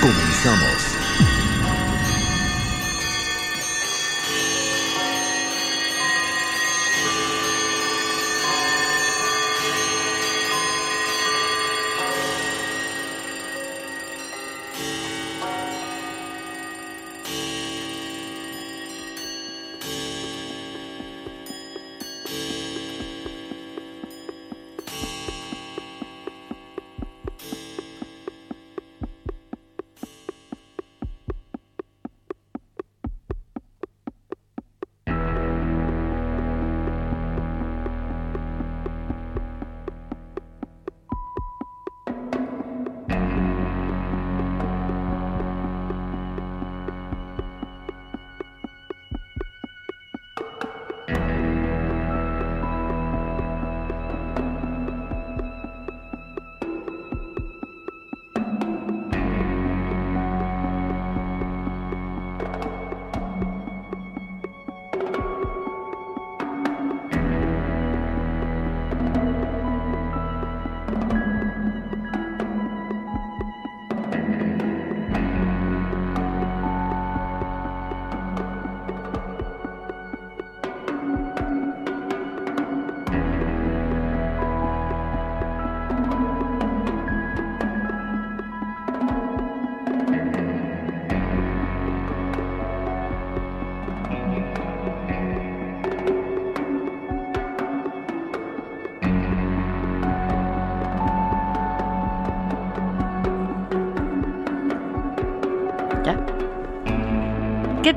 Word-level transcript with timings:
Comenzamos. 0.00 0.95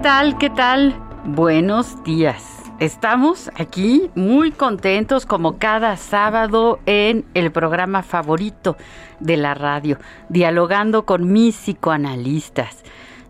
Tal? 0.01 0.37
¿Qué 0.37 0.49
tal? 0.49 0.95
Buenos 1.25 2.01
días. 2.05 2.63
Estamos 2.79 3.51
aquí 3.57 4.09
muy 4.15 4.51
contentos 4.51 5.25
como 5.25 5.57
cada 5.57 5.97
sábado 5.97 6.79
en 6.85 7.25
el 7.33 7.51
programa 7.51 8.01
favorito 8.01 8.77
de 9.19 9.35
la 9.35 9.55
radio, 9.55 9.97
dialogando 10.29 11.05
con 11.05 11.29
mis 11.33 11.57
psicoanalistas. 11.57 12.83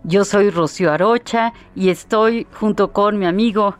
Yo 0.04 0.24
soy 0.24 0.50
Rocío 0.50 0.92
Arocha 0.92 1.52
y 1.74 1.88
estoy 1.88 2.46
junto 2.52 2.92
con 2.92 3.18
mi 3.18 3.26
amigo 3.26 3.74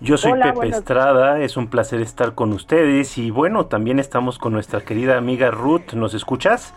yo 0.00 0.18
soy 0.18 0.32
Pepe 0.32 0.68
Estrada, 0.68 1.40
es 1.40 1.56
un 1.56 1.68
placer 1.68 2.02
estar 2.02 2.34
con 2.34 2.52
ustedes 2.52 3.16
y 3.16 3.30
bueno, 3.30 3.66
también 3.66 3.98
estamos 3.98 4.38
con 4.38 4.52
nuestra 4.52 4.82
querida 4.82 5.16
amiga 5.16 5.50
Ruth, 5.50 5.94
¿nos 5.94 6.12
escuchas? 6.12 6.74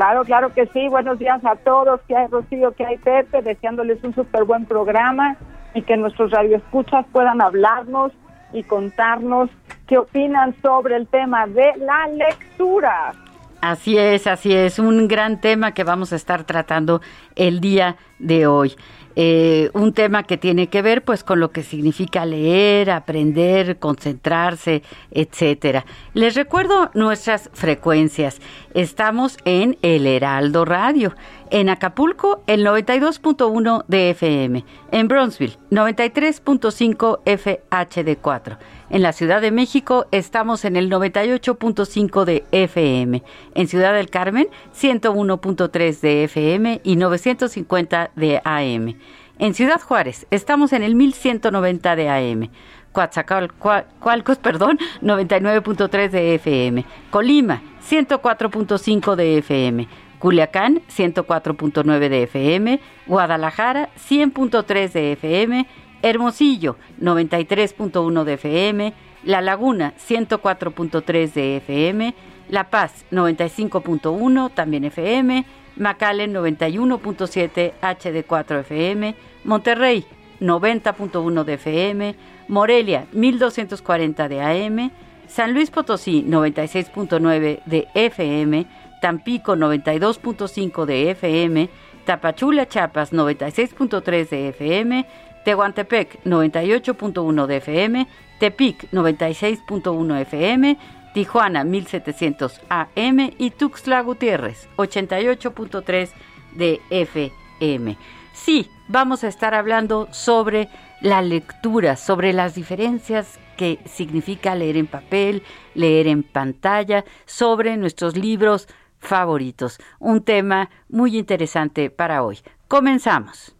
Claro, 0.00 0.24
claro 0.24 0.54
que 0.54 0.64
sí. 0.68 0.88
Buenos 0.88 1.18
días 1.18 1.44
a 1.44 1.56
todos. 1.56 2.00
Que 2.08 2.16
hay 2.16 2.26
Rocío, 2.28 2.72
que 2.72 2.86
hay 2.86 2.96
Pepe, 2.96 3.42
deseándoles 3.42 4.02
un 4.02 4.14
súper 4.14 4.44
buen 4.44 4.64
programa 4.64 5.36
y 5.74 5.82
que 5.82 5.94
nuestros 5.98 6.30
radioescuchas 6.30 7.04
puedan 7.12 7.42
hablarnos 7.42 8.10
y 8.54 8.62
contarnos 8.62 9.50
qué 9.86 9.98
opinan 9.98 10.54
sobre 10.62 10.96
el 10.96 11.06
tema 11.06 11.46
de 11.46 11.74
la 11.76 12.06
lectura. 12.06 13.12
Así 13.60 13.98
es, 13.98 14.26
así 14.26 14.54
es, 14.54 14.78
un 14.78 15.06
gran 15.06 15.38
tema 15.38 15.74
que 15.74 15.84
vamos 15.84 16.14
a 16.14 16.16
estar 16.16 16.44
tratando 16.44 17.02
el 17.36 17.60
día 17.60 17.96
de 18.18 18.46
hoy. 18.46 18.76
Eh, 19.16 19.70
un 19.74 19.92
tema 19.92 20.22
que 20.22 20.36
tiene 20.36 20.68
que 20.68 20.82
ver 20.82 21.02
pues 21.02 21.24
con 21.24 21.40
lo 21.40 21.50
que 21.50 21.62
significa 21.62 22.24
leer, 22.24 22.90
aprender, 22.90 23.78
concentrarse, 23.78 24.82
etcétera. 25.10 25.84
Les 26.14 26.34
recuerdo 26.34 26.90
nuestras 26.94 27.50
frecuencias. 27.52 28.40
Estamos 28.74 29.36
en 29.44 29.78
El 29.82 30.06
Heraldo 30.06 30.64
Radio. 30.64 31.14
En 31.50 31.68
Acapulco, 31.68 32.42
el 32.46 32.64
92.1 32.64 33.84
de 33.88 34.10
FM. 34.10 34.64
En 34.92 35.08
Bronzeville, 35.08 35.58
93.5 35.70 37.20
FHD4. 37.24 38.56
En 38.90 39.02
la 39.02 39.12
Ciudad 39.12 39.40
de 39.40 39.52
México 39.52 40.06
estamos 40.10 40.64
en 40.64 40.74
el 40.74 40.90
98.5 40.90 42.24
de 42.24 42.44
FM. 42.50 43.22
En 43.54 43.68
Ciudad 43.68 43.94
del 43.94 44.10
Carmen, 44.10 44.48
101.3 44.74 46.00
de 46.00 46.24
FM 46.24 46.80
y 46.82 46.96
950 46.96 48.10
de 48.16 48.42
AM. 48.44 48.96
En 49.38 49.54
Ciudad 49.54 49.80
Juárez 49.80 50.26
estamos 50.32 50.72
en 50.72 50.82
el 50.82 50.96
1190 50.96 51.94
de 51.94 52.08
AM. 52.08 52.50
Coatzacoalcos, 52.90 54.38
perdón, 54.42 54.76
99.3 55.02 56.10
de 56.10 56.34
FM. 56.34 56.84
Colima, 57.10 57.62
104.5 57.88 59.14
de 59.14 59.38
FM. 59.38 59.88
Culiacán, 60.18 60.82
104.9 60.88 62.08
de 62.08 62.22
FM. 62.24 62.80
Guadalajara, 63.06 63.88
100.3 63.96 64.90
de 64.90 65.12
FM. 65.12 65.66
Hermosillo, 66.02 66.76
93.1 67.00 68.24
de 68.24 68.34
FM. 68.34 68.94
La 69.24 69.40
Laguna, 69.40 69.94
104.3 69.98 71.32
de 71.32 71.56
FM. 71.58 72.14
La 72.48 72.70
Paz, 72.70 73.04
95.1, 73.10 74.52
también 74.54 74.84
FM. 74.84 75.44
McAllen, 75.76 76.34
91.7 76.34 77.72
HD4 77.80 78.60
FM. 78.60 79.14
Monterrey, 79.44 80.04
90.1 80.40 81.44
de 81.44 81.54
FM. 81.54 82.14
Morelia, 82.48 83.06
1240 83.12 84.28
de 84.28 84.40
AM. 84.42 84.90
San 85.28 85.54
Luis 85.54 85.70
Potosí, 85.70 86.24
96.9 86.26 87.60
de 87.64 87.88
FM. 87.94 88.66
Tampico, 89.00 89.54
92.5 89.54 90.84
de 90.86 91.10
FM. 91.12 91.70
Tapachula, 92.04 92.66
Chiapas, 92.66 93.12
96.3 93.12 94.28
de 94.28 94.48
FM. 94.48 95.06
Tehuantepec 95.44 96.22
98.1 96.24 97.46
de 97.46 97.56
FM, 97.56 98.06
Tepic 98.38 98.90
96.1 98.92 100.20
FM, 100.20 100.78
Tijuana 101.14 101.64
1700 101.64 102.60
AM 102.68 103.32
y 103.38 103.50
Tuxtla 103.50 104.00
Gutiérrez 104.02 104.68
88.3 104.76 106.10
de 106.52 106.80
FM. 106.90 107.96
Sí, 108.32 108.70
vamos 108.88 109.24
a 109.24 109.28
estar 109.28 109.54
hablando 109.54 110.08
sobre 110.12 110.68
la 111.00 111.22
lectura, 111.22 111.96
sobre 111.96 112.32
las 112.32 112.54
diferencias 112.54 113.38
que 113.56 113.78
significa 113.84 114.54
leer 114.54 114.76
en 114.76 114.86
papel, 114.86 115.42
leer 115.74 116.06
en 116.06 116.22
pantalla, 116.22 117.04
sobre 117.26 117.76
nuestros 117.76 118.16
libros 118.16 118.68
favoritos. 118.98 119.78
Un 119.98 120.22
tema 120.22 120.70
muy 120.88 121.18
interesante 121.18 121.90
para 121.90 122.22
hoy. 122.22 122.38
Comenzamos. 122.68 123.54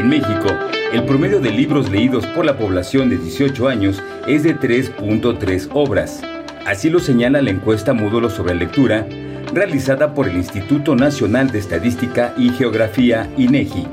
En 0.00 0.08
México, 0.08 0.48
el 0.94 1.04
promedio 1.04 1.40
de 1.40 1.50
libros 1.50 1.90
leídos 1.90 2.24
por 2.28 2.46
la 2.46 2.56
población 2.56 3.10
de 3.10 3.18
18 3.18 3.68
años 3.68 4.02
es 4.26 4.42
de 4.44 4.56
3.3 4.56 5.68
obras. 5.74 6.22
Así 6.64 6.88
lo 6.88 7.00
señala 7.00 7.42
la 7.42 7.50
encuesta 7.50 7.92
Módulo 7.92 8.30
sobre 8.30 8.54
lectura, 8.54 9.06
realizada 9.52 10.14
por 10.14 10.26
el 10.26 10.36
Instituto 10.36 10.96
Nacional 10.96 11.50
de 11.52 11.58
Estadística 11.58 12.32
y 12.38 12.48
Geografía, 12.48 13.28
INEGI. 13.36 13.86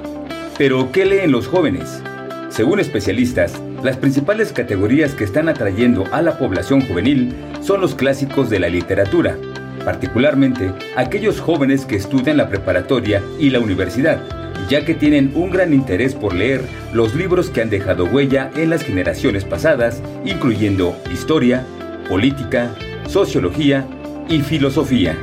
Pero, 0.58 0.94
¿qué 0.94 1.06
leen 1.06 1.34
los 1.34 1.46
jóvenes? 1.46 2.02
Según 2.48 2.80
especialistas, 2.80 3.62
las 3.84 3.98
principales 3.98 4.54
categorías 4.54 5.14
que 5.14 5.26
están 5.26 5.50
atrayendo 5.50 6.06
a 6.14 6.22
la 6.22 6.38
población 6.38 6.88
juvenil 6.88 7.36
son 7.60 7.82
los 7.82 7.96
clásicos 7.96 8.50
de 8.50 8.62
la 8.62 8.70
literatura, 8.70 9.36
particularmente 9.84 10.72
aquellos 10.96 11.42
jóvenes 11.42 11.86
que 11.86 11.98
estudian 11.98 12.38
la 12.38 12.48
preparatoria 12.48 13.22
y 13.42 13.50
la 13.50 13.60
universidad, 13.60 14.47
ya 14.70 14.86
que 14.86 14.94
tienen 14.94 15.32
un 15.36 15.50
gran 15.50 15.74
interés 15.74 16.14
por 16.14 16.34
leer 16.34 16.62
los 16.94 17.16
libros 17.16 17.50
que 17.50 17.62
han 17.62 17.70
dejado 17.70 18.06
huella 18.06 18.52
en 18.56 18.70
las 18.70 18.84
generaciones 18.84 19.46
pasadas, 19.46 20.02
incluyendo 20.26 20.96
historia, 21.12 21.66
política, 22.10 22.74
sociología 23.08 23.86
y 24.30 24.42
filosofía. 24.42 25.18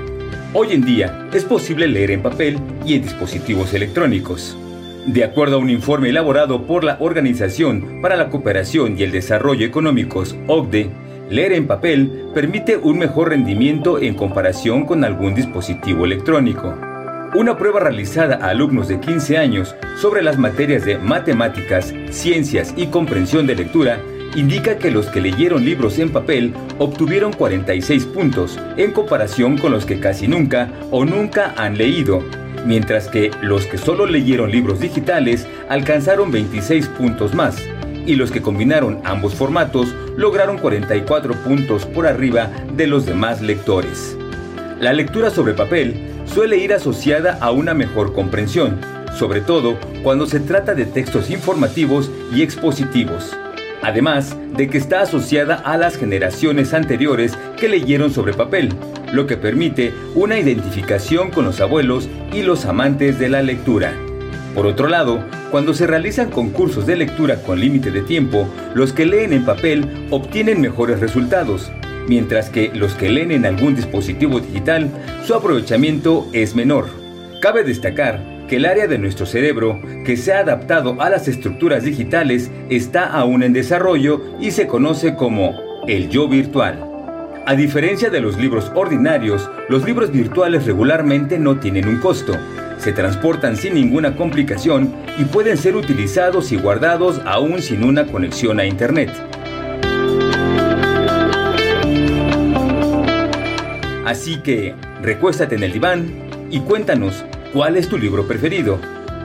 Hoy 0.52 0.68
en 0.72 0.82
día 0.82 1.28
es 1.32 1.44
posible 1.44 1.88
leer 1.88 2.12
en 2.12 2.22
papel 2.22 2.58
y 2.86 2.94
en 2.94 3.02
dispositivos 3.02 3.74
electrónicos. 3.74 4.56
De 5.06 5.24
acuerdo 5.24 5.56
a 5.56 5.58
un 5.58 5.68
informe 5.68 6.08
elaborado 6.08 6.62
por 6.62 6.84
la 6.84 6.96
Organización 7.00 8.00
para 8.00 8.16
la 8.16 8.30
Cooperación 8.30 8.98
y 8.98 9.02
el 9.02 9.12
Desarrollo 9.12 9.66
Económicos, 9.66 10.34
OCDE, 10.46 10.90
leer 11.28 11.52
en 11.52 11.66
papel 11.66 12.24
permite 12.34 12.76
un 12.76 12.98
mejor 12.98 13.30
rendimiento 13.30 13.98
en 13.98 14.14
comparación 14.14 14.86
con 14.86 15.04
algún 15.04 15.34
dispositivo 15.34 16.04
electrónico. 16.04 16.93
Una 17.34 17.58
prueba 17.58 17.80
realizada 17.80 18.36
a 18.36 18.50
alumnos 18.50 18.86
de 18.86 19.00
15 19.00 19.38
años 19.38 19.74
sobre 19.96 20.22
las 20.22 20.38
materias 20.38 20.84
de 20.84 20.98
matemáticas, 20.98 21.92
ciencias 22.10 22.72
y 22.76 22.86
comprensión 22.86 23.44
de 23.48 23.56
lectura 23.56 24.00
indica 24.36 24.78
que 24.78 24.92
los 24.92 25.06
que 25.06 25.20
leyeron 25.20 25.64
libros 25.64 25.98
en 25.98 26.10
papel 26.10 26.54
obtuvieron 26.78 27.32
46 27.32 28.06
puntos 28.06 28.56
en 28.76 28.92
comparación 28.92 29.58
con 29.58 29.72
los 29.72 29.84
que 29.84 29.98
casi 29.98 30.28
nunca 30.28 30.70
o 30.92 31.04
nunca 31.04 31.52
han 31.56 31.76
leído, 31.76 32.22
mientras 32.66 33.08
que 33.08 33.32
los 33.42 33.66
que 33.66 33.78
solo 33.78 34.06
leyeron 34.06 34.52
libros 34.52 34.78
digitales 34.78 35.48
alcanzaron 35.68 36.30
26 36.30 36.86
puntos 36.86 37.34
más 37.34 37.60
y 38.06 38.14
los 38.14 38.30
que 38.30 38.42
combinaron 38.42 39.00
ambos 39.02 39.34
formatos 39.34 39.92
lograron 40.16 40.56
44 40.56 41.34
puntos 41.42 41.84
por 41.84 42.06
arriba 42.06 42.48
de 42.76 42.86
los 42.86 43.06
demás 43.06 43.42
lectores. 43.42 44.16
La 44.78 44.92
lectura 44.92 45.30
sobre 45.30 45.54
papel 45.54 46.13
suele 46.24 46.58
ir 46.58 46.72
asociada 46.72 47.38
a 47.40 47.50
una 47.50 47.74
mejor 47.74 48.12
comprensión, 48.12 48.80
sobre 49.18 49.40
todo 49.40 49.78
cuando 50.02 50.26
se 50.26 50.40
trata 50.40 50.74
de 50.74 50.86
textos 50.86 51.30
informativos 51.30 52.10
y 52.32 52.42
expositivos. 52.42 53.36
Además 53.82 54.36
de 54.56 54.68
que 54.68 54.78
está 54.78 55.02
asociada 55.02 55.56
a 55.56 55.76
las 55.76 55.96
generaciones 55.96 56.72
anteriores 56.72 57.36
que 57.58 57.68
leyeron 57.68 58.12
sobre 58.12 58.32
papel, 58.32 58.70
lo 59.12 59.26
que 59.26 59.36
permite 59.36 59.92
una 60.14 60.38
identificación 60.38 61.30
con 61.30 61.44
los 61.44 61.60
abuelos 61.60 62.08
y 62.32 62.42
los 62.42 62.64
amantes 62.64 63.18
de 63.18 63.28
la 63.28 63.42
lectura. 63.42 63.92
Por 64.54 64.66
otro 64.66 64.88
lado, 64.88 65.22
cuando 65.50 65.74
se 65.74 65.86
realizan 65.86 66.30
concursos 66.30 66.86
de 66.86 66.96
lectura 66.96 67.42
con 67.42 67.60
límite 67.60 67.90
de 67.90 68.02
tiempo, 68.02 68.48
los 68.74 68.92
que 68.92 69.06
leen 69.06 69.32
en 69.32 69.44
papel 69.44 70.06
obtienen 70.10 70.60
mejores 70.60 71.00
resultados, 71.00 71.70
mientras 72.08 72.50
que 72.50 72.70
los 72.74 72.94
que 72.94 73.10
leen 73.10 73.30
en 73.30 73.46
algún 73.46 73.74
dispositivo 73.74 74.40
digital, 74.40 74.90
su 75.24 75.34
aprovechamiento 75.34 76.28
es 76.32 76.54
menor. 76.54 76.86
Cabe 77.40 77.64
destacar 77.64 78.46
que 78.48 78.56
el 78.56 78.66
área 78.66 78.86
de 78.86 78.98
nuestro 78.98 79.26
cerebro 79.26 79.80
que 80.04 80.16
se 80.16 80.32
ha 80.32 80.40
adaptado 80.40 81.00
a 81.00 81.10
las 81.10 81.28
estructuras 81.28 81.84
digitales 81.84 82.50
está 82.68 83.06
aún 83.06 83.42
en 83.42 83.52
desarrollo 83.52 84.22
y 84.40 84.50
se 84.50 84.66
conoce 84.66 85.14
como 85.14 85.54
el 85.86 86.08
yo 86.08 86.28
virtual. 86.28 86.90
A 87.46 87.54
diferencia 87.54 88.08
de 88.08 88.20
los 88.20 88.38
libros 88.38 88.72
ordinarios, 88.74 89.50
los 89.68 89.84
libros 89.84 90.10
virtuales 90.10 90.64
regularmente 90.64 91.38
no 91.38 91.58
tienen 91.58 91.88
un 91.88 91.98
costo. 92.00 92.32
Se 92.78 92.92
transportan 92.92 93.56
sin 93.56 93.74
ninguna 93.74 94.16
complicación 94.16 94.94
y 95.18 95.24
pueden 95.24 95.58
ser 95.58 95.76
utilizados 95.76 96.52
y 96.52 96.56
guardados 96.56 97.20
aún 97.26 97.60
sin 97.60 97.84
una 97.84 98.06
conexión 98.06 98.60
a 98.60 98.64
Internet. 98.64 99.10
Así 104.04 104.36
que 104.42 104.74
recuéstate 105.00 105.54
en 105.54 105.62
el 105.62 105.72
diván 105.72 106.46
y 106.50 106.60
cuéntanos 106.60 107.24
cuál 107.54 107.76
es 107.76 107.88
tu 107.88 107.96
libro 107.96 108.26
preferido. 108.26 108.78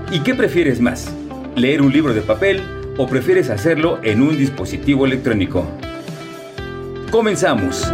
¿Y 0.10 0.22
qué 0.22 0.34
prefieres 0.34 0.80
más? 0.80 1.14
¿Leer 1.56 1.82
un 1.82 1.92
libro 1.92 2.14
de 2.14 2.22
papel 2.22 2.64
o 2.98 3.06
prefieres 3.06 3.50
hacerlo 3.50 4.00
en 4.04 4.22
un 4.22 4.38
dispositivo 4.38 5.06
electrónico? 5.06 5.66
Comenzamos. 7.12 7.92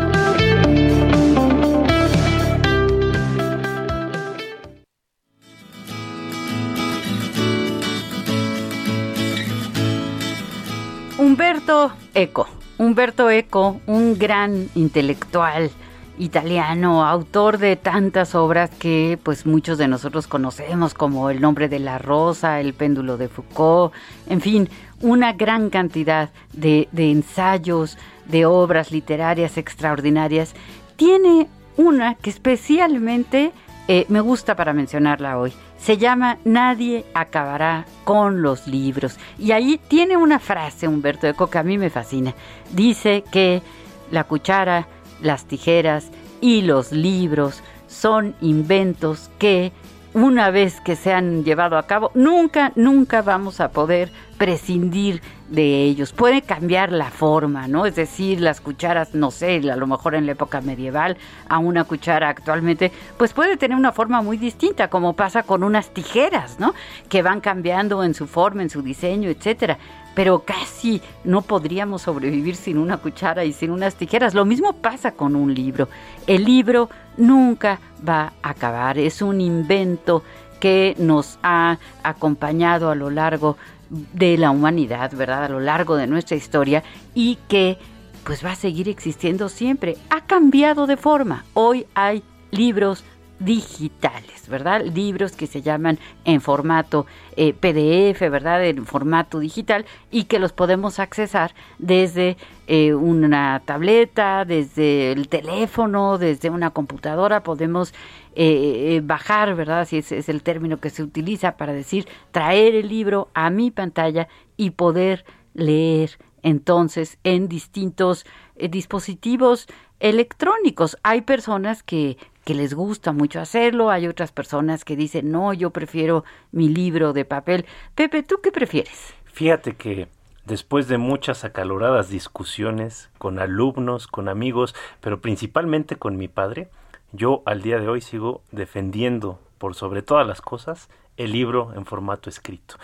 Humberto 11.17 11.93
Eco. 12.13 12.47
Humberto 12.77 13.31
Eco, 13.31 13.81
un 13.87 14.19
gran 14.19 14.69
intelectual 14.75 15.71
italiano, 16.17 17.05
autor 17.05 17.57
de 17.57 17.75
tantas 17.75 18.35
obras 18.35 18.69
que 18.69 19.19
pues 19.21 19.45
muchos 19.45 19.77
de 19.77 19.87
nosotros 19.87 20.27
conocemos 20.27 20.93
como 20.93 21.29
El 21.29 21.41
nombre 21.41 21.67
de 21.67 21.79
la 21.79 21.97
rosa, 21.97 22.59
El 22.59 22.73
péndulo 22.73 23.17
de 23.17 23.27
Foucault, 23.27 23.93
en 24.27 24.41
fin, 24.41 24.69
una 25.01 25.33
gran 25.33 25.69
cantidad 25.69 26.29
de, 26.53 26.87
ensayos, 26.95 27.97
de 28.25 28.45
obras 28.45 28.91
literarias 28.91 29.57
extraordinarias. 29.57 30.55
Tiene 30.95 31.47
una 31.77 32.15
que 32.15 32.29
especialmente 32.29 33.51
eh, 33.87 34.05
me 34.09 34.21
gusta 34.21 34.55
para 34.55 34.73
mencionarla 34.73 35.37
hoy. 35.37 35.53
Se 35.77 35.97
llama 35.97 36.39
Nadie 36.45 37.05
acabará 37.13 37.85
con 38.05 38.41
los 38.41 38.65
libros. 38.65 39.17
Y 39.37 39.51
ahí 39.51 39.79
tiene 39.87 40.17
una 40.17 40.39
frase, 40.39 40.87
Humberto 40.87 41.27
Eco, 41.27 41.47
que 41.47 41.59
a 41.59 41.63
mí 41.63 41.77
me 41.77 41.89
fascina. 41.89 42.33
Dice 42.71 43.23
que 43.31 43.61
la 44.09 44.23
cuchara 44.23 44.87
las 45.21 45.45
tijeras 45.45 46.09
y 46.41 46.61
los 46.61 46.91
libros 46.91 47.61
son 47.87 48.35
inventos 48.41 49.29
que 49.39 49.71
una 50.15 50.49
vez 50.49 50.79
que 50.79 50.95
se 50.95 51.11
han 51.11 51.43
llevado 51.43 51.77
a 51.77 51.87
cabo, 51.87 52.09
nunca, 52.13 52.71
nunca 52.75 53.21
vamos 53.21 53.59
a 53.59 53.71
poder 53.71 54.11
prescindir 54.37 55.21
de 55.49 55.83
ellos. 55.83 56.13
Puede 56.13 56.41
cambiar 56.41 56.93
la 56.93 57.11
forma, 57.11 57.67
¿no? 57.67 57.85
Es 57.85 57.95
decir, 57.95 58.39
las 58.39 58.61
cucharas, 58.61 59.13
no 59.13 59.29
sé, 59.29 59.57
a 59.69 59.75
lo 59.75 59.87
mejor 59.87 60.15
en 60.15 60.25
la 60.25 60.31
época 60.31 60.61
medieval, 60.61 61.17
a 61.49 61.57
una 61.57 61.83
cuchara 61.83 62.29
actualmente, 62.29 62.93
pues 63.17 63.33
puede 63.33 63.57
tener 63.57 63.77
una 63.77 63.91
forma 63.91 64.21
muy 64.21 64.37
distinta, 64.37 64.87
como 64.89 65.13
pasa 65.13 65.43
con 65.43 65.63
unas 65.63 65.89
tijeras, 65.89 66.61
¿no? 66.61 66.73
Que 67.09 67.21
van 67.21 67.41
cambiando 67.41 68.01
en 68.01 68.13
su 68.13 68.25
forma, 68.25 68.61
en 68.61 68.69
su 68.69 68.81
diseño, 68.81 69.29
etcétera 69.29 69.77
pero 70.15 70.39
casi 70.39 71.01
no 71.23 71.41
podríamos 71.41 72.03
sobrevivir 72.03 72.55
sin 72.55 72.77
una 72.77 72.97
cuchara 72.97 73.45
y 73.45 73.53
sin 73.53 73.69
unas 73.69 73.95
tijeras. 73.95 74.33
Lo 74.33 74.45
mismo 74.45 74.73
pasa 74.73 75.11
con 75.11 75.35
un 75.35 75.53
libro. 75.53 75.89
El 76.25 76.45
libro 76.45 76.89
nunca 77.17 77.79
va 78.07 78.33
a 78.41 78.49
acabar, 78.49 78.97
es 78.97 79.21
un 79.21 79.41
invento 79.41 80.23
que 80.59 80.95
nos 80.97 81.37
ha 81.43 81.77
acompañado 82.01 82.89
a 82.89 82.95
lo 82.95 83.09
largo 83.09 83.57
de 83.89 84.37
la 84.37 84.51
humanidad, 84.51 85.11
¿verdad? 85.13 85.43
A 85.43 85.49
lo 85.49 85.59
largo 85.59 85.95
de 85.95 86.07
nuestra 86.07 86.37
historia 86.37 86.83
y 87.13 87.37
que 87.47 87.77
pues 88.23 88.43
va 88.43 88.53
a 88.53 88.55
seguir 88.55 88.89
existiendo 88.89 89.49
siempre. 89.49 89.97
Ha 90.09 90.21
cambiado 90.21 90.87
de 90.87 90.97
forma. 90.97 91.45
Hoy 91.53 91.85
hay 91.93 92.23
libros 92.49 93.03
digitales, 93.39 94.47
¿verdad? 94.47 94.85
Libros 94.85 95.33
que 95.33 95.47
se 95.47 95.61
llaman 95.61 95.99
en 96.23 96.39
formato 96.39 97.05
eh, 97.35 97.53
PDF, 97.53 98.21
¿verdad? 98.29 98.65
En 98.65 98.85
formato 98.85 99.39
digital 99.39 99.85
y 100.09 100.23
que 100.23 100.39
los 100.39 100.53
podemos 100.53 100.99
accesar 100.99 101.53
desde 101.77 102.37
eh, 102.67 102.93
una 102.93 103.61
tableta, 103.65 104.45
desde 104.45 105.11
el 105.11 105.27
teléfono, 105.27 106.17
desde 106.17 106.49
una 106.49 106.69
computadora, 106.71 107.43
podemos 107.43 107.93
eh, 108.35 109.01
bajar, 109.03 109.55
¿verdad? 109.55 109.85
Si 109.85 109.97
es 109.97 110.29
el 110.29 110.41
término 110.41 110.79
que 110.79 110.89
se 110.89 111.03
utiliza 111.03 111.57
para 111.57 111.73
decir 111.73 112.07
traer 112.31 112.75
el 112.75 112.87
libro 112.87 113.29
a 113.33 113.49
mi 113.49 113.69
pantalla 113.69 114.27
y 114.55 114.71
poder 114.71 115.25
leer 115.53 116.17
entonces 116.41 117.17
en 117.23 117.47
distintos 117.47 118.25
dispositivos 118.57 119.67
electrónicos. 119.99 120.97
Hay 121.03 121.21
personas 121.21 121.83
que, 121.83 122.17
que 122.45 122.53
les 122.53 122.73
gusta 122.73 123.11
mucho 123.11 123.41
hacerlo, 123.41 123.89
hay 123.89 124.07
otras 124.07 124.31
personas 124.31 124.85
que 124.85 124.95
dicen, 124.95 125.31
no, 125.31 125.51
yo 125.51 125.71
prefiero 125.71 126.23
mi 126.51 126.69
libro 126.69 127.11
de 127.11 127.25
papel. 127.25 127.65
Pepe, 127.95 128.23
¿tú 128.23 128.37
qué 128.41 128.51
prefieres? 128.51 129.13
Fíjate 129.25 129.75
que 129.75 130.07
después 130.45 130.87
de 130.87 130.99
muchas 130.99 131.43
acaloradas 131.43 132.09
discusiones 132.09 133.09
con 133.17 133.39
alumnos, 133.39 134.07
con 134.07 134.29
amigos, 134.29 134.75
pero 135.01 135.19
principalmente 135.19 135.95
con 135.95 136.17
mi 136.17 136.27
padre, 136.27 136.69
yo 137.11 137.41
al 137.45 137.63
día 137.63 137.79
de 137.79 137.87
hoy 137.87 138.01
sigo 138.01 138.43
defendiendo 138.51 139.39
por 139.57 139.73
sobre 139.73 140.03
todas 140.03 140.27
las 140.27 140.41
cosas 140.41 140.87
el 141.17 141.31
libro 141.31 141.73
en 141.75 141.85
formato 141.85 142.29
escrito. 142.29 142.75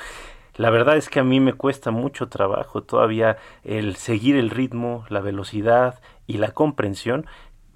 La 0.56 0.72
verdad 0.72 0.98
es 0.98 1.08
que 1.08 1.20
a 1.20 1.24
mí 1.24 1.40
me 1.40 1.54
cuesta 1.54 1.92
mucho 1.92 2.30
trabajo 2.30 2.82
todavía 2.82 3.38
el 3.64 3.96
seguir 3.96 4.36
el 4.36 4.50
ritmo, 4.50 5.06
la 5.10 5.22
velocidad 5.22 6.00
y 6.26 6.38
la 6.38 6.52
comprensión 6.52 7.28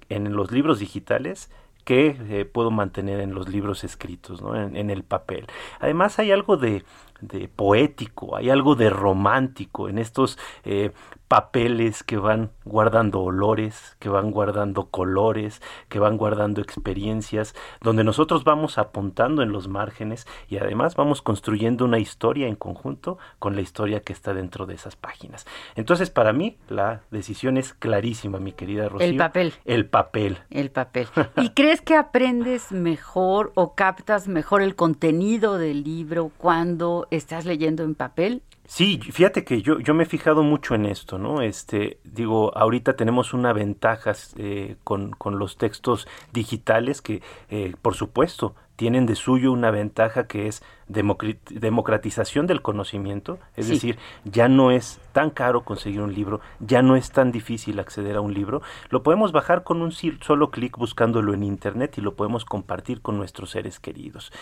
en 0.08 0.34
los 0.34 0.50
libros 0.50 0.78
digitales 0.78 1.50
que 1.86 2.16
eh, 2.28 2.44
puedo 2.44 2.72
mantener 2.72 3.20
en 3.20 3.32
los 3.32 3.48
libros 3.48 3.84
escritos, 3.84 4.42
¿no? 4.42 4.56
en, 4.56 4.90
el 4.90 5.04
papel. 5.04 5.46
Además 5.78 6.18
hay 6.18 6.32
algo 6.32 6.56
de, 6.56 6.82
de, 7.20 7.48
poético, 7.48 8.36
hay 8.36 8.50
algo 8.50 8.74
de 8.74 8.90
romántico 8.90 9.88
en 9.88 9.98
estos 9.98 10.38
eh, 10.64 10.92
papeles 11.28 12.02
que 12.04 12.16
van 12.16 12.50
guardando 12.64 13.20
olores, 13.20 13.96
que 13.98 14.08
van 14.08 14.30
guardando 14.30 14.86
colores, 14.86 15.60
que 15.88 15.98
van 15.98 16.16
guardando 16.16 16.60
experiencias, 16.60 17.54
donde 17.80 18.04
nosotros 18.04 18.44
vamos 18.44 18.78
apuntando 18.78 19.42
en 19.42 19.50
los 19.50 19.68
márgenes 19.68 20.26
y 20.48 20.58
además 20.58 20.94
vamos 20.94 21.22
construyendo 21.22 21.84
una 21.84 21.98
historia 21.98 22.46
en 22.46 22.56
conjunto 22.56 23.18
con 23.38 23.56
la 23.56 23.62
historia 23.62 24.00
que 24.00 24.12
está 24.12 24.34
dentro 24.34 24.66
de 24.66 24.74
esas 24.74 24.96
páginas. 24.96 25.46
Entonces, 25.74 26.10
para 26.10 26.32
mí, 26.32 26.58
la 26.68 27.02
decisión 27.10 27.56
es 27.56 27.74
clarísima, 27.74 28.38
mi 28.38 28.52
querida 28.52 28.88
Rocío. 28.88 29.08
El 29.08 29.16
papel. 29.16 29.54
El 29.64 29.86
papel. 29.86 30.38
El 30.50 30.70
papel. 30.70 31.08
¿Y 31.36 31.50
crees 31.50 31.80
que 31.80 31.96
aprendes 31.96 32.70
mejor 32.70 33.52
o 33.54 33.74
captas 33.74 34.28
mejor 34.28 34.62
el 34.62 34.76
contenido 34.76 35.58
del 35.58 35.82
libro 35.82 36.30
cuando 36.38 37.05
estás 37.10 37.44
leyendo 37.44 37.82
en 37.82 37.94
papel? 37.94 38.42
Sí, 38.66 38.98
fíjate 39.00 39.44
que 39.44 39.62
yo, 39.62 39.78
yo 39.78 39.94
me 39.94 40.02
he 40.02 40.06
fijado 40.06 40.42
mucho 40.42 40.74
en 40.74 40.86
esto, 40.86 41.18
¿no? 41.18 41.40
Este, 41.40 42.00
digo, 42.02 42.56
ahorita 42.56 42.96
tenemos 42.96 43.32
una 43.32 43.52
ventaja 43.52 44.12
eh, 44.36 44.76
con, 44.82 45.12
con, 45.12 45.38
los 45.38 45.56
textos 45.56 46.08
digitales 46.32 47.00
que, 47.00 47.22
eh, 47.48 47.74
por 47.80 47.94
supuesto, 47.94 48.56
tienen 48.76 49.06
de 49.06 49.14
suyo 49.14 49.52
una 49.52 49.70
ventaja 49.70 50.26
que 50.26 50.46
es 50.46 50.62
democratización 50.88 52.46
del 52.46 52.62
conocimiento, 52.62 53.38
es 53.56 53.68
decir, 53.68 53.98
ya 54.24 54.48
no 54.48 54.70
es 54.70 55.00
tan 55.12 55.30
caro 55.30 55.64
conseguir 55.64 56.00
un 56.00 56.14
libro, 56.14 56.40
ya 56.60 56.82
no 56.82 56.94
es 56.94 57.10
tan 57.10 57.32
difícil 57.32 57.80
acceder 57.80 58.16
a 58.16 58.20
un 58.20 58.34
libro, 58.34 58.62
lo 58.90 59.02
podemos 59.02 59.32
bajar 59.32 59.64
con 59.64 59.82
un 59.82 59.90
solo 59.92 60.50
clic 60.50 60.76
buscándolo 60.76 61.34
en 61.34 61.42
internet 61.42 61.98
y 61.98 62.02
lo 62.02 62.14
podemos 62.14 62.44
compartir 62.44 63.00
con 63.00 63.16
nuestros 63.16 63.50
seres 63.50 63.80
queridos. 63.80 64.32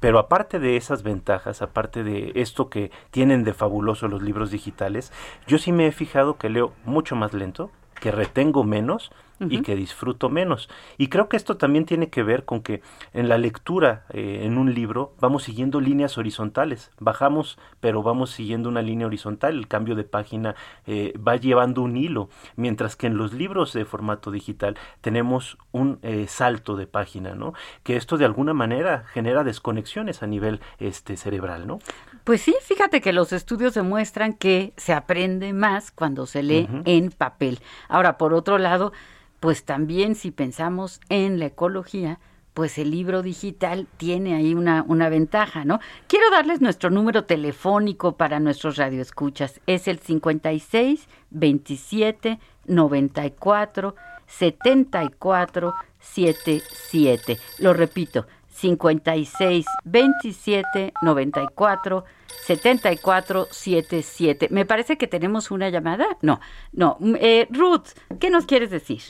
Pero 0.00 0.18
aparte 0.18 0.58
de 0.58 0.76
esas 0.76 1.02
ventajas, 1.02 1.62
aparte 1.62 2.02
de 2.02 2.32
esto 2.34 2.68
que 2.68 2.90
tienen 3.10 3.44
de 3.44 3.54
fabuloso 3.54 4.08
los 4.08 4.22
libros 4.22 4.50
digitales, 4.50 5.12
yo 5.46 5.58
sí 5.58 5.70
me 5.70 5.86
he 5.86 5.92
fijado 5.92 6.36
que 6.36 6.48
leo 6.48 6.72
mucho 6.84 7.14
más 7.14 7.32
lento, 7.32 7.70
que 8.00 8.10
retengo 8.10 8.64
menos, 8.64 9.12
y 9.48 9.62
que 9.62 9.74
disfruto 9.74 10.28
menos. 10.28 10.68
Y 10.98 11.08
creo 11.08 11.28
que 11.28 11.36
esto 11.36 11.56
también 11.56 11.86
tiene 11.86 12.10
que 12.10 12.22
ver 12.22 12.44
con 12.44 12.62
que 12.62 12.82
en 13.12 13.28
la 13.28 13.38
lectura 13.38 14.04
eh, 14.10 14.40
en 14.42 14.58
un 14.58 14.74
libro 14.74 15.14
vamos 15.20 15.44
siguiendo 15.44 15.80
líneas 15.80 16.18
horizontales. 16.18 16.90
Bajamos, 16.98 17.58
pero 17.80 18.02
vamos 18.02 18.30
siguiendo 18.30 18.68
una 18.68 18.82
línea 18.82 19.06
horizontal. 19.06 19.56
El 19.56 19.68
cambio 19.68 19.94
de 19.94 20.04
página 20.04 20.54
eh, 20.86 21.14
va 21.16 21.36
llevando 21.36 21.82
un 21.82 21.96
hilo. 21.96 22.28
Mientras 22.56 22.96
que 22.96 23.06
en 23.06 23.16
los 23.16 23.32
libros 23.32 23.72
de 23.72 23.84
formato 23.84 24.30
digital 24.30 24.76
tenemos 25.00 25.58
un 25.72 25.98
eh, 26.02 26.26
salto 26.28 26.76
de 26.76 26.86
página, 26.86 27.34
¿no? 27.34 27.54
Que 27.82 27.96
esto 27.96 28.18
de 28.18 28.24
alguna 28.24 28.54
manera 28.54 29.04
genera 29.12 29.44
desconexiones 29.44 30.22
a 30.22 30.26
nivel 30.26 30.60
este, 30.78 31.16
cerebral, 31.16 31.66
¿no? 31.66 31.78
Pues 32.24 32.42
sí, 32.42 32.54
fíjate 32.62 33.00
que 33.00 33.12
los 33.12 33.32
estudios 33.32 33.74
demuestran 33.74 34.34
que 34.34 34.72
se 34.76 34.92
aprende 34.92 35.52
más 35.52 35.90
cuando 35.90 36.26
se 36.26 36.42
lee 36.42 36.68
en 36.84 37.10
papel. 37.10 37.60
Ahora, 37.88 38.18
por 38.18 38.34
otro 38.34 38.58
lado, 38.58 38.92
pues 39.40 39.64
también 39.64 40.14
si 40.14 40.30
pensamos 40.30 41.00
en 41.08 41.38
la 41.38 41.46
ecología, 41.46 42.20
pues 42.54 42.78
el 42.78 42.90
libro 42.90 43.22
digital 43.22 43.86
tiene 43.96 44.34
ahí 44.34 44.54
una, 44.54 44.84
una 44.86 45.08
ventaja, 45.08 45.64
¿no? 45.64 45.80
Quiero 46.08 46.30
darles 46.30 46.60
nuestro 46.60 46.90
número 46.90 47.24
telefónico 47.24 48.16
para 48.16 48.40
nuestros 48.40 48.76
radioescuchas. 48.76 49.60
Es 49.66 49.88
el 49.88 49.98
56 49.98 51.08
27 51.30 52.38
94 52.66 53.94
74 54.26 55.74
77. 56.00 57.38
Lo 57.58 57.72
repito, 57.72 58.26
56 58.48 59.66
27 59.84 60.92
94 61.02 62.04
74 62.46 63.48
77. 63.50 64.48
Me 64.50 64.66
parece 64.66 64.98
que 64.98 65.06
tenemos 65.06 65.50
una 65.50 65.70
llamada. 65.70 66.06
No, 66.20 66.40
no. 66.72 66.98
Eh, 67.20 67.48
Ruth, 67.50 67.88
¿qué 68.18 68.30
nos 68.30 68.46
quieres 68.46 68.70
decir? 68.70 69.00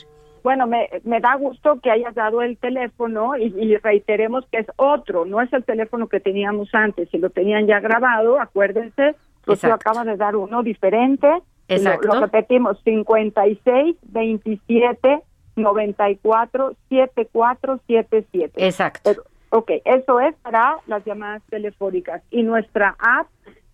Bueno, 0.43 0.67
me, 0.67 0.89
me 1.03 1.19
da 1.19 1.35
gusto 1.35 1.79
que 1.81 1.91
hayas 1.91 2.15
dado 2.15 2.41
el 2.41 2.57
teléfono 2.57 3.37
y, 3.37 3.77
reiteremos 3.77 4.45
que 4.51 4.59
es 4.59 4.67
otro, 4.75 5.25
no 5.25 5.41
es 5.41 5.51
el 5.53 5.63
teléfono 5.63 6.07
que 6.07 6.19
teníamos 6.19 6.73
antes, 6.73 7.09
si 7.09 7.17
lo 7.17 7.29
tenían 7.29 7.67
ya 7.67 7.79
grabado, 7.79 8.39
acuérdense, 8.39 9.15
pues 9.45 9.63
acaba 9.63 10.03
de 10.03 10.17
dar 10.17 10.35
uno 10.35 10.63
diferente. 10.63 11.27
Exacto. 11.67 12.07
Lo, 12.07 12.21
repetimos, 12.21 12.81
56 12.83 13.95
27 14.03 15.21
94 15.55 16.73
7477. 16.89 18.65
Exacto. 18.65 19.23
ok, 19.49 19.71
eso 19.85 20.19
es 20.19 20.35
para 20.37 20.77
las 20.87 21.03
llamadas 21.05 21.41
telefónicas. 21.49 22.21
Y 22.29 22.43
nuestra 22.43 22.95
app 22.99 23.27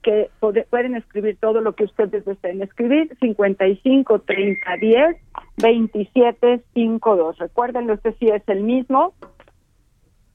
que 0.08 0.30
pueden 0.70 0.96
escribir 0.96 1.38
todo 1.38 1.60
lo 1.60 1.76
que 1.76 1.84
ustedes 1.84 2.24
deseen 2.24 2.62
escribir, 2.62 3.14
55 3.20 4.20
30 4.20 4.78
10 4.80 5.18
27 5.62 6.62
52. 6.74 7.38
Recuerden, 7.38 7.90
este 7.90 8.14
sí 8.14 8.28
es 8.28 8.42
el 8.48 8.64
mismo 8.64 9.14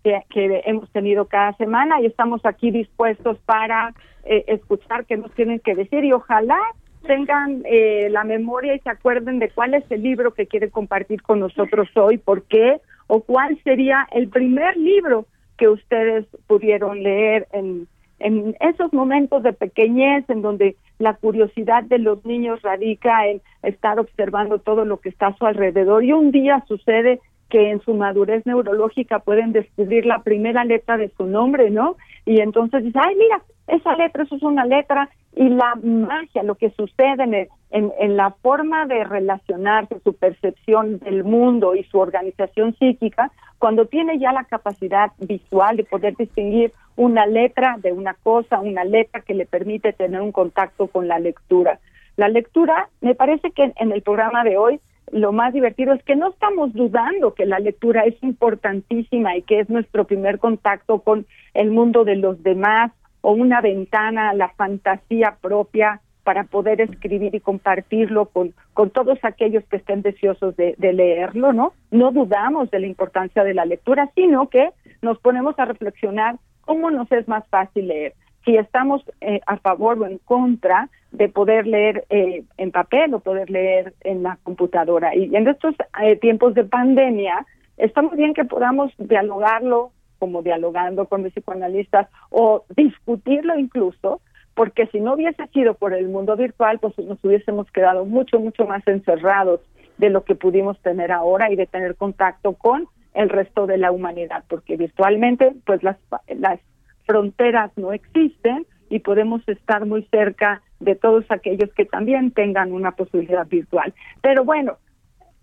que, 0.04 0.62
hemos 0.66 0.90
tenido 0.90 1.24
cada 1.24 1.54
semana 1.54 2.02
y 2.02 2.06
estamos 2.06 2.44
aquí 2.44 2.70
dispuestos 2.70 3.38
para 3.46 3.94
eh, 4.24 4.44
escuchar 4.48 5.06
qué 5.06 5.16
nos 5.16 5.32
tienen 5.32 5.58
que 5.58 5.74
decir 5.74 6.04
y 6.04 6.12
ojalá 6.12 6.58
tengan 7.06 7.62
eh, 7.64 8.08
la 8.10 8.24
memoria 8.24 8.74
y 8.74 8.80
se 8.80 8.90
acuerden 8.90 9.38
de 9.38 9.48
cuál 9.48 9.72
es 9.72 9.90
el 9.90 10.02
libro 10.02 10.34
que 10.34 10.48
quieren 10.48 10.68
compartir 10.68 11.22
con 11.22 11.40
nosotros 11.40 11.88
hoy, 11.96 12.18
por 12.18 12.42
qué 12.42 12.82
o 13.06 13.22
cuál 13.22 13.58
sería 13.64 14.06
el 14.12 14.28
primer 14.28 14.76
libro 14.76 15.24
que 15.56 15.68
ustedes 15.68 16.26
pudieron 16.46 17.02
leer 17.02 17.48
en 17.52 17.88
en 18.22 18.56
esos 18.60 18.92
momentos 18.92 19.42
de 19.42 19.52
pequeñez 19.52 20.24
en 20.28 20.42
donde 20.42 20.76
la 20.98 21.14
curiosidad 21.14 21.82
de 21.82 21.98
los 21.98 22.24
niños 22.24 22.62
radica 22.62 23.26
en 23.26 23.40
estar 23.62 23.98
observando 23.98 24.58
todo 24.58 24.84
lo 24.84 24.98
que 24.98 25.08
está 25.08 25.28
a 25.28 25.36
su 25.36 25.44
alrededor 25.44 26.04
y 26.04 26.12
un 26.12 26.30
día 26.30 26.64
sucede 26.68 27.20
que 27.50 27.70
en 27.70 27.82
su 27.82 27.94
madurez 27.94 28.46
neurológica 28.46 29.18
pueden 29.18 29.52
descubrir 29.52 30.06
la 30.06 30.22
primera 30.22 30.64
letra 30.64 30.96
de 30.96 31.10
su 31.10 31.26
nombre, 31.26 31.70
¿no? 31.70 31.96
Y 32.24 32.40
entonces 32.40 32.82
dice, 32.82 32.98
ay, 32.98 33.14
mira, 33.16 33.42
esa 33.66 33.94
letra, 33.96 34.22
eso 34.22 34.36
es 34.36 34.42
una 34.42 34.64
letra, 34.64 35.10
y 35.34 35.48
la 35.48 35.74
magia, 35.82 36.42
lo 36.42 36.56
que 36.56 36.70
sucede 36.70 37.48
en, 37.70 37.92
en, 37.98 38.16
la 38.16 38.32
forma 38.42 38.86
de 38.86 39.04
relacionarse, 39.04 39.98
su 40.04 40.12
percepción 40.14 40.98
del 40.98 41.24
mundo 41.24 41.74
y 41.74 41.84
su 41.84 41.98
organización 41.98 42.76
psíquica, 42.78 43.32
cuando 43.58 43.86
tiene 43.86 44.18
ya 44.18 44.32
la 44.32 44.44
capacidad 44.44 45.12
visual 45.18 45.76
de 45.76 45.84
poder 45.84 46.16
distinguir 46.16 46.72
una 46.96 47.24
letra 47.26 47.76
de 47.78 47.92
una 47.92 48.14
cosa, 48.14 48.60
una 48.60 48.84
letra 48.84 49.22
que 49.22 49.34
le 49.34 49.46
permite 49.46 49.92
tener 49.94 50.20
un 50.20 50.32
contacto 50.32 50.88
con 50.88 51.08
la 51.08 51.18
lectura. 51.18 51.78
La 52.16 52.28
lectura, 52.28 52.90
me 53.00 53.14
parece 53.14 53.52
que 53.52 53.72
en 53.76 53.92
el 53.92 54.02
programa 54.02 54.44
de 54.44 54.58
hoy 54.58 54.80
lo 55.10 55.32
más 55.32 55.52
divertido 55.52 55.92
es 55.92 56.02
que 56.04 56.16
no 56.16 56.30
estamos 56.30 56.72
dudando 56.72 57.34
que 57.34 57.46
la 57.46 57.58
lectura 57.58 58.04
es 58.04 58.22
importantísima 58.22 59.36
y 59.36 59.42
que 59.42 59.60
es 59.60 59.68
nuestro 59.68 60.06
primer 60.06 60.38
contacto 60.38 61.00
con 61.00 61.26
el 61.54 61.70
mundo 61.70 62.04
de 62.04 62.16
los 62.16 62.42
demás 62.42 62.92
o 63.22 63.32
una 63.32 63.60
ventana 63.60 64.34
la 64.34 64.50
fantasía 64.50 65.38
propia 65.40 66.00
para 66.22 66.44
poder 66.44 66.80
escribir 66.80 67.34
y 67.34 67.40
compartirlo 67.40 68.26
con, 68.26 68.54
con 68.74 68.90
todos 68.90 69.18
aquellos 69.22 69.64
que 69.64 69.76
estén 69.76 70.02
deseosos 70.02 70.54
de, 70.56 70.76
de 70.78 70.92
leerlo, 70.92 71.52
¿no? 71.52 71.72
No 71.90 72.12
dudamos 72.12 72.70
de 72.70 72.78
la 72.78 72.86
importancia 72.86 73.42
de 73.42 73.54
la 73.54 73.64
lectura, 73.64 74.10
sino 74.14 74.48
que 74.48 74.70
nos 75.00 75.18
ponemos 75.18 75.58
a 75.58 75.64
reflexionar 75.64 76.36
cómo 76.60 76.90
nos 76.90 77.10
es 77.10 77.26
más 77.26 77.44
fácil 77.48 77.88
leer 77.88 78.14
si 78.44 78.56
estamos 78.56 79.02
eh, 79.20 79.40
a 79.46 79.56
favor 79.58 80.00
o 80.00 80.06
en 80.06 80.18
contra 80.18 80.88
de 81.10 81.28
poder 81.28 81.66
leer 81.66 82.04
eh, 82.10 82.42
en 82.56 82.70
papel 82.70 83.14
o 83.14 83.20
poder 83.20 83.50
leer 83.50 83.94
en 84.00 84.22
la 84.22 84.38
computadora. 84.42 85.14
Y 85.14 85.34
en 85.34 85.46
estos 85.46 85.74
eh, 86.02 86.16
tiempos 86.16 86.54
de 86.54 86.64
pandemia, 86.64 87.46
está 87.76 88.02
muy 88.02 88.16
bien 88.16 88.34
que 88.34 88.44
podamos 88.44 88.92
dialogarlo 88.98 89.92
como 90.22 90.40
dialogando 90.42 91.06
con 91.06 91.24
los 91.24 91.32
psicoanalistas 91.32 92.06
o 92.30 92.64
discutirlo 92.76 93.58
incluso, 93.58 94.20
porque 94.54 94.86
si 94.92 95.00
no 95.00 95.14
hubiese 95.14 95.48
sido 95.48 95.74
por 95.74 95.94
el 95.94 96.08
mundo 96.08 96.36
virtual, 96.36 96.78
pues 96.78 96.96
nos 96.98 97.18
hubiésemos 97.24 97.68
quedado 97.72 98.04
mucho, 98.04 98.38
mucho 98.38 98.64
más 98.64 98.86
encerrados 98.86 99.58
de 99.98 100.10
lo 100.10 100.22
que 100.22 100.36
pudimos 100.36 100.80
tener 100.80 101.10
ahora 101.10 101.50
y 101.50 101.56
de 101.56 101.66
tener 101.66 101.96
contacto 101.96 102.52
con 102.52 102.86
el 103.14 103.30
resto 103.30 103.66
de 103.66 103.78
la 103.78 103.90
humanidad, 103.90 104.44
porque 104.46 104.76
virtualmente, 104.76 105.56
pues 105.66 105.82
las, 105.82 105.96
las 106.28 106.60
fronteras 107.04 107.72
no 107.76 107.92
existen 107.92 108.64
y 108.90 109.00
podemos 109.00 109.42
estar 109.48 109.86
muy 109.86 110.04
cerca 110.04 110.62
de 110.78 110.94
todos 110.94 111.24
aquellos 111.30 111.74
que 111.74 111.84
también 111.84 112.30
tengan 112.30 112.70
una 112.70 112.92
posibilidad 112.92 113.48
virtual. 113.48 113.92
Pero 114.20 114.44
bueno, 114.44 114.76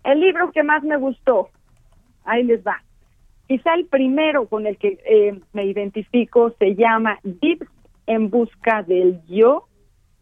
el 0.04 0.20
libro 0.20 0.50
que 0.52 0.62
más 0.62 0.82
me 0.84 0.96
gustó, 0.96 1.50
ahí 2.24 2.44
les 2.44 2.66
va. 2.66 2.82
Quizá 3.50 3.74
el 3.74 3.86
primero 3.86 4.46
con 4.46 4.68
el 4.68 4.76
que 4.76 5.00
eh, 5.04 5.40
me 5.52 5.64
identifico 5.64 6.54
se 6.60 6.76
llama 6.76 7.18
Deep 7.24 7.66
en 8.06 8.30
busca 8.30 8.84
del 8.84 9.20
yo 9.26 9.66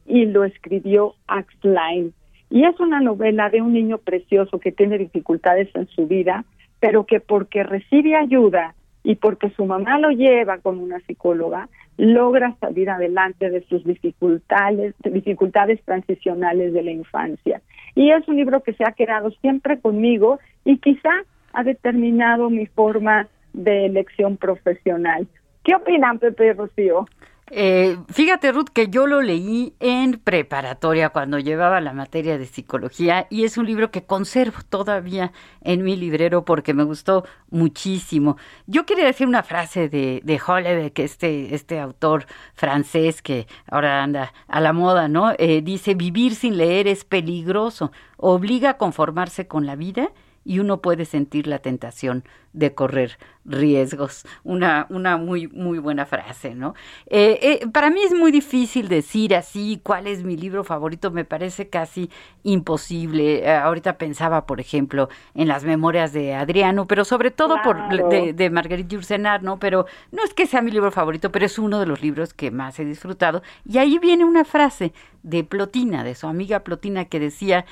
y 0.06 0.24
lo 0.24 0.44
escribió 0.44 1.12
Axline. 1.26 2.14
Y 2.48 2.64
es 2.64 2.80
una 2.80 3.02
novela 3.02 3.50
de 3.50 3.60
un 3.60 3.74
niño 3.74 3.98
precioso 3.98 4.58
que 4.58 4.72
tiene 4.72 4.96
dificultades 4.96 5.68
en 5.74 5.86
su 5.88 6.06
vida, 6.06 6.46
pero 6.80 7.04
que 7.04 7.20
porque 7.20 7.64
recibe 7.64 8.16
ayuda 8.16 8.74
y 9.04 9.16
porque 9.16 9.50
su 9.50 9.66
mamá 9.66 9.98
lo 9.98 10.08
lleva 10.08 10.56
con 10.56 10.78
una 10.78 10.98
psicóloga, 11.00 11.68
logra 11.98 12.56
salir 12.60 12.88
adelante 12.88 13.50
de 13.50 13.60
sus 13.66 13.84
dificultades, 13.84 14.94
dificultades 15.00 15.82
transicionales 15.84 16.72
de 16.72 16.82
la 16.82 16.92
infancia. 16.92 17.60
Y 17.94 18.10
es 18.10 18.26
un 18.26 18.36
libro 18.36 18.62
que 18.62 18.72
se 18.72 18.84
ha 18.84 18.92
quedado 18.92 19.30
siempre 19.42 19.78
conmigo 19.80 20.38
y 20.64 20.78
quizá 20.78 21.10
ha 21.52 21.62
determinado 21.62 22.50
mi 22.50 22.66
forma 22.66 23.28
de 23.52 23.86
elección 23.86 24.36
profesional. 24.36 25.26
¿Qué 25.64 25.74
opinan, 25.74 26.18
Pepe 26.18 26.52
Rocío? 26.52 27.06
Eh, 27.50 27.96
fíjate, 28.10 28.52
Ruth, 28.52 28.68
que 28.72 28.88
yo 28.88 29.06
lo 29.06 29.22
leí 29.22 29.74
en 29.80 30.18
preparatoria 30.18 31.08
cuando 31.08 31.38
llevaba 31.38 31.80
la 31.80 31.94
materia 31.94 32.36
de 32.36 32.44
psicología 32.44 33.26
y 33.30 33.44
es 33.44 33.56
un 33.56 33.64
libro 33.64 33.90
que 33.90 34.04
conservo 34.04 34.58
todavía 34.68 35.32
en 35.62 35.82
mi 35.82 35.96
librero 35.96 36.44
porque 36.44 36.74
me 36.74 36.84
gustó 36.84 37.24
muchísimo. 37.50 38.36
Yo 38.66 38.84
quería 38.84 39.06
decir 39.06 39.26
una 39.26 39.42
frase 39.42 39.88
de, 39.88 40.20
de 40.22 40.92
que 40.94 41.04
este, 41.04 41.54
este 41.54 41.80
autor 41.80 42.26
francés 42.54 43.22
que 43.22 43.46
ahora 43.70 44.02
anda 44.02 44.32
a 44.46 44.60
la 44.60 44.74
moda, 44.74 45.08
¿no? 45.08 45.32
Eh, 45.38 45.62
dice, 45.62 45.94
vivir 45.94 46.34
sin 46.34 46.58
leer 46.58 46.86
es 46.86 47.04
peligroso, 47.04 47.92
obliga 48.18 48.70
a 48.70 48.76
conformarse 48.76 49.46
con 49.46 49.64
la 49.64 49.74
vida 49.74 50.10
y 50.48 50.60
uno 50.60 50.80
puede 50.80 51.04
sentir 51.04 51.46
la 51.46 51.58
tentación 51.58 52.24
de 52.54 52.74
correr 52.74 53.18
riesgos. 53.44 54.24
Una, 54.44 54.86
una 54.88 55.18
muy, 55.18 55.46
muy 55.48 55.78
buena 55.78 56.06
frase, 56.06 56.54
¿no? 56.54 56.74
Eh, 57.04 57.38
eh, 57.42 57.66
para 57.70 57.90
mí 57.90 58.00
es 58.02 58.14
muy 58.14 58.32
difícil 58.32 58.88
decir 58.88 59.34
así 59.34 59.78
cuál 59.82 60.06
es 60.06 60.24
mi 60.24 60.38
libro 60.38 60.64
favorito, 60.64 61.10
me 61.10 61.26
parece 61.26 61.68
casi 61.68 62.08
imposible. 62.44 63.44
Eh, 63.44 63.50
ahorita 63.50 63.98
pensaba, 63.98 64.46
por 64.46 64.58
ejemplo, 64.58 65.10
en 65.34 65.48
las 65.48 65.64
memorias 65.64 66.14
de 66.14 66.34
Adriano, 66.34 66.86
pero 66.86 67.04
sobre 67.04 67.30
todo 67.30 67.56
por 67.62 68.08
de, 68.08 68.32
de 68.32 68.48
Marguerite 68.48 68.94
Yourcenar, 68.94 69.42
¿no? 69.42 69.58
Pero 69.58 69.84
no 70.12 70.24
es 70.24 70.32
que 70.32 70.46
sea 70.46 70.62
mi 70.62 70.70
libro 70.70 70.90
favorito, 70.90 71.30
pero 71.30 71.44
es 71.44 71.58
uno 71.58 71.78
de 71.78 71.84
los 71.84 72.00
libros 72.00 72.32
que 72.32 72.50
más 72.50 72.80
he 72.80 72.86
disfrutado. 72.86 73.42
Y 73.66 73.76
ahí 73.76 73.98
viene 73.98 74.24
una 74.24 74.46
frase 74.46 74.94
de 75.22 75.44
Plotina, 75.44 76.04
de 76.04 76.14
su 76.14 76.26
amiga 76.26 76.60
Plotina, 76.60 77.04
que 77.04 77.20
decía, 77.20 77.66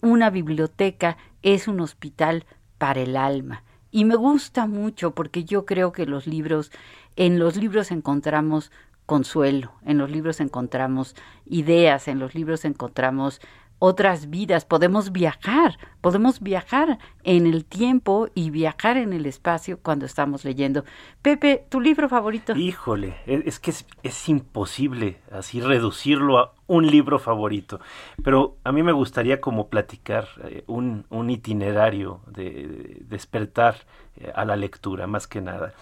una 0.00 0.30
biblioteca 0.30 1.16
es 1.42 1.68
un 1.68 1.80
hospital 1.80 2.44
para 2.78 3.00
el 3.00 3.16
alma. 3.16 3.62
Y 3.90 4.04
me 4.04 4.14
gusta 4.14 4.66
mucho 4.66 5.14
porque 5.14 5.44
yo 5.44 5.66
creo 5.66 5.92
que 5.92 6.06
los 6.06 6.26
libros, 6.26 6.70
en 7.16 7.38
los 7.38 7.56
libros 7.56 7.90
encontramos 7.90 8.70
consuelo, 9.06 9.72
en 9.84 9.98
los 9.98 10.10
libros 10.10 10.40
encontramos 10.40 11.16
ideas, 11.44 12.06
en 12.06 12.20
los 12.20 12.34
libros 12.34 12.64
encontramos 12.64 13.40
otras 13.80 14.28
vidas, 14.28 14.66
podemos 14.66 15.10
viajar, 15.10 15.78
podemos 16.02 16.40
viajar 16.40 16.98
en 17.24 17.46
el 17.46 17.64
tiempo 17.64 18.28
y 18.34 18.50
viajar 18.50 18.98
en 18.98 19.14
el 19.14 19.24
espacio 19.24 19.80
cuando 19.82 20.04
estamos 20.04 20.44
leyendo. 20.44 20.84
Pepe, 21.22 21.64
¿tu 21.68 21.80
libro 21.80 22.08
favorito? 22.08 22.54
Híjole, 22.54 23.16
e, 23.26 23.42
es 23.46 23.58
que 23.58 23.72
es, 24.02 24.28
imposible 24.28 25.16
así 25.32 25.62
reducirlo 25.62 26.38
a 26.38 26.52
un 26.66 26.86
libro 26.86 27.18
favorito, 27.18 27.80
pero 28.22 28.58
a 28.64 28.70
mí 28.70 28.82
me 28.82 28.92
gustaría 28.92 29.40
como 29.40 29.68
platicar 29.68 30.28
eh, 30.44 30.62
un, 30.66 31.06
un, 31.08 31.30
itinerario 31.30 32.20
de, 32.26 32.98
despertar 33.08 33.76
eh, 34.16 34.30
a 34.34 34.44
la 34.44 34.56
lectura, 34.56 35.06
más 35.06 35.26
que 35.26 35.40
nada 35.40 35.72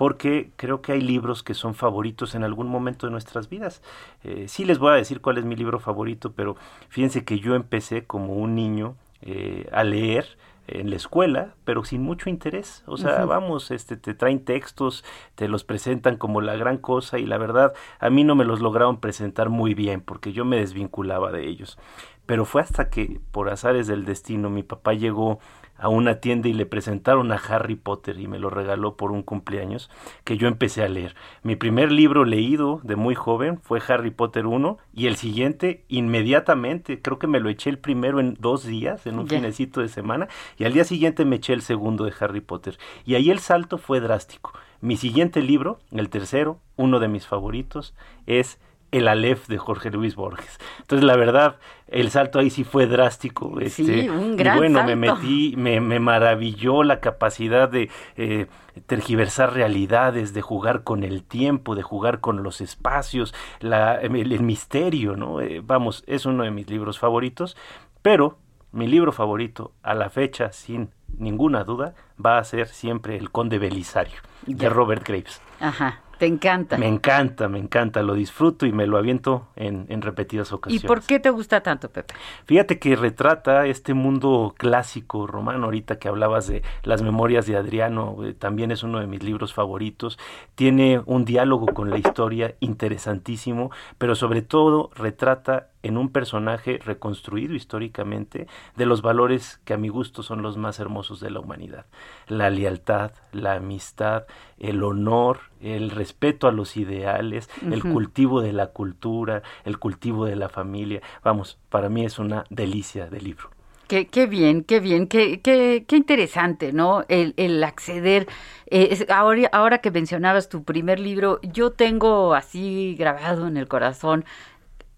porque 0.00 0.50
creo 0.56 0.80
que 0.80 0.92
hay 0.92 1.02
libros 1.02 1.42
que 1.42 1.52
son 1.52 1.74
favoritos 1.74 2.34
en 2.34 2.42
algún 2.42 2.68
momento 2.68 3.06
de 3.06 3.12
nuestras 3.12 3.50
vidas. 3.50 3.82
Eh, 4.24 4.46
sí 4.48 4.64
les 4.64 4.78
voy 4.78 4.92
a 4.92 4.94
decir 4.94 5.20
cuál 5.20 5.36
es 5.36 5.44
mi 5.44 5.56
libro 5.56 5.78
favorito, 5.78 6.32
pero 6.32 6.56
fíjense 6.88 7.22
que 7.22 7.38
yo 7.38 7.54
empecé 7.54 8.06
como 8.06 8.32
un 8.32 8.54
niño 8.54 8.96
eh, 9.20 9.68
a 9.72 9.84
leer 9.84 10.38
en 10.68 10.88
la 10.88 10.96
escuela, 10.96 11.54
pero 11.64 11.84
sin 11.84 12.00
mucho 12.00 12.30
interés. 12.30 12.82
O 12.86 12.96
sea, 12.96 13.26
vamos, 13.26 13.70
este, 13.70 13.98
te 13.98 14.14
traen 14.14 14.42
textos, 14.42 15.04
te 15.34 15.48
los 15.48 15.64
presentan 15.64 16.16
como 16.16 16.40
la 16.40 16.56
gran 16.56 16.78
cosa 16.78 17.18
y 17.18 17.26
la 17.26 17.36
verdad 17.36 17.74
a 17.98 18.08
mí 18.08 18.24
no 18.24 18.34
me 18.34 18.46
los 18.46 18.60
lograron 18.60 19.00
presentar 19.00 19.50
muy 19.50 19.74
bien 19.74 20.00
porque 20.00 20.32
yo 20.32 20.46
me 20.46 20.56
desvinculaba 20.56 21.30
de 21.30 21.46
ellos. 21.46 21.78
Pero 22.24 22.46
fue 22.46 22.62
hasta 22.62 22.88
que, 22.88 23.20
por 23.32 23.50
azares 23.50 23.86
del 23.86 24.06
destino, 24.06 24.48
mi 24.48 24.62
papá 24.62 24.94
llegó 24.94 25.40
a 25.80 25.88
una 25.88 26.20
tienda 26.20 26.48
y 26.48 26.52
le 26.52 26.66
presentaron 26.66 27.32
a 27.32 27.36
Harry 27.36 27.74
Potter 27.74 28.20
y 28.20 28.28
me 28.28 28.38
lo 28.38 28.50
regaló 28.50 28.96
por 28.96 29.10
un 29.12 29.22
cumpleaños, 29.22 29.90
que 30.24 30.36
yo 30.36 30.46
empecé 30.46 30.82
a 30.82 30.88
leer. 30.88 31.16
Mi 31.42 31.56
primer 31.56 31.90
libro 31.90 32.24
leído 32.24 32.80
de 32.84 32.96
muy 32.96 33.14
joven 33.14 33.60
fue 33.62 33.80
Harry 33.88 34.10
Potter 34.10 34.46
1 34.46 34.78
y 34.92 35.06
el 35.06 35.16
siguiente 35.16 35.84
inmediatamente, 35.88 37.00
creo 37.00 37.18
que 37.18 37.26
me 37.26 37.40
lo 37.40 37.48
eché 37.48 37.70
el 37.70 37.78
primero 37.78 38.20
en 38.20 38.36
dos 38.38 38.64
días, 38.64 39.06
en 39.06 39.18
un 39.18 39.26
finecito 39.26 39.80
de 39.80 39.88
semana, 39.88 40.28
y 40.58 40.64
al 40.64 40.72
día 40.72 40.84
siguiente 40.84 41.24
me 41.24 41.36
eché 41.36 41.54
el 41.54 41.62
segundo 41.62 42.04
de 42.04 42.12
Harry 42.20 42.40
Potter. 42.40 42.78
Y 43.04 43.14
ahí 43.14 43.30
el 43.30 43.38
salto 43.38 43.78
fue 43.78 44.00
drástico. 44.00 44.52
Mi 44.82 44.96
siguiente 44.96 45.42
libro, 45.42 45.78
el 45.90 46.08
tercero, 46.08 46.58
uno 46.76 47.00
de 47.00 47.08
mis 47.08 47.26
favoritos, 47.26 47.94
es 48.26 48.58
el 48.92 49.08
Aleph 49.08 49.46
de 49.46 49.58
Jorge 49.58 49.90
Luis 49.90 50.16
Borges. 50.16 50.58
Entonces, 50.80 51.04
la 51.04 51.16
verdad, 51.16 51.56
el 51.86 52.10
salto 52.10 52.38
ahí 52.38 52.50
sí 52.50 52.64
fue 52.64 52.86
drástico. 52.86 53.60
Este, 53.60 53.84
sí, 53.84 54.08
un 54.08 54.36
gran 54.36 54.56
y 54.56 54.58
bueno, 54.58 54.84
me 54.84 54.96
metí, 54.96 55.54
me, 55.56 55.80
me, 55.80 56.00
maravilló 56.00 56.82
la 56.82 57.00
capacidad 57.00 57.68
de 57.68 57.90
eh, 58.16 58.46
tergiversar 58.86 59.54
realidades, 59.54 60.34
de 60.34 60.42
jugar 60.42 60.82
con 60.82 61.04
el 61.04 61.24
tiempo, 61.24 61.74
de 61.74 61.82
jugar 61.82 62.20
con 62.20 62.42
los 62.42 62.60
espacios, 62.60 63.34
la, 63.60 63.96
el, 63.96 64.42
misterio, 64.42 65.16
¿no? 65.16 65.40
Eh, 65.40 65.62
vamos, 65.64 66.02
es 66.06 66.26
uno 66.26 66.44
de 66.44 66.50
mis 66.50 66.68
libros 66.68 66.98
favoritos, 66.98 67.56
pero 68.02 68.38
mi 68.72 68.86
libro 68.86 69.12
favorito 69.12 69.72
a 69.82 69.94
la 69.94 70.10
fecha, 70.10 70.52
sin 70.52 70.90
ninguna 71.18 71.64
duda, 71.64 71.94
va 72.24 72.38
a 72.38 72.44
ser 72.44 72.68
siempre 72.68 73.16
El 73.16 73.30
Conde 73.30 73.58
Belisario, 73.58 74.20
de 74.46 74.68
Robert 74.68 75.06
Graves. 75.06 75.40
Ajá. 75.60 76.00
Te 76.20 76.26
encanta. 76.26 76.76
Me 76.76 76.86
encanta, 76.86 77.48
me 77.48 77.58
encanta, 77.58 78.02
lo 78.02 78.12
disfruto 78.12 78.66
y 78.66 78.72
me 78.72 78.86
lo 78.86 78.98
aviento 78.98 79.48
en, 79.56 79.86
en, 79.88 80.02
repetidas 80.02 80.52
ocasiones. 80.52 80.84
¿Y 80.84 80.86
por 80.86 81.00
qué 81.00 81.18
te 81.18 81.30
gusta 81.30 81.62
tanto, 81.62 81.88
Pepe? 81.88 82.12
Fíjate 82.44 82.78
que 82.78 82.94
retrata 82.94 83.64
este 83.64 83.94
mundo 83.94 84.54
clásico 84.58 85.26
romano, 85.26 85.64
ahorita 85.64 85.98
que 85.98 86.08
hablabas 86.08 86.46
de 86.46 86.62
las 86.82 87.00
memorias 87.00 87.46
de 87.46 87.56
Adriano, 87.56 88.18
eh, 88.22 88.34
también 88.34 88.70
es 88.70 88.82
uno 88.82 89.00
de 89.00 89.06
mis 89.06 89.22
libros 89.22 89.54
favoritos. 89.54 90.18
Tiene 90.56 91.00
un 91.06 91.24
diálogo 91.24 91.64
con 91.68 91.88
la 91.88 91.96
historia 91.96 92.54
interesantísimo, 92.60 93.70
pero 93.96 94.14
sobre 94.14 94.42
todo 94.42 94.90
retrata 94.94 95.68
en 95.82 95.96
un 95.96 96.10
personaje 96.10 96.78
reconstruido 96.84 97.54
históricamente 97.54 98.46
de 98.76 98.86
los 98.86 99.02
valores 99.02 99.60
que 99.64 99.74
a 99.74 99.78
mi 99.78 99.88
gusto 99.88 100.22
son 100.22 100.42
los 100.42 100.56
más 100.56 100.78
hermosos 100.78 101.20
de 101.20 101.30
la 101.30 101.40
humanidad. 101.40 101.86
La 102.26 102.50
lealtad, 102.50 103.12
la 103.32 103.54
amistad, 103.54 104.24
el 104.58 104.82
honor, 104.82 105.40
el 105.60 105.90
respeto 105.90 106.48
a 106.48 106.52
los 106.52 106.76
ideales, 106.76 107.48
el 107.62 107.82
cultivo 107.82 108.40
de 108.40 108.52
la 108.52 108.68
cultura, 108.68 109.42
el 109.64 109.78
cultivo 109.78 110.26
de 110.26 110.36
la 110.36 110.48
familia. 110.48 111.00
Vamos, 111.22 111.58
para 111.68 111.88
mí 111.88 112.04
es 112.04 112.18
una 112.18 112.44
delicia 112.50 113.08
de 113.08 113.20
libro. 113.20 113.50
Qué, 113.88 114.06
qué, 114.06 114.26
bien, 114.26 114.62
qué 114.62 114.78
bien, 114.78 115.08
qué, 115.08 115.40
qué, 115.40 115.84
qué 115.88 115.96
interesante, 115.96 116.72
¿no? 116.72 117.04
El, 117.08 117.34
el 117.36 117.64
acceder. 117.64 118.28
Eh, 118.66 119.04
ahora, 119.08 119.48
ahora 119.50 119.78
que 119.78 119.90
mencionabas 119.90 120.48
tu 120.48 120.62
primer 120.62 121.00
libro, 121.00 121.40
yo 121.42 121.72
tengo 121.72 122.34
así 122.34 122.94
grabado 122.96 123.48
en 123.48 123.56
el 123.56 123.66
corazón 123.66 124.24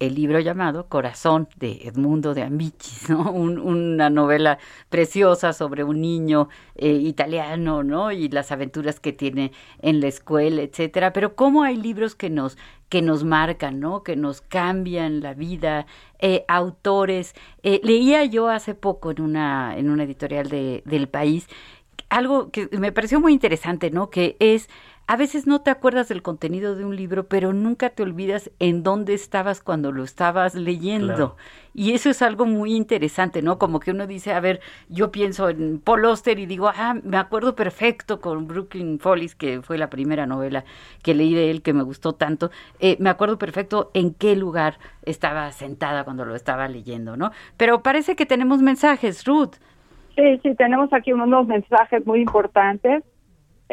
el 0.06 0.16
libro 0.16 0.40
llamado 0.40 0.88
Corazón 0.88 1.48
de 1.56 1.82
Edmundo 1.84 2.34
de 2.34 2.42
Amicis, 2.42 3.08
¿no? 3.08 3.30
una 3.30 4.10
novela 4.10 4.58
preciosa 4.88 5.52
sobre 5.52 5.84
un 5.84 6.00
niño 6.00 6.48
eh, 6.74 6.90
italiano, 6.92 7.84
¿no? 7.84 8.10
Y 8.10 8.28
las 8.28 8.50
aventuras 8.50 8.98
que 8.98 9.12
tiene 9.12 9.52
en 9.80 10.00
la 10.00 10.08
escuela, 10.08 10.62
etcétera. 10.62 11.12
Pero 11.12 11.36
cómo 11.36 11.62
hay 11.62 11.76
libros 11.76 12.14
que 12.14 12.30
nos 12.30 12.58
que 12.88 13.00
nos 13.00 13.24
marcan, 13.24 13.80
¿no? 13.80 14.02
Que 14.02 14.16
nos 14.16 14.42
cambian 14.42 15.20
la 15.20 15.32
vida, 15.32 15.86
eh, 16.18 16.44
autores. 16.46 17.34
Eh, 17.62 17.80
leía 17.82 18.24
yo 18.26 18.48
hace 18.48 18.74
poco 18.74 19.12
en 19.12 19.22
una 19.22 19.78
en 19.78 19.88
una 19.88 20.02
editorial 20.02 20.48
de, 20.48 20.82
del 20.84 21.08
país 21.08 21.48
algo 22.12 22.50
que 22.50 22.68
me 22.78 22.92
pareció 22.92 23.20
muy 23.20 23.32
interesante, 23.32 23.90
¿no? 23.90 24.10
Que 24.10 24.36
es 24.38 24.68
a 25.06 25.16
veces 25.16 25.46
no 25.46 25.60
te 25.60 25.70
acuerdas 25.70 26.08
del 26.08 26.22
contenido 26.22 26.74
de 26.76 26.84
un 26.84 26.96
libro, 26.96 27.26
pero 27.26 27.52
nunca 27.52 27.90
te 27.90 28.02
olvidas 28.02 28.50
en 28.58 28.82
dónde 28.82 29.14
estabas 29.14 29.60
cuando 29.60 29.92
lo 29.92 30.04
estabas 30.04 30.54
leyendo. 30.54 31.36
Y 31.74 31.92
eso 31.92 32.10
es 32.10 32.22
algo 32.22 32.46
muy 32.46 32.74
interesante, 32.74 33.42
¿no? 33.42 33.58
Como 33.58 33.80
que 33.80 33.90
uno 33.90 34.06
dice, 34.06 34.32
a 34.32 34.40
ver, 34.40 34.60
yo 34.88 35.10
pienso 35.10 35.48
en 35.48 35.80
Paul 35.80 36.04
Auster 36.04 36.38
y 36.38 36.46
digo, 36.46 36.70
ah, 36.74 36.94
me 37.02 37.16
acuerdo 37.16 37.56
perfecto 37.56 38.20
con 38.20 38.46
Brooklyn 38.46 38.98
Follies, 39.00 39.34
que 39.34 39.60
fue 39.62 39.76
la 39.76 39.90
primera 39.90 40.26
novela 40.26 40.64
que 41.02 41.14
leí 41.14 41.34
de 41.34 41.50
él 41.50 41.62
que 41.62 41.72
me 41.72 41.82
gustó 41.82 42.14
tanto. 42.14 42.50
Eh, 42.78 42.96
me 43.00 43.10
acuerdo 43.10 43.38
perfecto 43.38 43.90
en 43.94 44.14
qué 44.14 44.36
lugar 44.36 44.78
estaba 45.04 45.50
sentada 45.52 46.04
cuando 46.04 46.24
lo 46.24 46.34
estaba 46.34 46.68
leyendo, 46.68 47.16
¿no? 47.16 47.32
Pero 47.56 47.82
parece 47.82 48.16
que 48.16 48.26
tenemos 48.26 48.62
mensajes, 48.62 49.24
Ruth. 49.24 49.56
Sí, 50.14 50.38
sí, 50.42 50.54
tenemos 50.54 50.92
aquí 50.92 51.12
unos 51.12 51.46
mensajes 51.46 52.06
muy 52.06 52.20
importantes. 52.20 53.02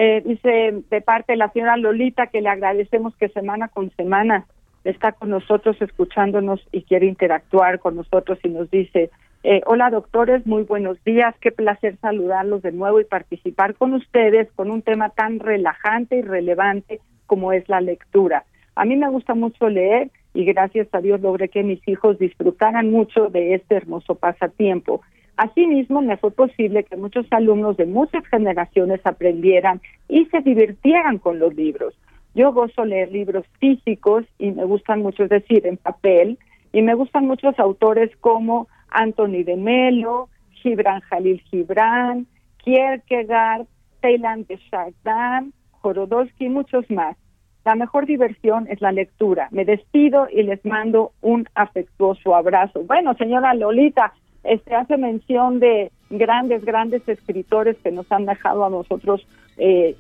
Eh, 0.02 0.22
dice 0.24 0.82
de 0.90 1.02
parte 1.02 1.36
la 1.36 1.52
señora 1.52 1.76
Lolita 1.76 2.28
que 2.28 2.40
le 2.40 2.48
agradecemos 2.48 3.14
que 3.18 3.28
semana 3.28 3.68
con 3.68 3.92
semana 3.98 4.46
está 4.86 5.12
con 5.12 5.30
nosotros 5.30 5.76
escuchándonos 5.82 6.66
y 6.72 6.84
quiere 6.84 7.06
interactuar 7.06 7.80
con 7.80 7.98
nosotros 7.98 8.40
y 8.42 8.48
nos 8.48 8.72
dice, 8.72 9.10
eh, 9.44 9.62
hola 9.66 9.90
doctores, 9.90 10.48
muy 10.48 10.64
buenos 10.64 11.04
días, 11.04 11.36
qué 11.42 11.52
placer 11.52 11.98
saludarlos 11.98 12.62
de 12.62 12.72
nuevo 12.72 13.02
y 13.02 13.04
participar 13.04 13.76
con 13.76 13.94
ustedes 13.94 14.50
con 14.54 14.72
un 14.72 14.84
tema 14.84 15.10
tan 15.10 15.38
relajante 15.38 16.16
y 16.16 16.22
relevante 16.22 17.02
como 17.26 17.52
es 17.52 17.68
la 17.68 17.82
lectura. 17.82 18.46
A 18.76 18.86
mí 18.86 18.96
me 18.96 19.10
gusta 19.10 19.36
mucho 19.36 19.68
leer 19.68 20.12
y 20.34 20.46
gracias 20.46 20.88
a 20.94 21.02
Dios 21.02 21.20
logré 21.20 21.50
que 21.50 21.64
mis 21.64 21.86
hijos 21.90 22.18
disfrutaran 22.20 22.90
mucho 22.90 23.28
de 23.28 23.54
este 23.54 23.76
hermoso 23.76 24.16
pasatiempo. 24.16 25.02
Asimismo, 25.40 26.02
me 26.02 26.18
fue 26.18 26.32
posible 26.32 26.84
que 26.84 26.98
muchos 26.98 27.26
alumnos 27.32 27.78
de 27.78 27.86
muchas 27.86 28.28
generaciones 28.28 29.00
aprendieran 29.06 29.80
y 30.10 30.26
se 30.26 30.42
divirtieran 30.42 31.18
con 31.18 31.40
los 31.40 31.56
libros. 31.56 31.98
Yo 32.36 32.52
gozo 32.52 32.84
leer 32.84 33.10
libros 33.14 33.46
físicos 33.58 34.26
y 34.38 34.52
me 34.52 34.66
gustan 34.66 35.02
mucho, 35.02 35.24
es 35.24 35.30
decir, 35.30 35.66
en 35.66 35.78
papel, 35.78 36.38
y 36.74 36.82
me 36.82 36.94
gustan 36.94 37.26
muchos 37.26 37.58
autores 37.58 38.14
como 38.18 38.68
Anthony 38.90 39.46
de 39.46 39.56
Melo, 39.56 40.28
Gibran 40.62 41.00
Jalil 41.00 41.42
Gibran, 41.50 42.28
Kierkegaard, 42.58 43.66
Taylan 44.02 44.44
de 44.44 44.60
Chardin, 44.70 45.54
Jorodowski 45.80 46.48
y 46.48 46.50
muchos 46.50 46.84
más. 46.92 47.16
La 47.64 47.76
mejor 47.76 48.06
diversión 48.06 48.68
es 48.70 48.82
la 48.82 48.92
lectura. 48.92 49.48
Me 49.52 49.64
despido 49.64 50.28
y 50.30 50.44
les 50.44 50.66
mando 50.66 51.14
un 51.22 51.48
afectuoso 51.56 52.36
abrazo. 52.36 52.84
Bueno, 52.84 53.14
señora 53.14 53.54
Lolita, 53.54 54.14
este 54.44 54.76
hace 54.76 54.98
mención 54.98 55.60
de 55.60 55.92
grandes, 56.10 56.64
grandes 56.64 57.08
escritores 57.08 57.78
que 57.84 57.92
nos 57.92 58.12
han 58.12 58.26
dejado 58.26 58.66
a 58.66 58.70
nosotros 58.70 59.26
eh, 59.58 59.96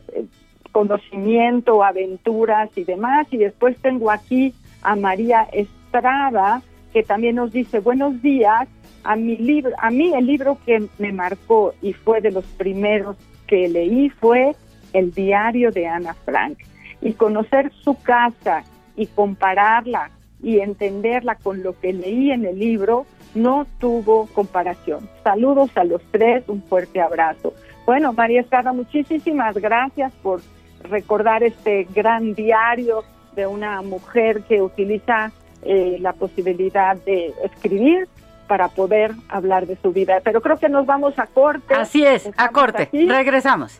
conocimiento, 0.71 1.83
aventuras 1.83 2.69
y 2.75 2.83
demás. 2.83 3.27
Y 3.31 3.37
después 3.37 3.77
tengo 3.81 4.11
aquí 4.11 4.53
a 4.81 4.95
María 4.95 5.47
Estrada, 5.51 6.61
que 6.93 7.03
también 7.03 7.35
nos 7.35 7.51
dice, 7.51 7.79
buenos 7.79 8.21
días, 8.21 8.67
a 9.03 9.15
mi 9.15 9.37
libro, 9.37 9.71
a 9.77 9.91
mí 9.91 10.13
el 10.13 10.25
libro 10.25 10.57
que 10.65 10.87
me 10.97 11.11
marcó 11.11 11.73
y 11.81 11.93
fue 11.93 12.21
de 12.21 12.31
los 12.31 12.45
primeros 12.45 13.15
que 13.47 13.67
leí 13.67 14.09
fue 14.09 14.55
El 14.93 15.11
diario 15.13 15.71
de 15.71 15.87
Ana 15.87 16.13
Frank. 16.25 16.59
Y 17.01 17.13
conocer 17.13 17.71
su 17.83 17.95
casa 18.01 18.63
y 18.95 19.07
compararla 19.07 20.11
y 20.41 20.59
entenderla 20.59 21.35
con 21.35 21.63
lo 21.63 21.79
que 21.79 21.93
leí 21.93 22.31
en 22.31 22.45
el 22.45 22.59
libro 22.59 23.05
no 23.35 23.65
tuvo 23.79 24.27
comparación. 24.27 25.09
Saludos 25.23 25.71
a 25.75 25.83
los 25.83 26.01
tres, 26.11 26.43
un 26.47 26.63
fuerte 26.63 27.01
abrazo. 27.01 27.53
Bueno, 27.85 28.13
María 28.13 28.41
Estrada, 28.41 28.73
muchísimas 28.73 29.55
gracias 29.55 30.13
por 30.21 30.41
recordar 30.83 31.43
este 31.43 31.87
gran 31.93 32.33
diario 32.33 33.03
de 33.35 33.47
una 33.47 33.81
mujer 33.81 34.43
que 34.43 34.61
utiliza 34.61 35.31
eh, 35.63 35.97
la 35.99 36.13
posibilidad 36.13 36.95
de 36.97 37.33
escribir 37.43 38.07
para 38.47 38.67
poder 38.67 39.11
hablar 39.29 39.67
de 39.67 39.77
su 39.77 39.91
vida. 39.91 40.21
Pero 40.23 40.41
creo 40.41 40.57
que 40.57 40.69
nos 40.69 40.85
vamos 40.85 41.17
a 41.19 41.27
corte. 41.27 41.73
Así 41.73 42.03
es, 42.05 42.29
a 42.37 42.49
corte. 42.49 42.89
Regresamos. 42.91 43.79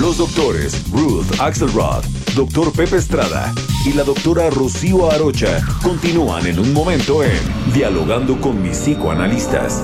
Los 0.00 0.18
doctores 0.18 0.88
Ruth 0.92 1.26
Axelrod, 1.40 2.04
doctor 2.36 2.72
Pepe 2.72 2.98
Estrada 2.98 3.52
y 3.84 3.92
la 3.94 4.04
doctora 4.04 4.48
Rocío 4.48 5.10
Arocha 5.10 5.60
continúan 5.82 6.46
en 6.46 6.60
un 6.60 6.72
momento 6.72 7.24
en 7.24 7.36
Dialogando 7.74 8.40
con 8.40 8.62
mis 8.62 8.78
psicoanalistas. 8.78 9.82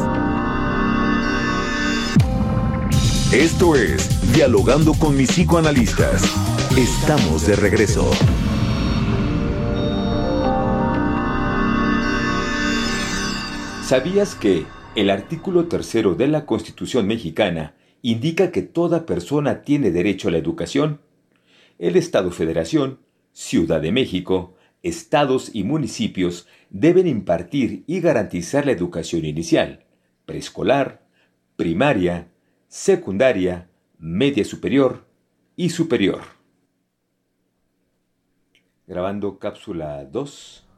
Esto 3.33 3.75
es 3.75 4.33
Dialogando 4.33 4.95
con 4.95 5.17
mis 5.17 5.33
psicoanalistas. 5.33 6.23
Estamos 6.77 7.45
de 7.49 7.57
regreso. 7.57 8.09
¿Sabías 13.85 14.37
que 14.37 14.65
el 14.95 15.11
artículo 15.11 15.65
tercero 15.65 16.15
de 16.15 16.29
la 16.29 16.47
Constitución 16.47 17.09
mexicana 17.09 17.75
indica 18.05 18.53
que 18.53 18.61
toda 18.61 19.07
persona 19.07 19.63
tiene 19.63 19.91
derecho 19.91 20.29
a 20.29 20.31
la 20.31 20.37
educación. 20.37 21.01
El 21.79 21.97
Estado 21.97 22.31
Federación, 22.31 23.01
Ciudad 23.33 23.81
de 23.81 23.93
México, 23.93 24.55
estados 24.83 25.55
y 25.55 25.65
municipios 25.65 26.47
deben 26.69 27.07
impartir 27.07 27.83
y 27.87 28.01
garantizar 28.01 28.67
la 28.67 28.73
educación 28.73 29.25
inicial, 29.25 29.87
preescolar, 30.27 31.07
primaria, 31.57 32.29
secundaria, 32.69 33.71
media 33.99 34.45
superior 34.45 35.07
y 35.57 35.71
superior. 35.71 36.21
Grabando 38.87 39.39
cápsula 39.39 40.05
2. 40.05 40.69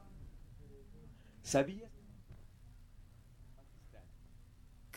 ¿Sabías? 1.43 1.86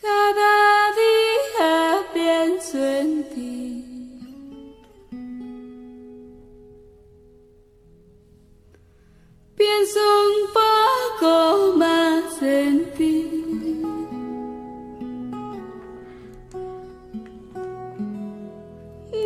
Cada 0.00 0.92
día 1.02 1.72
pienso 2.14 2.78
en 2.78 3.24
ti. 3.34 3.84
Pienso 9.56 10.00
un 10.30 10.40
poco 10.60 11.32
más 11.76 12.42
en 12.42 12.90
ti. 12.96 13.18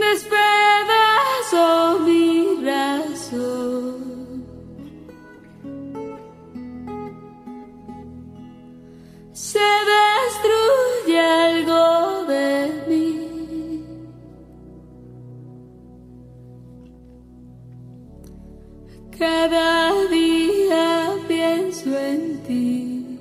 Despedazo 0.01 1.67
mi 2.01 2.57
razón. 2.65 3.95
Se 9.33 9.59
algo 11.25 12.25
de 12.27 12.85
mí. 12.89 13.85
Cada 19.19 19.93
día 20.09 21.13
pienso 21.29 21.99
en 21.99 22.43
ti. 22.47 23.19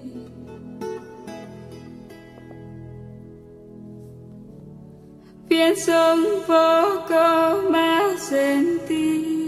Pienso 5.48 5.94
un 6.16 6.42
poco 6.48 7.70
más 7.70 8.32
en 8.32 8.80
ti. 8.88 9.43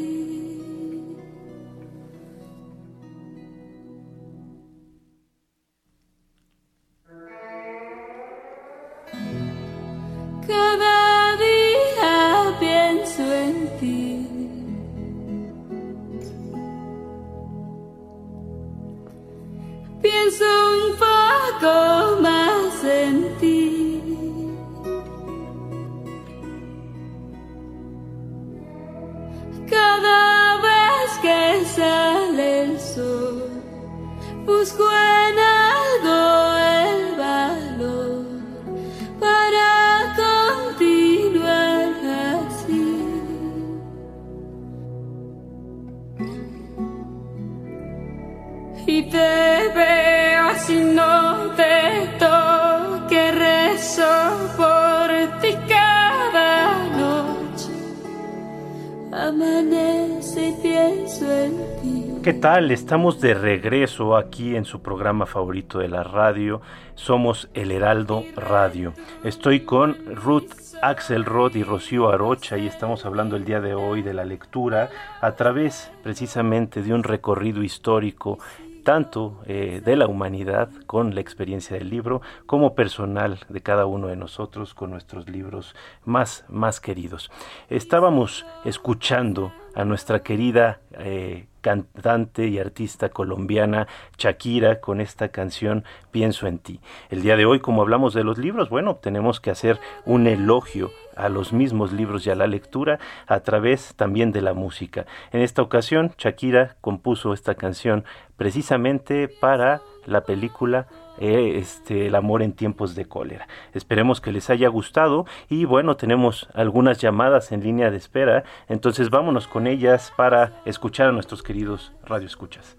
Estamos 62.71 63.21
de 63.21 63.35
regreso 63.35 64.17
aquí 64.17 64.55
en 64.55 64.65
su 64.65 64.81
programa 64.81 65.25
favorito 65.25 65.79
de 65.79 65.87
la 65.87 66.03
radio. 66.03 66.61
Somos 66.95 67.47
El 67.53 67.71
Heraldo 67.71 68.23
Radio. 68.35 68.93
Estoy 69.23 69.61
con 69.61 69.97
Ruth 70.15 70.51
Axelrod 70.81 71.55
y 71.55 71.63
Rocío 71.63 72.09
Arocha 72.09 72.57
y 72.57 72.65
estamos 72.65 73.05
hablando 73.05 73.35
el 73.35 73.45
día 73.45 73.61
de 73.61 73.75
hoy 73.75 74.01
de 74.01 74.13
la 74.13 74.25
lectura 74.25 74.89
a 75.21 75.33
través 75.33 75.91
precisamente 76.03 76.81
de 76.81 76.93
un 76.93 77.03
recorrido 77.03 77.61
histórico 77.61 78.39
tanto 78.83 79.41
eh, 79.45 79.81
de 79.83 79.95
la 79.95 80.07
humanidad 80.07 80.69
con 80.85 81.15
la 81.15 81.21
experiencia 81.21 81.77
del 81.77 81.89
libro 81.89 82.21
como 82.45 82.75
personal 82.75 83.39
de 83.49 83.61
cada 83.61 83.85
uno 83.85 84.07
de 84.07 84.15
nosotros 84.15 84.73
con 84.73 84.91
nuestros 84.91 85.29
libros 85.29 85.75
más, 86.03 86.45
más 86.49 86.79
queridos. 86.79 87.31
Estábamos 87.69 88.45
escuchando 88.63 89.51
a 89.75 89.85
nuestra 89.85 90.23
querida 90.23 90.79
eh, 90.93 91.45
cantante 91.61 92.47
y 92.47 92.59
artista 92.59 93.09
colombiana 93.09 93.87
Shakira 94.17 94.79
con 94.79 95.01
esta 95.01 95.29
canción 95.29 95.83
Pienso 96.11 96.47
en 96.47 96.59
ti. 96.59 96.79
El 97.09 97.21
día 97.23 97.35
de 97.35 97.45
hoy, 97.45 97.59
como 97.59 97.81
hablamos 97.81 98.13
de 98.13 98.23
los 98.23 98.37
libros, 98.37 98.69
bueno, 98.69 98.95
tenemos 98.95 99.39
que 99.39 99.51
hacer 99.51 99.79
un 100.05 100.27
elogio 100.27 100.91
a 101.15 101.27
los 101.27 101.53
mismos 101.53 101.91
libros 101.91 102.25
y 102.25 102.29
a 102.29 102.35
la 102.35 102.47
lectura 102.47 102.99
a 103.27 103.39
través 103.41 103.95
también 103.95 104.31
de 104.31 104.41
la 104.41 104.53
música. 104.53 105.05
En 105.31 105.41
esta 105.41 105.61
ocasión, 105.61 106.13
Shakira 106.17 106.75
compuso 106.81 107.33
esta 107.33 107.55
canción 107.55 108.05
precisamente 108.37 109.27
para 109.27 109.81
la 110.05 110.21
película 110.21 110.87
eh, 111.19 111.57
este, 111.57 112.07
El 112.07 112.15
amor 112.15 112.41
en 112.41 112.53
tiempos 112.53 112.95
de 112.95 113.05
cólera. 113.05 113.47
Esperemos 113.73 114.21
que 114.21 114.31
les 114.31 114.49
haya 114.49 114.67
gustado 114.67 115.25
y 115.49 115.65
bueno, 115.65 115.97
tenemos 115.97 116.49
algunas 116.53 116.99
llamadas 116.99 117.51
en 117.51 117.61
línea 117.61 117.91
de 117.91 117.97
espera, 117.97 118.43
entonces 118.67 119.09
vámonos 119.09 119.47
con 119.47 119.67
ellas 119.67 120.13
para 120.15 120.61
escuchar 120.65 121.09
a 121.09 121.11
nuestros 121.11 121.43
queridos 121.43 121.93
radioescuchas. 122.03 122.77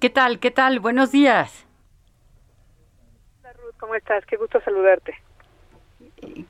¿Qué 0.00 0.10
tal? 0.10 0.40
¿Qué 0.40 0.50
tal? 0.50 0.80
Buenos 0.80 1.12
días. 1.12 1.66
Hola 3.40 3.52
Ruth, 3.52 3.76
¿cómo 3.78 3.94
estás? 3.94 4.24
Qué 4.26 4.36
gusto 4.36 4.60
saludarte. 4.64 5.14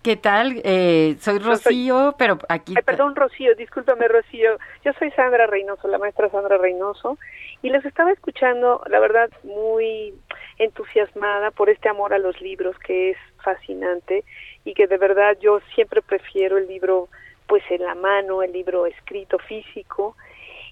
¿Qué 0.02 0.16
tal? 0.16 0.60
Eh, 0.64 1.16
soy 1.20 1.38
Rocío, 1.38 2.14
pero 2.18 2.38
aquí... 2.48 2.74
Ay, 2.76 2.82
perdón, 2.82 3.16
Rocío, 3.16 3.54
discúlpame, 3.54 4.06
Rocío. 4.08 4.58
Yo 4.84 4.92
soy 4.98 5.10
Sandra 5.12 5.46
Reynoso, 5.46 5.88
la 5.88 5.98
maestra 5.98 6.28
Sandra 6.30 6.58
Reynoso, 6.58 7.18
y 7.62 7.70
los 7.70 7.84
estaba 7.84 8.12
escuchando, 8.12 8.82
la 8.88 9.00
verdad, 9.00 9.30
muy 9.44 10.14
entusiasmada 10.58 11.50
por 11.50 11.70
este 11.70 11.88
amor 11.88 12.12
a 12.12 12.18
los 12.18 12.40
libros 12.40 12.78
que 12.80 13.10
es 13.10 13.16
fascinante 13.42 14.24
y 14.64 14.74
que 14.74 14.86
de 14.86 14.98
verdad 14.98 15.36
yo 15.40 15.60
siempre 15.74 16.02
prefiero 16.02 16.58
el 16.58 16.68
libro 16.68 17.08
pues 17.46 17.62
en 17.70 17.82
la 17.82 17.94
mano, 17.94 18.42
el 18.42 18.52
libro 18.52 18.86
escrito 18.86 19.38
físico. 19.38 20.16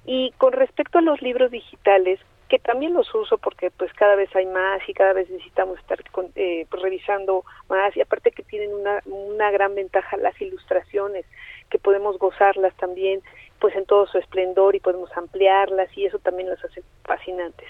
Y 0.07 0.33
con 0.39 0.53
respecto 0.53 0.99
a 0.99 1.03
los 1.03 1.21
libros 1.21 1.51
digitales, 1.51 2.21
que 2.51 2.59
también 2.59 2.95
los 2.95 3.15
uso 3.15 3.39
porque 3.39 3.71
pues 3.71 3.93
cada 3.95 4.17
vez 4.17 4.29
hay 4.35 4.45
más 4.45 4.81
y 4.89 4.93
cada 4.93 5.13
vez 5.13 5.31
necesitamos 5.31 5.79
estar 5.79 6.03
con, 6.11 6.33
eh, 6.35 6.67
pues, 6.69 6.83
revisando 6.83 7.45
más. 7.69 7.97
Y 7.97 8.01
aparte 8.01 8.33
que 8.33 8.43
tienen 8.43 8.75
una, 8.75 9.01
una 9.07 9.53
gran 9.53 9.77
ventaja 9.77 10.17
las 10.17 10.39
ilustraciones 10.41 11.25
que 11.71 11.79
podemos 11.79 12.19
gozarlas 12.19 12.75
también 12.75 13.23
pues 13.61 13.77
en 13.77 13.87
todo 13.87 14.09
su 14.09 14.19
esplendor 14.19 14.75
y 14.75 14.81
podemos 14.81 15.17
ampliarlas 15.17 15.97
y 15.97 16.07
eso 16.07 16.19
también 16.19 16.51
las 16.51 16.63
hace 16.65 16.83
fascinantes. 17.05 17.69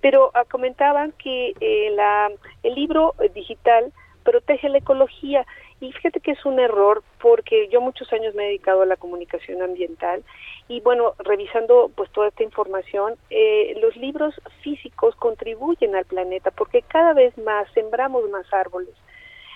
Pero 0.00 0.30
ah, 0.34 0.44
comentaban 0.48 1.10
que 1.12 1.54
eh, 1.58 1.90
la, 1.90 2.30
el 2.62 2.74
libro 2.76 3.14
digital 3.34 3.92
protege 4.22 4.68
la 4.68 4.78
ecología 4.78 5.44
y 5.82 5.90
fíjate 5.90 6.20
que 6.20 6.30
es 6.30 6.44
un 6.46 6.60
error 6.60 7.02
porque 7.20 7.68
yo 7.68 7.80
muchos 7.80 8.12
años 8.12 8.34
me 8.34 8.44
he 8.44 8.46
dedicado 8.46 8.82
a 8.82 8.86
la 8.86 8.96
comunicación 8.96 9.62
ambiental 9.62 10.22
y 10.68 10.80
bueno, 10.80 11.14
revisando 11.18 11.90
pues 11.96 12.08
toda 12.12 12.28
esta 12.28 12.44
información, 12.44 13.16
eh, 13.30 13.76
los 13.80 13.96
libros 13.96 14.40
físicos 14.62 15.16
contribuyen 15.16 15.96
al 15.96 16.04
planeta 16.04 16.52
porque 16.52 16.82
cada 16.82 17.14
vez 17.14 17.36
más 17.36 17.66
sembramos 17.74 18.30
más 18.30 18.46
árboles. 18.52 18.94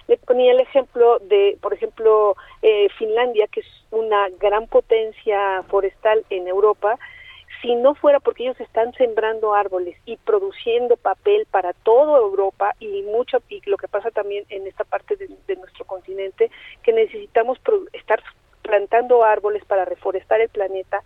Le 0.09 0.17
ponía 0.19 0.53
el 0.53 0.61
ejemplo 0.61 1.21
de, 1.21 1.59
por 1.61 1.75
ejemplo, 1.75 2.37
eh, 2.63 2.89
Finlandia, 2.99 3.47
que 3.47 3.61
es 3.61 3.67
una 3.93 4.29
gran 4.41 4.67
potencia 4.67 5.63
forestal 5.69 6.25
en 6.31 6.49
Europa, 6.49 6.99
si 7.63 7.75
no 7.75 7.95
fuera 7.95 8.21
porque 8.21 8.45
ellos 8.45 8.61
están 8.61 8.93
sembrando 8.95 9.55
árboles 9.55 9.97
y 10.05 10.17
produciendo 10.17 10.97
papel 10.97 11.47
para 11.51 11.73
toda 11.73 12.19
Europa 12.19 12.75
y 12.81 13.03
mucho 13.03 13.39
y 13.49 13.61
lo 13.67 13.77
que 13.77 13.89
pasa 13.89 14.11
también 14.11 14.45
en 14.49 14.67
esta 14.67 14.85
parte 14.85 15.17
de, 15.17 15.57
nuestro 15.57 15.85
continente 15.85 16.51
que 16.83 16.93
necesitamos 16.93 17.59
estar 17.93 18.23
plantando 18.63 19.25
árboles 19.25 19.65
para 19.65 19.85
reforestar 19.85 20.41
el 20.41 20.49
planeta 20.49 21.03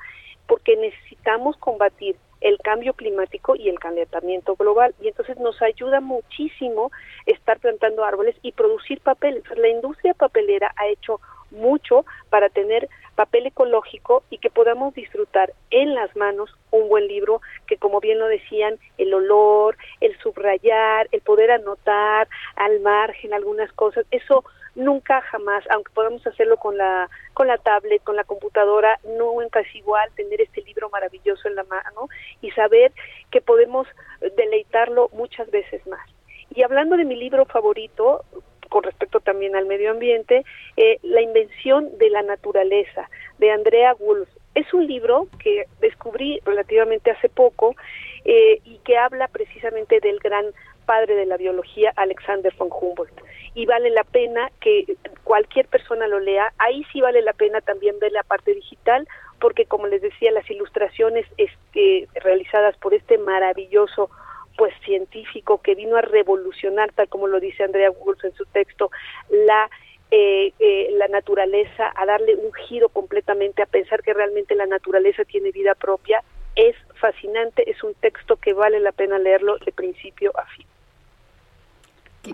porque 0.46 0.76
necesitamos 0.76 1.56
combatir 1.58 2.16
el 2.40 2.58
cambio 2.58 2.94
climático 2.94 3.54
y 3.54 3.68
el 3.68 3.78
calentamiento 3.78 4.56
global 4.56 4.94
y 5.00 5.08
entonces 5.08 5.38
nos 5.38 5.60
ayuda 5.62 6.00
muchísimo 6.00 6.90
estar 7.26 7.60
plantando 7.60 8.04
árboles 8.04 8.34
y 8.42 8.52
producir 8.52 9.00
papel. 9.00 9.42
la 9.56 9.68
industria 9.68 10.14
papelera 10.14 10.72
ha 10.76 10.88
hecho 10.88 11.20
mucho 11.50 12.04
para 12.30 12.48
tener 12.48 12.88
papel 13.20 13.48
ecológico 13.48 14.22
y 14.30 14.38
que 14.38 14.48
podamos 14.48 14.94
disfrutar 14.94 15.52
en 15.70 15.94
las 15.94 16.16
manos 16.16 16.56
un 16.70 16.88
buen 16.88 17.06
libro 17.06 17.42
que 17.66 17.76
como 17.76 18.00
bien 18.00 18.18
lo 18.18 18.26
decían 18.26 18.78
el 18.96 19.12
olor, 19.12 19.76
el 20.00 20.16
subrayar, 20.20 21.06
el 21.12 21.20
poder 21.20 21.50
anotar 21.50 22.28
al 22.56 22.80
margen 22.80 23.35
algunas 23.35 23.70
cosas, 23.74 24.06
eso 24.11 24.42
nunca 24.74 25.20
jamás, 25.20 25.62
aunque 25.68 25.92
podamos 25.92 26.26
hacerlo 26.26 26.56
con 26.56 26.78
la 26.78 27.11
con 27.35 27.46
la 27.46 27.59
tablet, 27.59 28.02
con 28.04 28.16
la 28.16 28.24
computadora, 28.24 28.98
nunca 29.04 29.61
es 29.61 29.74
igual 29.74 30.09
tener 30.16 30.40
este 30.40 30.62
libro 30.62 30.88
maravilloso 30.88 31.46
en 31.46 31.56
la 31.56 31.64
mano 31.64 32.09
y 32.40 32.50
saber 32.52 32.90
que 33.30 33.42
podemos 33.42 33.87
deleitarlo 34.35 35.11
muchas 35.12 35.50
veces 35.50 35.87
más. 35.87 36.09
Y 36.54 36.62
hablando 36.62 36.96
de 36.96 37.04
mi 37.04 37.16
libro 37.16 37.44
favorito, 37.44 38.24
con 38.70 38.85
respecto 38.85 39.20
también 39.20 39.54
al 39.54 39.66
medio 39.66 39.90
ambiente, 39.90 40.44
eh, 40.78 40.98
La 41.02 41.20
invención 41.20 41.98
de 41.98 42.09
la 42.09 42.22
naturaleza, 42.22 43.11
de 43.38 43.50
Andrea 43.50 43.94
Wolf. 43.94 44.28
Es 44.54 44.72
un 44.72 44.87
libro 44.87 45.28
que 45.42 45.66
descubrí 45.80 46.40
relativamente 46.44 47.11
hace 47.11 47.28
poco 47.28 47.76
eh, 48.24 48.61
y 48.64 48.78
que 48.78 48.96
habla 48.96 49.28
precisamente 49.28 50.00
del 50.00 50.18
gran 50.20 50.46
padre 50.87 51.14
de 51.14 51.26
la 51.26 51.37
biología, 51.37 51.92
Alexander 51.96 52.52
von 52.56 52.68
Humboldt. 52.70 53.20
Y 53.54 53.66
vale 53.66 53.90
la 53.90 54.04
pena 54.04 54.50
que 54.61 54.96
cualquier 55.24 55.66
persona 55.66 56.06
lo 56.06 56.20
lea. 56.20 56.52
Ahí 56.59 56.85
sí 56.92 57.00
vale 57.00 57.22
la 57.22 57.33
pena 57.33 57.61
también 57.61 57.98
ver 57.98 58.12
la 58.12 58.22
parte 58.22 58.54
digital, 58.54 59.06
porque 59.40 59.66
como 59.66 59.88
les 59.88 60.02
decía, 60.02 60.30
las 60.30 60.48
ilustraciones 60.48 61.26
este, 61.37 62.09
realizadas 62.14 62.76
por 62.76 62.94
este 62.94 63.18
maravilloso 63.18 64.11
pues 64.60 64.74
científico 64.84 65.62
que 65.62 65.74
vino 65.74 65.96
a 65.96 66.02
revolucionar, 66.02 66.92
tal 66.92 67.08
como 67.08 67.26
lo 67.28 67.40
dice 67.40 67.64
Andrea 67.64 67.90
Wolf 67.92 68.22
en 68.26 68.34
su 68.34 68.44
texto, 68.44 68.90
la 69.30 69.70
eh, 70.10 70.52
eh, 70.58 70.88
la 70.98 71.08
naturaleza, 71.08 71.90
a 71.96 72.04
darle 72.04 72.34
un 72.34 72.52
giro 72.52 72.90
completamente, 72.90 73.62
a 73.62 73.66
pensar 73.66 74.02
que 74.02 74.12
realmente 74.12 74.54
la 74.54 74.66
naturaleza 74.66 75.24
tiene 75.24 75.50
vida 75.50 75.74
propia, 75.74 76.22
es 76.56 76.76
fascinante, 76.96 77.70
es 77.70 77.82
un 77.82 77.94
texto 77.94 78.36
que 78.36 78.52
vale 78.52 78.80
la 78.80 78.92
pena 78.92 79.18
leerlo 79.18 79.56
de 79.64 79.72
principio 79.72 80.30
a 80.38 80.44
fin. 80.44 80.66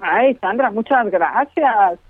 Ay, 0.02 0.34
Sandra, 0.40 0.72
muchas 0.72 1.08
gracias. 1.08 2.00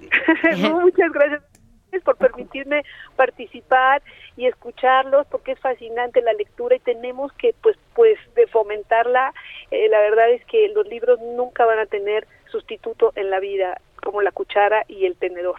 muchas 0.70 1.12
gracias 1.12 1.53
por 2.02 2.16
permitirme 2.16 2.82
participar 3.16 4.02
y 4.36 4.46
escucharlos 4.46 5.26
porque 5.28 5.52
es 5.52 5.60
fascinante 5.60 6.22
la 6.22 6.32
lectura 6.32 6.76
y 6.76 6.80
tenemos 6.80 7.32
que 7.34 7.54
pues 7.62 7.76
pues 7.94 8.18
de 8.34 8.46
fomentarla. 8.46 9.32
Eh, 9.70 9.88
la 9.88 10.00
verdad 10.00 10.30
es 10.30 10.44
que 10.46 10.68
los 10.68 10.86
libros 10.88 11.20
nunca 11.20 11.64
van 11.64 11.78
a 11.78 11.86
tener 11.86 12.26
sustituto 12.50 13.12
en 13.16 13.30
la 13.30 13.40
vida 13.40 13.80
como 14.02 14.22
la 14.22 14.32
cuchara 14.32 14.84
y 14.88 15.06
el 15.06 15.16
tenedor 15.16 15.56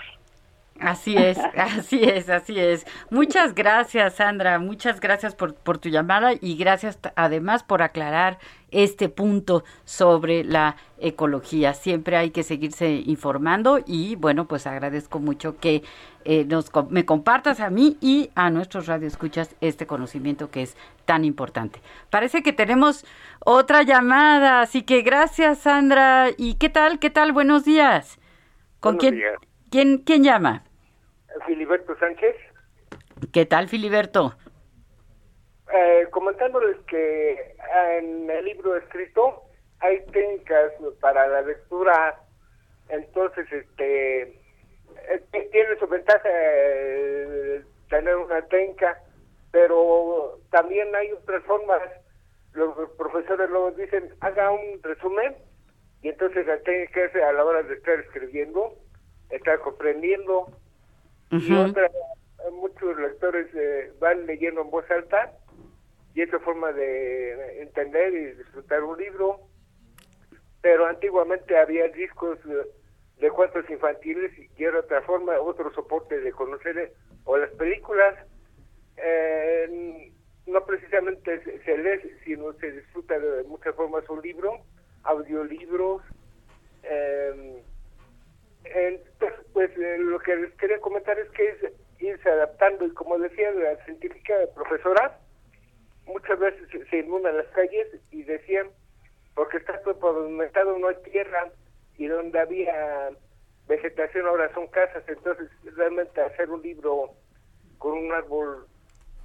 Así 0.80 1.16
es, 1.18 1.38
así 1.58 2.04
es, 2.04 2.30
así 2.30 2.60
es. 2.60 2.86
Muchas 3.10 3.56
gracias, 3.56 4.16
Sandra. 4.16 4.60
Muchas 4.60 5.00
gracias 5.00 5.34
por, 5.34 5.56
por 5.56 5.78
tu 5.78 5.90
llamada 5.90 6.34
y 6.40 6.58
gracias 6.58 7.00
además 7.16 7.64
por 7.64 7.82
aclarar 7.82 8.40
este 8.72 9.08
punto 9.08 9.64
sobre 9.86 10.44
la 10.44 10.76
ecología. 10.98 11.74
Siempre 11.74 12.18
hay 12.18 12.32
que 12.32 12.44
seguirse 12.44 13.04
informando 13.06 13.80
y 13.86 14.16
bueno, 14.18 14.48
pues 14.48 14.68
agradezco 14.68 15.20
mucho 15.20 15.58
que 15.60 15.84
eh, 16.26 16.44
nos, 16.44 16.72
me 16.90 17.06
compartas 17.06 17.62
a 17.62 17.70
mí 17.70 17.98
y 18.02 18.32
a 18.36 18.50
nuestros 18.50 18.88
radioescuchas 18.88 19.56
este 19.62 19.88
conocimiento 19.88 20.52
que 20.52 20.64
es 20.64 20.76
tan 21.06 21.24
importante. 21.24 21.80
Parece 22.10 22.44
que 22.44 22.52
tenemos 22.52 23.06
otra 23.40 23.84
llamada, 23.84 24.60
así 24.60 24.82
que 24.82 25.04
gracias, 25.04 25.60
Sandra. 25.60 26.32
¿Y 26.38 26.56
qué 26.56 26.68
tal? 26.68 27.00
¿Qué 27.00 27.10
tal? 27.10 27.32
Buenos 27.32 27.64
días. 27.64 28.20
¿Con 28.82 28.98
quién? 28.98 29.22
¿Quién, 29.72 30.00
¿Quién 30.00 30.24
llama? 30.24 30.64
Filiberto 31.46 31.98
Sánchez. 31.98 32.36
¿Qué 33.34 33.46
tal, 33.46 33.68
Filiberto? 33.68 34.36
Eh, 35.74 36.08
comentándoles 36.12 36.78
que 36.88 37.56
en 37.98 38.30
el 38.30 38.46
libro 38.46 38.76
escrito 38.78 39.44
hay 39.80 40.06
técnicas 40.08 40.72
para 41.02 41.28
la 41.28 41.42
lectura, 41.42 42.20
entonces 42.90 43.52
este 43.52 44.22
eh, 44.22 45.24
tiene 45.32 45.80
su 45.80 45.88
ventaja 45.88 46.30
el 46.30 47.66
tener 47.90 48.16
una 48.16 48.42
técnica, 48.44 49.02
pero 49.52 50.40
también 50.52 50.96
hay 50.96 51.12
otras 51.12 51.44
formas. 51.44 51.82
Los 52.54 52.90
profesores 52.92 53.50
luego 53.50 53.72
dicen, 53.72 54.14
haga 54.22 54.52
un 54.52 54.82
resumen, 54.82 55.36
y 56.02 56.10
entonces 56.10 56.48
la 56.48 56.58
técnica 56.60 57.04
es 57.04 57.16
a 57.16 57.34
la 57.34 57.44
hora 57.44 57.64
de 57.64 57.74
estar 57.74 58.00
escribiendo, 58.00 58.76
estar 59.30 59.60
comprendiendo, 59.60 60.48
y 61.32 61.54
otra, 61.54 61.90
muchos 62.52 62.98
lectores 62.98 63.48
eh, 63.56 63.92
van 64.00 64.26
leyendo 64.26 64.62
en 64.62 64.70
voz 64.70 64.90
alta, 64.92 65.32
y 66.14 66.22
es 66.22 66.30
forma 66.44 66.72
de 66.72 67.62
entender 67.62 68.14
y 68.14 68.32
disfrutar 68.38 68.84
un 68.84 68.98
libro, 68.98 69.42
pero 70.62 70.86
antiguamente 70.86 71.58
había 71.58 71.88
discos 71.90 72.40
de 73.20 73.32
cuentos 73.32 73.70
infantiles 73.70 74.32
y 74.58 74.64
era 74.64 74.80
otra 74.80 75.02
forma, 75.02 75.40
otro 75.40 75.74
soporte 75.74 76.20
de 76.20 76.32
conocer, 76.32 76.94
o 77.26 77.38
las 77.38 77.52
películas, 77.52 78.16
eh, 78.98 80.12
no 80.48 80.66
precisamente 80.66 81.42
se, 81.64 81.78
lee, 81.78 82.12
sino 82.24 82.54
se 82.54 82.72
disfruta 82.72 83.20
de 83.20 83.44
muchas 83.44 83.76
formas 83.76 84.08
un 84.10 84.22
libro, 84.22 84.60
audiolibros, 85.04 86.02
eh, 86.84 87.62
entonces, 88.74 89.40
pues 89.54 89.72
eh, 89.78 89.98
lo 90.00 90.20
que 90.20 90.36
les 90.36 90.54
quería 90.56 90.80
comentar 90.80 91.18
es 91.20 91.30
que 91.32 91.50
es 91.50 91.58
irse 92.00 92.30
adaptando 92.30 92.86
y 92.86 92.94
como 92.94 93.18
decía 93.18 93.52
la 93.52 93.76
científica 93.86 94.34
profesora, 94.54 95.20
muchas 96.06 96.40
veces 96.40 96.68
se 96.90 96.98
inundan 96.98 97.38
las 97.38 97.48
calles 97.48 97.88
y 98.12 98.24
decían, 98.24 98.70
porque 99.34 99.58
está 99.58 99.82
todo 99.82 100.00
pavimentado, 100.00 100.78
no 100.78 100.88
hay 100.88 100.96
tierra, 101.12 101.50
y 101.98 102.08
donde 102.08 102.40
había 102.40 103.10
vegetación 103.68 104.28
ahora 104.28 104.54
son 104.54 104.68
casas, 104.68 105.04
entonces 105.08 105.50
realmente 105.76 106.22
hacer 106.22 106.50
un 106.50 106.62
libro 106.62 107.12
con 107.78 107.94
un 107.94 108.12
árbol 108.14 108.68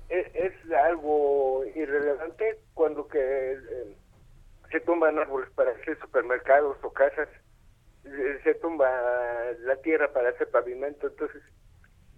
es, 0.08 0.52
algo 0.84 1.64
irrelevante 1.74 2.58
cuando 2.74 3.06
que 3.06 3.18
eh, 3.52 3.96
se 4.70 4.80
tumban 4.80 5.18
árboles 5.18 5.50
para 5.50 5.72
hacer 5.72 5.98
supermercados 6.00 6.76
o 6.82 6.92
casas, 6.92 7.28
se 8.02 8.54
tumba 8.54 8.88
la 9.60 9.76
tierra 9.76 10.12
para 10.12 10.30
hacer 10.30 10.48
pavimento, 10.50 11.06
entonces 11.06 11.42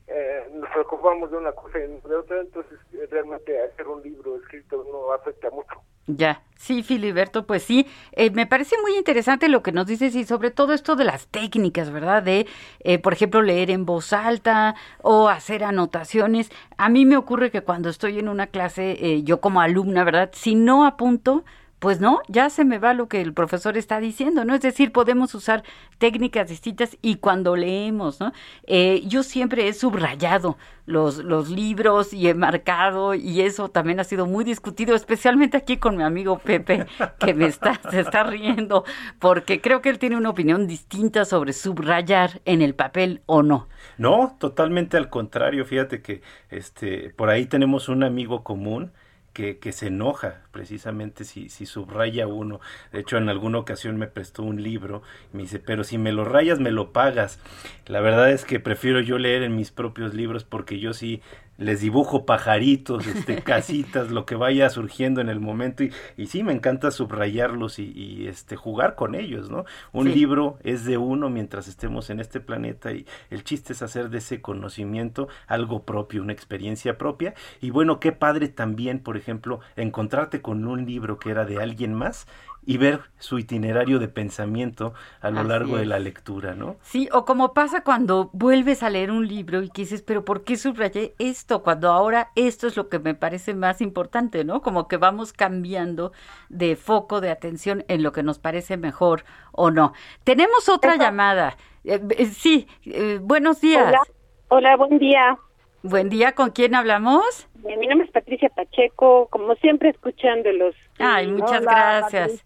eh, 0.06 0.48
nos 0.52 0.70
preocupamos 0.70 1.30
de 1.30 1.36
una 1.36 1.52
cosa 1.52 1.78
y 1.78 2.08
de 2.08 2.16
otra, 2.16 2.40
entonces 2.40 2.78
realmente 3.10 3.60
hacer 3.62 3.88
un 3.88 4.02
libro 4.02 4.36
escrito 4.36 4.84
no 4.90 5.12
afecta 5.12 5.50
mucho. 5.50 5.82
Ya, 6.08 6.42
sí, 6.56 6.82
Filiberto, 6.82 7.46
pues 7.46 7.62
sí, 7.62 7.86
eh, 8.10 8.30
me 8.30 8.44
parece 8.44 8.74
muy 8.82 8.96
interesante 8.96 9.48
lo 9.48 9.62
que 9.62 9.70
nos 9.70 9.86
dices 9.86 10.16
y 10.16 10.24
sobre 10.24 10.50
todo 10.50 10.72
esto 10.72 10.96
de 10.96 11.04
las 11.04 11.28
técnicas, 11.28 11.92
¿verdad? 11.92 12.24
De, 12.24 12.48
eh, 12.80 12.98
por 12.98 13.12
ejemplo, 13.12 13.40
leer 13.40 13.70
en 13.70 13.86
voz 13.86 14.12
alta 14.12 14.74
o 15.00 15.28
hacer 15.28 15.62
anotaciones. 15.62 16.50
A 16.76 16.88
mí 16.88 17.06
me 17.06 17.16
ocurre 17.16 17.52
que 17.52 17.60
cuando 17.62 17.88
estoy 17.88 18.18
en 18.18 18.28
una 18.28 18.48
clase, 18.48 18.96
eh, 19.00 19.22
yo 19.22 19.40
como 19.40 19.60
alumna, 19.60 20.02
¿verdad? 20.02 20.30
Si 20.32 20.56
no 20.56 20.84
apunto, 20.84 21.44
pues 21.82 21.98
no, 21.98 22.20
ya 22.28 22.48
se 22.48 22.64
me 22.64 22.78
va 22.78 22.94
lo 22.94 23.08
que 23.08 23.20
el 23.20 23.32
profesor 23.32 23.76
está 23.76 23.98
diciendo, 23.98 24.44
¿no? 24.44 24.54
Es 24.54 24.60
decir, 24.60 24.92
podemos 24.92 25.34
usar 25.34 25.64
técnicas 25.98 26.48
distintas 26.48 26.96
y 27.02 27.16
cuando 27.16 27.56
leemos, 27.56 28.20
¿no? 28.20 28.32
Eh, 28.68 29.02
yo 29.04 29.24
siempre 29.24 29.66
he 29.66 29.72
subrayado 29.72 30.56
los, 30.86 31.18
los 31.18 31.50
libros 31.50 32.12
y 32.12 32.28
he 32.28 32.34
marcado 32.34 33.14
y 33.14 33.40
eso 33.40 33.68
también 33.68 33.98
ha 33.98 34.04
sido 34.04 34.26
muy 34.26 34.44
discutido, 34.44 34.94
especialmente 34.94 35.56
aquí 35.56 35.76
con 35.76 35.96
mi 35.96 36.04
amigo 36.04 36.38
Pepe, 36.38 36.86
que 37.18 37.34
me 37.34 37.46
está, 37.46 37.80
se 37.90 37.98
está 37.98 38.22
riendo, 38.22 38.84
porque 39.18 39.60
creo 39.60 39.82
que 39.82 39.88
él 39.88 39.98
tiene 39.98 40.16
una 40.16 40.30
opinión 40.30 40.68
distinta 40.68 41.24
sobre 41.24 41.52
subrayar 41.52 42.42
en 42.44 42.62
el 42.62 42.76
papel 42.76 43.22
o 43.26 43.42
no. 43.42 43.66
No, 43.98 44.36
totalmente 44.38 44.96
al 44.96 45.10
contrario, 45.10 45.64
fíjate 45.64 46.00
que 46.00 46.22
este, 46.48 47.10
por 47.10 47.28
ahí 47.28 47.46
tenemos 47.46 47.88
un 47.88 48.04
amigo 48.04 48.44
común, 48.44 48.92
que, 49.32 49.58
que, 49.58 49.72
se 49.72 49.88
enoja 49.88 50.42
precisamente 50.50 51.24
si, 51.24 51.48
si 51.48 51.66
subraya 51.66 52.26
uno. 52.26 52.60
De 52.92 53.00
hecho, 53.00 53.16
en 53.16 53.28
alguna 53.28 53.58
ocasión 53.58 53.96
me 53.96 54.06
prestó 54.06 54.42
un 54.42 54.62
libro 54.62 55.02
y 55.32 55.36
me 55.36 55.42
dice, 55.42 55.58
pero 55.58 55.84
si 55.84 55.98
me 55.98 56.12
lo 56.12 56.24
rayas, 56.24 56.60
me 56.60 56.70
lo 56.70 56.92
pagas. 56.92 57.38
La 57.86 58.00
verdad 58.00 58.30
es 58.30 58.44
que 58.44 58.60
prefiero 58.60 59.00
yo 59.00 59.18
leer 59.18 59.42
en 59.42 59.56
mis 59.56 59.70
propios 59.70 60.14
libros 60.14 60.44
porque 60.44 60.78
yo 60.78 60.92
sí 60.92 61.22
les 61.62 61.80
dibujo 61.80 62.26
pajaritos, 62.26 63.06
este, 63.06 63.36
casitas, 63.42 64.10
lo 64.10 64.26
que 64.26 64.34
vaya 64.34 64.68
surgiendo 64.70 65.20
en 65.20 65.28
el 65.28 65.40
momento 65.40 65.84
y, 65.84 65.92
y 66.16 66.26
sí, 66.26 66.42
me 66.42 66.52
encanta 66.52 66.90
subrayarlos 66.90 67.78
y, 67.78 68.26
este, 68.26 68.56
jugar 68.56 68.94
con 68.94 69.14
ellos, 69.14 69.50
¿no? 69.50 69.64
Un 69.92 70.12
libro 70.12 70.58
es 70.62 70.84
de 70.84 70.98
uno 70.98 71.30
mientras 71.30 71.68
estemos 71.68 72.10
en 72.10 72.20
este 72.20 72.40
planeta 72.40 72.92
y 72.92 73.06
el 73.30 73.44
chiste 73.44 73.72
es 73.72 73.82
hacer 73.82 74.10
de 74.10 74.18
ese 74.18 74.40
conocimiento 74.40 75.28
algo 75.46 75.84
propio, 75.84 76.22
una 76.22 76.32
experiencia 76.32 76.98
propia 76.98 77.34
y 77.60 77.70
bueno, 77.70 78.00
qué 78.00 78.12
padre 78.12 78.48
también, 78.48 79.00
por 79.00 79.16
ejemplo, 79.16 79.60
encontrarte 79.76 80.42
con 80.42 80.66
un 80.66 80.84
libro 80.84 81.18
que 81.18 81.30
era 81.30 81.44
de 81.44 81.60
alguien 81.60 81.94
más 81.94 82.26
y 82.64 82.78
ver 82.78 83.00
su 83.18 83.38
itinerario 83.38 83.98
de 83.98 84.08
pensamiento 84.08 84.94
a 85.20 85.30
lo 85.30 85.42
largo 85.42 85.76
de 85.76 85.86
la 85.86 85.98
lectura, 85.98 86.54
¿no? 86.54 86.76
Sí, 86.82 87.08
o 87.12 87.24
como 87.24 87.54
pasa 87.54 87.82
cuando 87.82 88.30
vuelves 88.32 88.82
a 88.82 88.90
leer 88.90 89.10
un 89.10 89.26
libro 89.26 89.62
y 89.62 89.68
que 89.70 89.82
dices, 89.82 90.02
pero 90.02 90.24
¿por 90.24 90.44
qué 90.44 90.56
subrayé 90.56 91.14
esto? 91.18 91.62
Cuando 91.62 91.90
ahora 91.90 92.30
esto 92.36 92.66
es 92.66 92.76
lo 92.76 92.88
que 92.88 92.98
me 92.98 93.14
parece 93.14 93.54
más 93.54 93.80
importante, 93.80 94.44
¿no? 94.44 94.62
Como 94.62 94.86
que 94.86 94.96
vamos 94.96 95.32
cambiando 95.32 96.12
de 96.48 96.76
foco 96.76 97.20
de 97.20 97.30
atención 97.30 97.84
en 97.88 98.02
lo 98.02 98.12
que 98.12 98.22
nos 98.22 98.38
parece 98.38 98.76
mejor 98.76 99.24
o 99.50 99.70
no. 99.70 99.92
Tenemos 100.24 100.68
otra 100.68 100.96
llamada. 100.96 101.56
Eh, 101.84 102.00
eh, 102.16 102.26
sí, 102.26 102.68
eh, 102.84 103.18
buenos 103.20 103.60
días. 103.60 103.88
Hola. 103.88 104.02
Hola, 104.48 104.76
buen 104.76 104.98
día. 104.98 105.38
Buen 105.82 106.10
día, 106.10 106.36
¿con 106.36 106.50
quién 106.50 106.76
hablamos? 106.76 107.48
Mi 107.64 107.88
nombre 107.88 108.06
es 108.06 108.12
Patricia 108.12 108.48
Pacheco, 108.50 108.81
como 109.30 109.54
siempre 109.56 109.88
escuchándolos. 109.88 110.76
Ay, 110.98 111.26
muchas 111.26 111.62
gracias. 111.62 112.44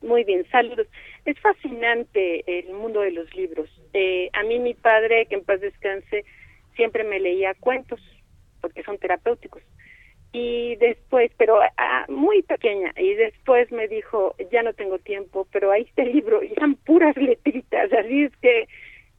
Muy 0.00 0.24
bien, 0.24 0.46
saludos. 0.50 0.86
Es 1.24 1.38
fascinante 1.40 2.44
el 2.46 2.72
mundo 2.72 3.00
de 3.00 3.10
los 3.10 3.34
libros. 3.34 3.68
Eh, 3.92 4.30
a 4.32 4.42
mí 4.44 4.58
mi 4.58 4.74
padre, 4.74 5.26
que 5.26 5.34
en 5.34 5.44
paz 5.44 5.60
descanse, 5.60 6.24
siempre 6.76 7.04
me 7.04 7.20
leía 7.20 7.54
cuentos, 7.60 8.00
porque 8.60 8.82
son 8.84 8.96
terapéuticos. 8.96 9.62
Y 10.32 10.76
después, 10.76 11.30
pero 11.36 11.60
ah, 11.76 12.06
muy 12.08 12.42
pequeña, 12.42 12.92
y 12.96 13.14
después 13.14 13.70
me 13.72 13.88
dijo, 13.88 14.34
ya 14.50 14.62
no 14.62 14.72
tengo 14.72 14.98
tiempo, 14.98 15.46
pero 15.52 15.72
ahí 15.72 15.82
está 15.82 16.02
el 16.02 16.12
libro, 16.12 16.42
y 16.42 16.52
eran 16.52 16.76
puras 16.76 17.16
letritas, 17.16 17.92
así 17.92 18.24
es 18.24 18.36
que 18.36 18.68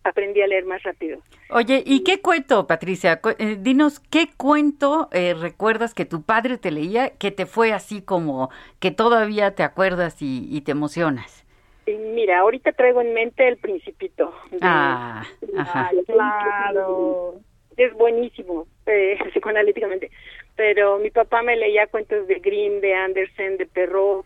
aprendí 0.04 0.42
a 0.42 0.48
leer 0.48 0.66
más 0.66 0.82
rápido. 0.84 1.20
Oye, 1.50 1.84
¿y 1.86 2.04
qué 2.04 2.22
cuento, 2.22 2.68
Patricia? 2.68 3.20
Eh, 3.38 3.58
dinos, 3.60 4.00
¿qué 4.00 4.30
cuento 4.36 5.10
eh, 5.12 5.34
recuerdas 5.34 5.94
que 5.94 6.06
tu 6.06 6.22
padre 6.22 6.58
te 6.58 6.72
leía 6.72 7.12
que 7.12 7.32
te 7.32 7.46
fue 7.46 7.74
así 7.74 8.02
como 8.02 8.50
que 8.80 8.92
todavía 8.92 9.56
te 9.56 9.64
acuerdas 9.64 10.18
y, 10.20 10.62
te 10.62 10.72
emocionas? 10.72 11.46
Mira, 11.88 12.40
ahorita 12.40 12.72
traigo 12.74 13.02
en 13.02 13.14
mente 13.14 13.48
El 13.48 13.58
Principito. 13.58 14.32
ah, 14.62 15.24
ajá. 15.58 15.92
claro. 16.06 17.36
Es 17.76 17.94
buenísimo, 17.94 18.68
eh, 18.86 19.18
psicoanalíticamente. 19.32 20.12
Pero 20.56 21.00
mi 21.00 21.10
papá 21.10 21.42
me 21.42 21.56
leía 21.56 21.88
cuentos 21.88 22.28
de 22.28 22.36
Grimm, 22.36 22.82
de 22.82 22.94
Andersen, 22.94 23.58
de 23.58 23.66
Perrault, 23.66 24.26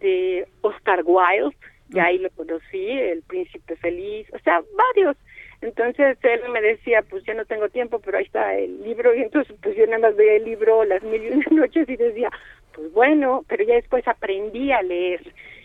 de 0.00 0.48
Oscar 0.62 1.02
Wilde 1.04 1.56
ya 1.90 2.06
ahí 2.06 2.18
lo 2.18 2.30
conocí, 2.30 2.90
El 2.90 3.22
Príncipe 3.22 3.76
Feliz, 3.76 4.26
o 4.32 4.38
sea, 4.40 4.62
varios. 4.76 5.16
Entonces 5.60 6.16
él 6.22 6.40
me 6.50 6.62
decía, 6.62 7.02
pues 7.02 7.22
yo 7.24 7.34
no 7.34 7.44
tengo 7.44 7.68
tiempo, 7.68 7.98
pero 7.98 8.18
ahí 8.18 8.24
está 8.24 8.56
el 8.56 8.82
libro, 8.82 9.14
y 9.14 9.22
entonces 9.22 9.54
pues 9.62 9.76
yo 9.76 9.84
nada 9.86 9.98
más 9.98 10.16
veía 10.16 10.36
el 10.36 10.44
libro 10.44 10.84
las 10.84 11.02
mil 11.02 11.22
y 11.22 11.28
una 11.28 11.44
noches 11.50 11.88
y 11.88 11.96
decía, 11.96 12.30
pues 12.74 12.92
bueno, 12.92 13.44
pero 13.48 13.64
ya 13.64 13.74
después 13.74 14.06
aprendí 14.08 14.72
a 14.72 14.82
leer. 14.82 15.20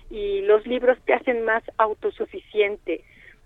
Y 0.09 0.41
los 0.41 0.65
libros 0.67 0.97
te 1.05 1.13
hacen 1.13 1.43
más 1.45 1.63
autosuficiente, 1.77 3.03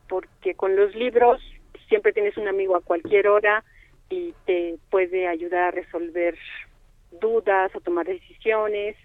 porque 0.08 0.56
con 0.56 0.76
los 0.76 0.95
libros 0.95 1.41
siempre 1.88 2.14
tienes 2.14 2.38
un 2.38 2.47
amigo 2.47 2.76
a 2.76 2.82
cualquier 2.82 3.28
hora 3.28 3.64
y 4.10 4.34
te 4.45 4.76
puede 4.89 5.28
ayudar 5.28 5.66
a 5.66 5.72
resolver 5.72 6.36
dudas 7.20 7.76
o 7.76 7.80
tomar 7.80 8.06
decisiones 8.06 8.95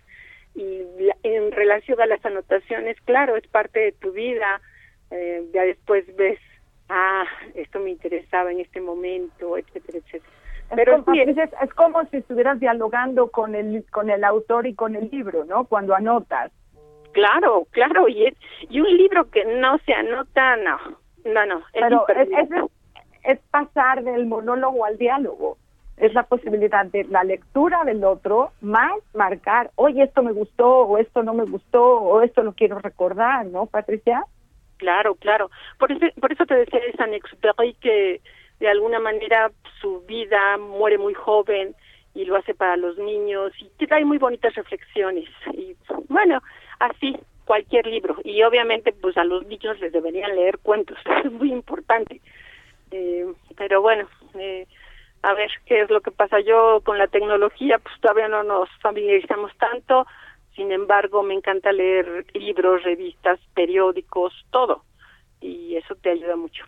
y 0.55 0.82
en 1.22 1.52
relación 1.52 2.00
a 2.00 2.07
las 2.07 2.24
anotaciones, 2.24 2.96
claro, 3.05 3.36
es 3.36 3.46
parte 3.48 3.80
de 3.80 3.92
tu 3.92 4.12
vida, 4.12 4.61
eh, 5.11 5.44
ya 5.52 5.62
después 5.62 6.05
ves, 6.16 6.38
ah, 6.88 7.24
esto 7.55 7.80
me 7.80 7.90
interesaba 7.90 8.52
en 8.52 8.61
este 8.61 8.80
momento, 8.80 9.59
etcétera, 9.59 9.98
etcétera. 9.98 10.32
Pero 10.74 11.05
es, 11.07 11.74
como 11.74 12.05
si 12.07 12.18
estuvieras 12.18 12.59
dialogando 12.59 13.30
con 13.30 13.55
el 13.55 13.84
con 13.90 14.11
el 14.11 14.24
autor 14.24 14.66
y 14.66 14.74
con 14.74 14.96
el 14.96 15.11
libro, 15.11 15.44
¿no? 15.44 15.66
Cuando 15.66 15.94
anotas. 15.94 16.50
Claro, 17.12 17.66
claro, 17.70 18.09
y 18.09 18.26
es, 18.26 18.34
y 18.70 18.80
un 18.80 18.96
libro 18.96 19.30
que 19.30 19.44
no 19.44 19.78
se 19.78 19.92
anota, 19.92 20.57
no, 20.57 20.78
no, 21.26 21.46
no. 21.46 21.62
Es 21.74 22.28
es, 22.32 22.48
es 23.24 23.38
pasar 23.50 24.02
del 24.02 24.26
monólogo 24.26 24.84
al 24.84 24.98
diálogo 24.98 25.59
es 25.97 26.12
la 26.14 26.24
posibilidad 26.24 26.86
de 26.86 27.05
la 27.05 27.24
lectura 27.24 27.84
del 27.84 28.03
otro 28.05 28.53
más 28.61 28.92
marcar, 29.14 29.70
oye, 29.76 30.03
esto 30.03 30.22
me 30.22 30.32
gustó, 30.32 30.80
o 30.80 30.99
esto 30.99 31.22
no 31.22 31.34
me 31.34 31.45
gustó, 31.45 31.82
o 31.82 32.22
esto 32.22 32.42
lo 32.42 32.53
quiero 32.53 32.78
recordar, 32.78 33.47
¿no, 33.47 33.66
Patricia? 33.66 34.24
Claro, 34.76 35.14
claro. 35.14 35.51
Por 35.78 35.92
eso, 35.92 36.07
por 36.20 36.32
eso 36.32 36.47
te 36.47 36.55
decía 36.55 36.80
esa 36.92 37.05
Exupéry 37.05 37.74
que 37.74 38.20
de 38.61 38.68
alguna 38.68 38.99
manera 38.99 39.51
su 39.80 40.01
vida, 40.03 40.59
muere 40.59 40.99
muy 40.99 41.14
joven 41.14 41.74
y 42.14 42.24
lo 42.24 42.36
hace 42.36 42.55
para 42.55 42.76
los 42.76 42.97
niños 42.99 43.53
y 43.59 43.86
trae 43.86 44.05
muy 44.05 44.18
bonitas 44.18 44.55
reflexiones. 44.55 45.28
Y 45.53 45.76
bueno, 46.09 46.42
así 46.78 47.16
cualquier 47.45 47.86
libro. 47.86 48.16
Y 48.24 48.42
obviamente 48.42 48.92
pues 48.92 49.16
a 49.16 49.24
los 49.24 49.47
niños 49.47 49.78
les 49.80 49.92
deberían 49.92 50.34
leer 50.34 50.59
cuentos, 50.59 50.97
es 51.24 51.32
muy 51.32 51.53
importante. 51.53 52.20
Eh, 52.90 53.26
pero 53.57 53.82
bueno, 53.82 54.09
eh, 54.38 54.66
a 55.24 55.32
ver 55.32 55.50
qué 55.64 55.80
es 55.80 55.90
lo 55.90 56.02
que 56.02 56.10
pasa. 56.10 56.38
Yo 56.40 56.82
con 56.84 56.98
la 56.98 57.06
tecnología 57.06 57.78
pues 57.78 57.94
todavía 58.00 58.28
no 58.28 58.42
nos 58.42 58.68
familiarizamos 58.80 59.56
tanto, 59.56 60.06
sin 60.54 60.70
embargo 60.70 61.22
me 61.22 61.34
encanta 61.34 61.72
leer 61.72 62.26
libros, 62.34 62.82
revistas, 62.82 63.40
periódicos, 63.54 64.32
todo. 64.50 64.82
Y 65.40 65.76
eso 65.76 65.94
te 65.96 66.10
ayuda 66.10 66.36
mucho. 66.36 66.64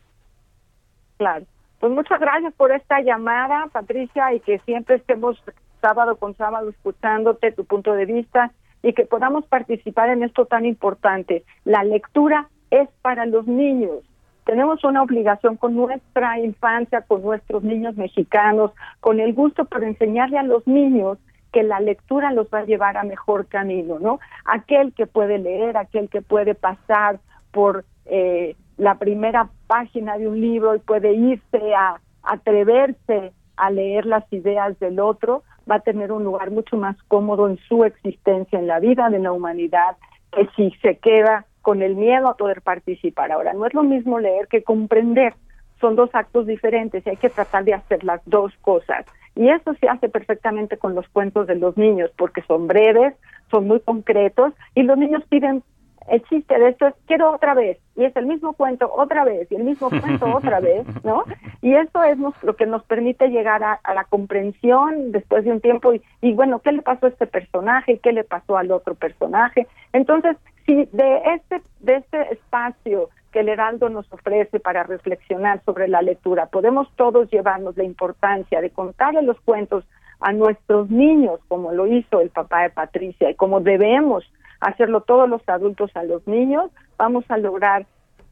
Claro. 1.18 1.44
Pues 1.80 1.92
muchas 1.92 2.18
gracias 2.18 2.54
por 2.54 2.72
esta 2.72 3.00
llamada, 3.02 3.68
Patricia, 3.70 4.32
y 4.32 4.40
que 4.40 4.58
siempre 4.60 4.96
estemos 4.96 5.40
sábado 5.82 6.16
con 6.16 6.34
sábado 6.34 6.70
escuchándote 6.70 7.52
tu 7.52 7.66
punto 7.66 7.92
de 7.92 8.06
vista 8.06 8.50
y 8.82 8.94
que 8.94 9.04
podamos 9.04 9.46
participar 9.46 10.08
en 10.08 10.22
esto 10.22 10.46
tan 10.46 10.64
importante. 10.64 11.44
La 11.64 11.84
lectura 11.84 12.48
es 12.70 12.88
para 13.02 13.26
los 13.26 13.46
niños. 13.46 14.02
Tenemos 14.46 14.84
una 14.84 15.02
obligación 15.02 15.56
con 15.56 15.74
nuestra 15.74 16.38
infancia, 16.38 17.02
con 17.02 17.20
nuestros 17.22 17.64
niños 17.64 17.96
mexicanos, 17.96 18.70
con 19.00 19.18
el 19.18 19.34
gusto 19.34 19.64
por 19.64 19.82
enseñarle 19.82 20.38
a 20.38 20.44
los 20.44 20.64
niños 20.68 21.18
que 21.52 21.64
la 21.64 21.80
lectura 21.80 22.30
los 22.32 22.46
va 22.46 22.60
a 22.60 22.64
llevar 22.64 22.96
a 22.96 23.02
mejor 23.02 23.46
camino, 23.46 23.98
¿no? 23.98 24.20
Aquel 24.44 24.94
que 24.94 25.08
puede 25.08 25.38
leer, 25.38 25.76
aquel 25.76 26.08
que 26.08 26.22
puede 26.22 26.54
pasar 26.54 27.18
por 27.50 27.84
eh, 28.04 28.54
la 28.76 28.98
primera 28.98 29.48
página 29.66 30.16
de 30.16 30.28
un 30.28 30.40
libro 30.40 30.76
y 30.76 30.78
puede 30.78 31.12
irse 31.12 31.74
a 31.74 32.00
atreverse 32.22 33.32
a 33.56 33.70
leer 33.72 34.06
las 34.06 34.32
ideas 34.32 34.78
del 34.78 35.00
otro, 35.00 35.42
va 35.68 35.76
a 35.76 35.80
tener 35.80 36.12
un 36.12 36.22
lugar 36.22 36.52
mucho 36.52 36.76
más 36.76 36.96
cómodo 37.08 37.48
en 37.48 37.58
su 37.68 37.84
existencia, 37.84 38.60
en 38.60 38.68
la 38.68 38.78
vida 38.78 39.10
de 39.10 39.18
la 39.18 39.32
humanidad, 39.32 39.96
que 40.30 40.48
si 40.54 40.70
se 40.82 40.98
queda 40.98 41.46
con 41.66 41.82
el 41.82 41.96
miedo 41.96 42.28
a 42.28 42.36
poder 42.36 42.62
participar. 42.62 43.32
Ahora, 43.32 43.52
no 43.52 43.66
es 43.66 43.74
lo 43.74 43.82
mismo 43.82 44.20
leer 44.20 44.46
que 44.46 44.62
comprender, 44.62 45.34
son 45.80 45.96
dos 45.96 46.10
actos 46.12 46.46
diferentes 46.46 47.04
y 47.04 47.10
hay 47.10 47.16
que 47.16 47.28
tratar 47.28 47.64
de 47.64 47.74
hacer 47.74 48.04
las 48.04 48.20
dos 48.24 48.52
cosas. 48.60 49.04
Y 49.34 49.48
eso 49.48 49.74
se 49.80 49.88
hace 49.88 50.08
perfectamente 50.08 50.76
con 50.76 50.94
los 50.94 51.08
cuentos 51.08 51.48
de 51.48 51.56
los 51.56 51.76
niños, 51.76 52.12
porque 52.16 52.42
son 52.42 52.68
breves, 52.68 53.14
son 53.50 53.66
muy 53.66 53.80
concretos 53.80 54.52
y 54.76 54.84
los 54.84 54.96
niños 54.96 55.24
piden 55.28 55.64
el 56.08 56.22
chiste 56.28 56.56
de 56.56 56.68
esto 56.68 56.86
es 56.86 56.94
quiero 57.08 57.34
otra 57.34 57.52
vez 57.54 57.78
y 57.96 58.04
es 58.04 58.14
el 58.14 58.26
mismo 58.26 58.52
cuento 58.52 58.88
otra 58.94 59.24
vez 59.24 59.50
y 59.50 59.56
el 59.56 59.64
mismo 59.64 59.90
cuento 59.90 60.36
otra 60.36 60.60
vez, 60.60 60.86
¿no? 61.02 61.24
Y 61.62 61.74
eso 61.74 62.04
es 62.04 62.16
lo 62.42 62.54
que 62.54 62.66
nos 62.66 62.84
permite 62.84 63.26
llegar 63.26 63.64
a, 63.64 63.80
la 63.92 64.04
comprensión 64.04 65.10
después 65.10 65.44
de 65.44 65.50
un 65.50 65.60
tiempo 65.60 65.92
y, 65.94 66.02
y, 66.20 66.32
bueno, 66.32 66.60
¿qué 66.60 66.70
le 66.70 66.82
pasó 66.82 67.06
a 67.06 67.08
este 67.08 67.26
personaje 67.26 67.98
qué 67.98 68.12
le 68.12 68.22
pasó 68.22 68.56
al 68.56 68.70
otro 68.70 68.94
personaje? 68.94 69.66
Entonces, 69.92 70.36
si 70.66 70.74
de 70.92 71.22
este, 71.34 71.62
de 71.80 71.96
este 71.96 72.34
espacio 72.34 73.08
que 73.32 73.40
el 73.40 73.48
Heraldo 73.48 73.88
nos 73.88 74.12
ofrece 74.12 74.60
para 74.60 74.82
reflexionar 74.82 75.62
sobre 75.64 75.88
la 75.88 76.02
lectura, 76.02 76.46
podemos 76.46 76.88
todos 76.96 77.30
llevarnos 77.30 77.76
la 77.76 77.84
importancia 77.84 78.60
de 78.60 78.70
contarle 78.70 79.22
los 79.22 79.40
cuentos 79.40 79.84
a 80.20 80.32
nuestros 80.32 80.90
niños, 80.90 81.40
como 81.48 81.72
lo 81.72 81.86
hizo 81.86 82.20
el 82.20 82.30
papá 82.30 82.62
de 82.62 82.70
Patricia, 82.70 83.30
y 83.30 83.34
como 83.34 83.60
debemos 83.60 84.24
hacerlo 84.60 85.02
todos 85.02 85.28
los 85.28 85.46
adultos 85.48 85.90
a 85.94 86.02
los 86.02 86.26
niños, 86.26 86.70
vamos 86.96 87.24
a 87.28 87.36
lograr 87.36 87.86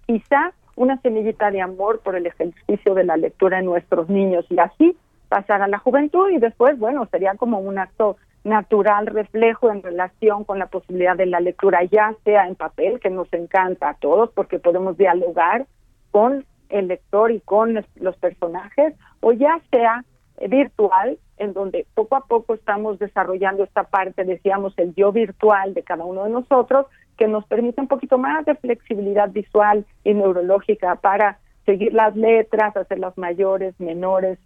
quizá 0.06 0.52
una 0.76 0.98
semillita 1.02 1.50
de 1.50 1.60
amor 1.60 2.00
por 2.00 2.16
el 2.16 2.26
ejercicio 2.26 2.94
de 2.94 3.04
la 3.04 3.16
lectura 3.16 3.58
en 3.58 3.66
nuestros 3.66 4.08
niños 4.08 4.44
y 4.48 4.58
así 4.58 4.96
pasar 5.28 5.62
a 5.62 5.68
la 5.68 5.78
juventud 5.78 6.30
y 6.30 6.38
después, 6.38 6.78
bueno, 6.78 7.06
sería 7.10 7.34
como 7.34 7.58
un 7.58 7.78
acto 7.78 8.16
natural 8.44 9.06
reflejo 9.06 9.70
en 9.70 9.82
relación 9.82 10.44
con 10.44 10.58
la 10.58 10.66
posibilidad 10.66 11.16
de 11.16 11.26
la 11.26 11.40
lectura, 11.40 11.82
ya 11.84 12.14
sea 12.24 12.46
en 12.46 12.54
papel, 12.54 13.00
que 13.00 13.10
nos 13.10 13.32
encanta 13.32 13.90
a 13.90 13.94
todos 13.94 14.30
porque 14.30 14.58
podemos 14.58 14.96
dialogar 14.96 15.66
con 16.10 16.44
el 16.68 16.88
lector 16.88 17.32
y 17.32 17.40
con 17.40 17.84
los 17.96 18.16
personajes, 18.16 18.94
o 19.20 19.32
ya 19.32 19.60
sea 19.70 20.04
virtual, 20.48 21.18
en 21.38 21.52
donde 21.52 21.86
poco 21.94 22.16
a 22.16 22.26
poco 22.26 22.54
estamos 22.54 22.98
desarrollando 22.98 23.64
esta 23.64 23.84
parte, 23.84 24.24
decíamos, 24.24 24.74
el 24.78 24.94
yo 24.94 25.10
virtual 25.10 25.74
de 25.74 25.82
cada 25.82 26.04
uno 26.04 26.24
de 26.24 26.30
nosotros, 26.30 26.86
que 27.16 27.28
nos 27.28 27.46
permite 27.46 27.80
un 27.80 27.88
poquito 27.88 28.18
más 28.18 28.44
de 28.44 28.54
flexibilidad 28.56 29.30
visual 29.30 29.86
y 30.02 30.14
neurológica 30.14 30.96
para 30.96 31.38
seguir 31.64 31.94
las 31.94 32.14
letras, 32.16 32.76
hacerlas 32.76 33.16
mayores, 33.16 33.78
menores. 33.80 34.38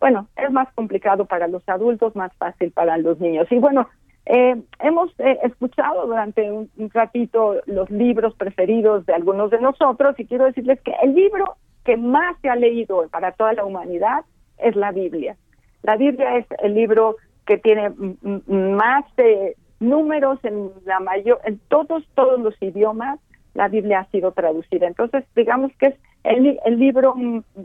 Bueno, 0.00 0.28
es 0.36 0.50
más 0.50 0.72
complicado 0.74 1.24
para 1.24 1.48
los 1.48 1.66
adultos, 1.68 2.14
más 2.14 2.32
fácil 2.36 2.70
para 2.70 2.98
los 2.98 3.18
niños. 3.18 3.46
Y 3.50 3.58
bueno, 3.58 3.88
eh, 4.26 4.60
hemos 4.80 5.10
eh, 5.18 5.38
escuchado 5.44 6.06
durante 6.06 6.50
un, 6.50 6.68
ratito 6.92 7.56
los 7.66 7.88
libros 7.90 8.34
preferidos 8.34 9.06
de 9.06 9.14
algunos 9.14 9.50
de 9.50 9.60
nosotros 9.60 10.18
y 10.18 10.26
quiero 10.26 10.46
decirles 10.46 10.80
que 10.82 10.92
el 11.02 11.14
libro 11.14 11.56
que 11.84 11.96
más 11.96 12.36
se 12.42 12.48
ha 12.48 12.56
leído 12.56 13.08
para 13.08 13.32
toda 13.32 13.52
la 13.52 13.64
humanidad 13.64 14.24
es 14.58 14.74
la 14.74 14.90
Biblia. 14.90 15.36
La 15.82 15.96
Biblia 15.96 16.38
es 16.38 16.46
el 16.62 16.74
libro 16.74 17.16
que 17.46 17.58
tiene 17.58 17.92
más 18.48 19.04
números 19.78 20.40
en 20.42 20.70
la 20.84 20.98
mayor, 20.98 21.40
en 21.44 21.60
todos, 21.68 22.04
todos 22.16 22.40
los 22.40 22.60
idiomas, 22.60 23.20
la 23.54 23.68
Biblia 23.68 24.00
ha 24.00 24.10
sido 24.10 24.32
traducida. 24.32 24.88
Entonces, 24.88 25.24
digamos 25.36 25.70
que 25.78 25.86
es 25.86 25.94
el, 26.24 26.58
el 26.64 26.78
libro 26.78 27.14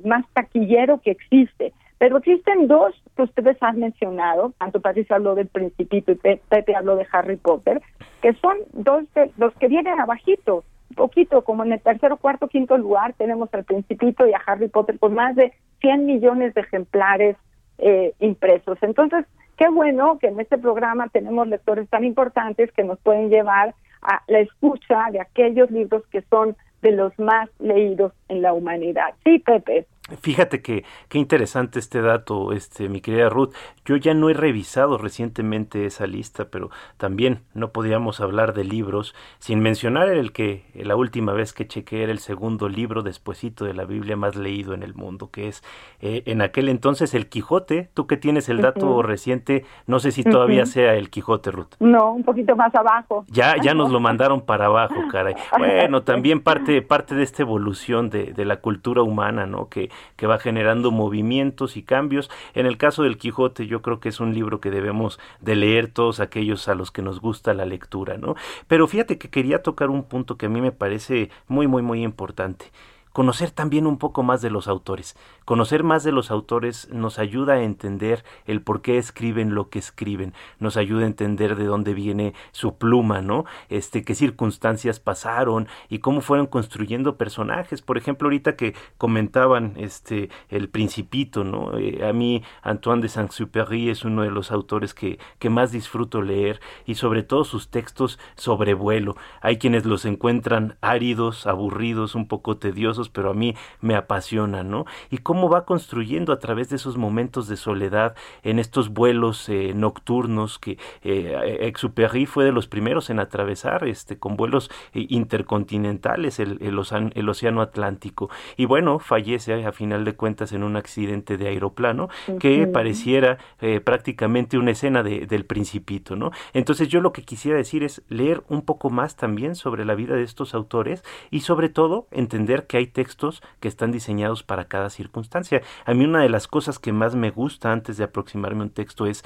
más 0.06 0.26
taquillero 0.34 1.00
que 1.00 1.12
existe. 1.12 1.74
Pero 2.02 2.18
existen 2.18 2.68
dos 2.68 2.96
que 3.16 3.22
ustedes 3.22 3.62
han 3.62 3.78
mencionado, 3.78 4.54
tanto 4.58 4.82
Patricia 4.82 5.18
habló 5.18 5.36
del 5.36 5.46
Principito 5.46 6.12
y 6.12 6.16
Pepe 6.16 6.76
habló 6.76 6.96
de 6.96 7.06
Harry 7.12 7.36
Potter, 7.36 7.80
que 8.24 8.34
son 8.42 8.58
dos 8.74 9.04
de 9.14 9.30
los 9.38 9.54
que 9.58 9.68
vienen 9.68 10.00
abajito, 10.00 10.64
poquito, 10.96 11.44
como 11.44 11.64
en 11.64 11.74
el 11.74 11.80
tercero, 11.80 12.18
cuarto, 12.18 12.48
quinto 12.48 12.76
lugar, 12.76 13.14
tenemos 13.20 13.54
al 13.54 13.66
Principito 13.66 14.26
y 14.26 14.34
a 14.34 14.42
Harry 14.44 14.68
Potter 14.68 14.98
con 14.98 15.14
más 15.14 15.36
de 15.36 15.54
100 15.82 16.08
millones 16.08 16.56
de 16.56 16.62
ejemplares 16.62 17.38
eh, 17.78 18.16
impresos. 18.20 18.80
Entonces, 18.82 19.28
qué 19.56 19.70
bueno 19.70 20.18
que 20.18 20.30
en 20.30 20.40
este 20.40 20.58
programa 20.58 21.08
tenemos 21.10 21.48
lectores 21.50 21.88
tan 21.88 22.04
importantes 22.04 22.72
que 22.72 22.84
nos 22.84 22.98
pueden 22.98 23.30
llevar 23.30 23.76
a 24.02 24.24
la 24.26 24.40
escucha 24.40 25.12
de 25.12 25.22
aquellos 25.22 25.70
libros 25.70 26.02
que 26.08 26.24
son 26.32 26.56
de 26.82 26.94
los 26.94 27.18
más 27.20 27.48
leídos 27.60 28.12
en 28.28 28.42
la 28.42 28.54
humanidad. 28.54 29.14
Sí, 29.24 29.38
Pepe. 29.38 29.86
Fíjate 30.22 30.62
que 30.62 30.84
qué 31.10 31.18
interesante 31.18 31.80
este 31.80 32.02
dato, 32.02 32.52
este 32.52 32.90
mi 32.90 33.02
querida 33.02 33.30
Ruth. 33.30 33.54
Yo 33.86 33.96
ya 33.96 34.14
no 34.14 34.30
he 34.30 34.34
revisado 34.34 34.98
recientemente 34.98 35.86
esa 35.86 36.08
lista, 36.08 36.46
pero 36.46 36.70
también 36.98 37.42
no 37.54 37.72
podíamos 37.72 38.20
hablar 38.20 38.54
de 38.54 38.64
libros 38.64 39.16
sin 39.40 39.60
mencionar 39.60 40.10
el 40.10 40.32
que 40.32 40.66
la 40.76 40.96
última 40.96 41.34
vez 41.34 41.54
que 41.54 41.68
chequé 41.68 42.04
era 42.04 42.12
el 42.12 42.20
segundo 42.20 42.70
libro 42.70 43.02
despuesito 43.04 43.66
de 43.66 43.74
la 43.74 43.86
Biblia 43.86 44.16
más 44.16 44.36
leído 44.36 44.74
en 44.74 44.84
el 44.84 44.94
mundo, 44.94 45.30
que 45.32 45.48
es 45.48 45.64
eh, 46.02 46.24
en 46.26 46.42
aquel 46.42 46.70
entonces 46.70 47.14
el 47.14 47.28
Quijote. 47.28 47.90
Tú 47.94 48.08
que 48.08 48.18
tienes 48.18 48.50
el 48.50 48.62
dato 48.62 49.02
reciente, 49.02 49.66
no 49.88 50.00
sé 50.00 50.12
si 50.12 50.24
todavía 50.24 50.66
sea 50.66 50.96
el 50.96 51.10
Quijote, 51.10 51.52
Ruth. 51.52 51.76
No, 51.80 52.14
un 52.14 52.24
poquito 52.24 52.56
más 52.56 52.74
abajo. 52.76 53.26
Ya 53.28 53.56
ya 53.62 53.74
nos 53.74 53.92
lo 53.92 54.00
mandaron 54.00 54.42
para 54.42 54.66
abajo, 54.66 54.96
caray. 55.12 55.36
Bueno, 55.58 56.04
también 56.04 56.42
parte 56.42 56.82
parte 56.82 57.16
de 57.16 57.24
esta 57.24 57.44
evolución 57.44 58.10
de, 58.10 58.34
de 58.34 58.46
la 58.46 58.58
cultura 58.58 59.02
humana, 59.02 59.46
¿no? 59.46 59.70
Que 59.70 59.90
que 60.16 60.28
va 60.28 60.40
generando 60.40 60.92
movimientos 60.92 61.78
y 61.78 61.84
cambios. 61.84 62.30
En 62.54 62.66
el 62.66 62.78
caso 62.78 63.04
del 63.04 63.18
Quijote, 63.18 63.68
yo 63.68 63.82
creo 63.82 64.00
que 64.00 64.10
es 64.10 64.20
un 64.20 64.34
libro 64.34 64.60
que 64.60 64.72
debemos 64.72 65.20
de 65.40 65.56
leer 65.56 65.88
todos 65.88 66.20
aquellos 66.20 66.68
a 66.68 66.76
los 66.76 66.92
que 66.92 67.02
nos 67.02 67.20
gusta 67.20 67.54
la 67.54 67.66
lectura, 67.66 68.18
¿no? 68.18 68.36
Pero 68.68 68.88
fíjate 68.88 69.18
que 69.18 69.30
quería 69.30 69.62
tocar 69.62 69.90
un 69.90 70.04
punto 70.04 70.38
que 70.38 70.46
a 70.48 70.50
mí 70.50 70.62
me 70.62 70.72
parece 70.72 71.30
muy, 71.48 71.68
muy, 71.68 71.82
muy 71.82 72.04
importante 72.04 72.72
conocer 73.12 73.52
también 73.52 73.88
un 73.88 73.98
poco 73.98 74.24
más 74.24 74.42
de 74.42 74.50
los 74.50 74.68
autores. 74.68 75.16
Conocer 75.46 75.84
más 75.84 76.04
de 76.04 76.12
los 76.12 76.32
autores 76.32 76.90
nos 76.92 77.20
ayuda 77.20 77.54
a 77.54 77.64
entender 77.64 78.24
el 78.46 78.62
por 78.62 78.82
qué 78.82 78.98
escriben 78.98 79.54
lo 79.56 79.70
que 79.70 79.80
escriben, 79.80 80.34
nos 80.60 80.78
ayuda 80.78 81.04
a 81.04 81.08
entender 81.08 81.56
de 81.56 81.66
dónde 81.66 81.94
viene 81.94 82.34
su 82.52 82.78
pluma, 82.78 83.22
¿no? 83.22 83.46
Este, 83.70 84.04
qué 84.04 84.16
circunstancias 84.16 85.00
pasaron 85.00 85.68
y 85.90 86.00
cómo 86.00 86.22
fueron 86.22 86.48
construyendo 86.48 87.18
personajes. 87.18 87.82
Por 87.82 87.98
ejemplo, 87.98 88.28
ahorita 88.28 88.56
que 88.56 88.76
comentaban 88.98 89.74
este 89.78 90.30
el 90.50 90.70
Principito, 90.70 91.44
¿no? 91.44 91.78
Eh, 91.78 92.08
a 92.08 92.14
mí 92.14 92.44
Antoine 92.62 93.02
de 93.02 93.10
Saint-Exupéry 93.10 93.90
es 93.90 94.06
uno 94.06 94.22
de 94.24 94.32
los 94.32 94.52
autores 94.52 94.94
que, 94.94 95.20
que 95.40 95.50
más 95.50 95.72
disfruto 95.72 96.22
leer 96.22 96.60
y 96.86 96.96
sobre 96.96 97.24
todo 97.24 97.44
sus 97.44 97.70
textos 97.70 98.20
sobre 98.36 98.74
vuelo. 98.74 99.16
Hay 99.42 99.58
quienes 99.58 99.86
los 99.86 100.06
encuentran 100.06 100.78
áridos, 100.82 101.48
aburridos, 101.48 102.16
un 102.16 102.28
poco 102.28 102.58
tediosos 102.58 103.01
pero 103.10 103.32
a 103.32 103.34
mí 103.34 103.56
me 103.82 103.96
apasionan, 103.96 104.70
¿no? 104.70 104.86
Y 105.10 105.20
cómo 105.20 105.50
va 105.50 105.66
construyendo 105.66 106.34
a 106.34 106.40
través 106.40 106.70
de 106.70 106.76
esos 106.76 106.98
momentos 106.98 107.48
de 107.48 107.58
soledad 107.58 108.16
en 108.44 108.60
estos 108.60 108.90
vuelos 108.90 109.48
eh, 109.50 109.74
nocturnos 109.76 110.60
que 110.60 110.78
eh, 111.04 111.58
Exupéry 111.62 112.26
fue 112.26 112.46
de 112.46 112.52
los 112.52 112.68
primeros 112.68 113.10
en 113.10 113.20
atravesar, 113.20 113.88
este, 113.88 114.18
con 114.18 114.38
vuelos 114.38 114.70
eh, 114.94 115.06
intercontinentales 115.10 116.40
el, 116.40 116.58
el, 116.62 116.80
el, 117.16 117.30
Océano 117.30 117.62
Atlántico. 117.62 118.30
Y 118.58 118.66
bueno, 118.66 119.00
fallece 119.00 119.66
a 119.66 119.72
final 119.72 120.06
de 120.06 120.16
cuentas 120.16 120.52
en 120.54 120.64
un 120.64 120.76
accidente 120.76 121.38
de 121.38 121.48
aeroplano 121.48 122.10
que 122.40 122.68
pareciera 122.68 123.38
eh, 123.60 123.80
prácticamente 123.80 124.58
una 124.58 124.72
escena 124.72 125.04
de, 125.04 125.26
del 125.26 125.46
principito, 125.46 126.16
¿no? 126.16 126.32
Entonces 126.54 126.88
yo 126.88 127.02
lo 127.02 127.14
que 127.14 127.24
quisiera 127.24 127.58
decir 127.58 127.84
es 127.84 128.02
leer 128.10 128.44
un 128.50 128.62
poco 128.62 128.90
más 128.90 129.16
también 129.16 129.56
sobre 129.56 129.86
la 129.86 129.96
vida 129.96 130.16
de 130.16 130.24
estos 130.24 130.54
autores 130.54 131.04
y 131.30 131.42
sobre 131.42 131.70
todo 131.70 132.08
entender 132.12 132.68
que 132.68 132.78
hay 132.78 132.88
textos 132.92 133.42
que 133.60 133.68
están 133.68 133.92
diseñados 133.92 134.44
para 134.44 134.66
cada 134.66 134.90
circunstancia. 134.90 135.62
A 135.86 135.94
mí 135.94 136.06
una 136.06 136.22
de 136.22 136.30
las 136.30 136.48
cosas 136.48 136.80
que 136.80 136.92
más 136.94 137.16
me 137.16 137.32
gusta 137.32 137.72
antes 137.72 137.98
de 137.98 138.04
aproximarme 138.04 138.62
a 138.62 138.64
un 138.66 138.70
texto 138.70 139.06
es 139.06 139.24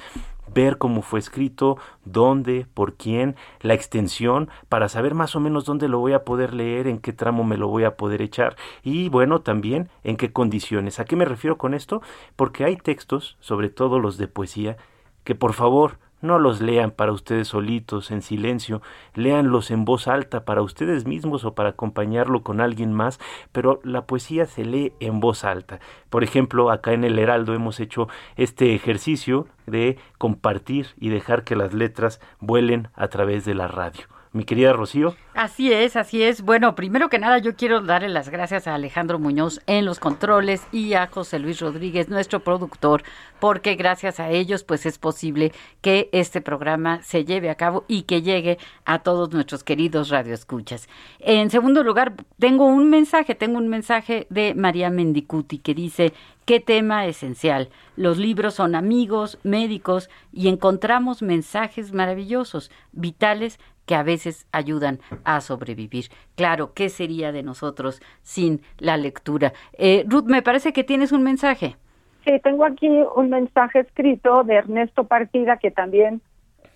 ver 0.52 0.78
cómo 0.78 1.02
fue 1.02 1.18
escrito, 1.18 1.76
dónde, 2.04 2.66
por 2.72 2.94
quién, 2.94 3.36
la 3.60 3.74
extensión, 3.74 4.48
para 4.68 4.88
saber 4.88 5.14
más 5.14 5.34
o 5.36 5.40
menos 5.40 5.64
dónde 5.64 5.88
lo 5.88 5.98
voy 5.98 6.12
a 6.12 6.24
poder 6.24 6.54
leer, 6.54 6.86
en 6.86 6.98
qué 6.98 7.12
tramo 7.12 7.44
me 7.44 7.56
lo 7.56 7.68
voy 7.68 7.84
a 7.84 7.96
poder 7.96 8.22
echar 8.22 8.56
y 8.82 9.08
bueno, 9.08 9.40
también 9.40 9.88
en 10.04 10.16
qué 10.16 10.32
condiciones. 10.32 11.00
¿A 11.00 11.04
qué 11.04 11.16
me 11.16 11.24
refiero 11.24 11.58
con 11.58 11.74
esto? 11.74 12.02
Porque 12.36 12.64
hay 12.64 12.76
textos, 12.76 13.36
sobre 13.40 13.68
todo 13.68 13.98
los 13.98 14.18
de 14.18 14.28
poesía, 14.28 14.76
que 15.24 15.34
por 15.34 15.52
favor 15.52 15.98
no 16.20 16.38
los 16.38 16.60
lean 16.60 16.90
para 16.90 17.12
ustedes 17.12 17.48
solitos, 17.48 18.10
en 18.10 18.22
silencio, 18.22 18.82
léanlos 19.14 19.70
en 19.70 19.84
voz 19.84 20.08
alta 20.08 20.44
para 20.44 20.62
ustedes 20.62 21.06
mismos 21.06 21.44
o 21.44 21.54
para 21.54 21.70
acompañarlo 21.70 22.42
con 22.42 22.60
alguien 22.60 22.92
más, 22.92 23.20
pero 23.52 23.80
la 23.84 24.06
poesía 24.06 24.46
se 24.46 24.64
lee 24.64 24.92
en 25.00 25.20
voz 25.20 25.44
alta. 25.44 25.80
Por 26.10 26.24
ejemplo, 26.24 26.70
acá 26.70 26.92
en 26.92 27.04
el 27.04 27.18
Heraldo 27.18 27.54
hemos 27.54 27.80
hecho 27.80 28.08
este 28.36 28.74
ejercicio 28.74 29.46
de 29.66 29.98
compartir 30.18 30.88
y 30.98 31.08
dejar 31.08 31.44
que 31.44 31.56
las 31.56 31.74
letras 31.74 32.20
vuelen 32.40 32.88
a 32.94 33.08
través 33.08 33.44
de 33.44 33.54
la 33.54 33.68
radio 33.68 34.06
mi 34.36 34.44
querida 34.44 34.72
Rocío. 34.72 35.16
Así 35.34 35.72
es, 35.72 35.96
así 35.96 36.22
es. 36.22 36.42
Bueno, 36.42 36.74
primero 36.74 37.08
que 37.08 37.18
nada 37.18 37.38
yo 37.38 37.56
quiero 37.56 37.80
darle 37.80 38.08
las 38.08 38.28
gracias 38.28 38.66
a 38.66 38.74
Alejandro 38.74 39.18
Muñoz 39.18 39.60
en 39.66 39.84
los 39.84 39.98
controles 39.98 40.66
y 40.72 40.94
a 40.94 41.08
José 41.08 41.38
Luis 41.38 41.60
Rodríguez, 41.60 42.08
nuestro 42.08 42.40
productor, 42.40 43.02
porque 43.40 43.74
gracias 43.74 44.20
a 44.20 44.30
ellos 44.30 44.62
pues 44.62 44.86
es 44.86 44.98
posible 44.98 45.52
que 45.80 46.08
este 46.12 46.40
programa 46.40 47.02
se 47.02 47.24
lleve 47.24 47.50
a 47.50 47.56
cabo 47.56 47.84
y 47.88 48.02
que 48.02 48.22
llegue 48.22 48.58
a 48.84 49.00
todos 49.00 49.32
nuestros 49.32 49.64
queridos 49.64 50.10
radioescuchas. 50.10 50.88
En 51.18 51.50
segundo 51.50 51.82
lugar, 51.82 52.14
tengo 52.38 52.66
un 52.66 52.88
mensaje, 52.88 53.34
tengo 53.34 53.58
un 53.58 53.68
mensaje 53.68 54.26
de 54.30 54.54
María 54.54 54.90
Mendicuti 54.90 55.58
que 55.58 55.74
dice, 55.74 56.12
¿Qué 56.46 56.60
tema 56.60 57.06
esencial? 57.06 57.70
Los 57.96 58.18
libros 58.18 58.54
son 58.54 58.76
amigos, 58.76 59.36
médicos 59.42 60.08
y 60.32 60.46
encontramos 60.46 61.20
mensajes 61.20 61.92
maravillosos, 61.92 62.70
vitales 62.92 63.58
que 63.86 63.94
a 63.94 64.02
veces 64.02 64.46
ayudan 64.52 64.98
a 65.24 65.40
sobrevivir. 65.40 66.06
Claro, 66.34 66.74
¿qué 66.74 66.88
sería 66.88 67.32
de 67.32 67.42
nosotros 67.42 68.02
sin 68.22 68.60
la 68.78 68.96
lectura? 68.96 69.52
Eh, 69.78 70.04
Ruth, 70.08 70.26
me 70.26 70.42
parece 70.42 70.72
que 70.72 70.84
tienes 70.84 71.12
un 71.12 71.22
mensaje. 71.22 71.76
Sí, 72.24 72.32
tengo 72.42 72.64
aquí 72.64 72.88
un 73.14 73.30
mensaje 73.30 73.80
escrito 73.80 74.42
de 74.42 74.56
Ernesto 74.56 75.04
Partida 75.04 75.58
que 75.58 75.70
también 75.70 76.20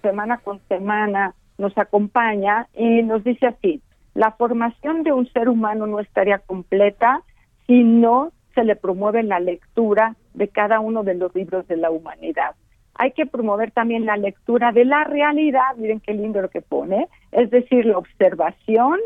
semana 0.00 0.38
con 0.38 0.60
semana 0.68 1.34
nos 1.58 1.76
acompaña 1.76 2.68
y 2.74 3.02
nos 3.02 3.22
dice 3.24 3.48
así, 3.48 3.82
la 4.14 4.30
formación 4.32 5.02
de 5.02 5.12
un 5.12 5.30
ser 5.32 5.48
humano 5.48 5.86
no 5.86 6.00
estaría 6.00 6.38
completa 6.38 7.22
si 7.66 7.82
no 7.82 8.32
se 8.54 8.64
le 8.64 8.76
promueve 8.76 9.22
la 9.22 9.40
lectura 9.40 10.16
de 10.34 10.48
cada 10.48 10.80
uno 10.80 11.02
de 11.02 11.14
los 11.14 11.34
libros 11.34 11.66
de 11.68 11.76
la 11.76 11.90
humanidad 11.90 12.54
hay 13.00 13.12
que 13.12 13.24
promover 13.24 13.70
también 13.70 14.04
la 14.04 14.18
lectura 14.18 14.72
de 14.72 14.84
la 14.84 15.04
realidad, 15.04 15.74
miren 15.78 16.00
qué 16.00 16.12
lindo 16.12 16.42
lo 16.42 16.50
que 16.50 16.60
pone, 16.60 17.08
es 17.32 17.48
decir, 17.48 17.86
la 17.86 17.96
observación 17.96 19.00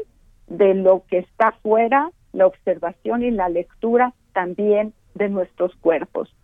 de 0.49 0.75
lo 0.75 1.05
que 1.09 1.19
está 1.19 1.53
fuera, 1.63 2.11
la 2.33 2.49
observación 2.49 3.23
y 3.23 3.31
la 3.31 3.49
lectura 3.49 4.13
también 4.33 4.95
de 5.15 5.29
nuestros 5.29 5.77
cuerpos. 5.77 6.35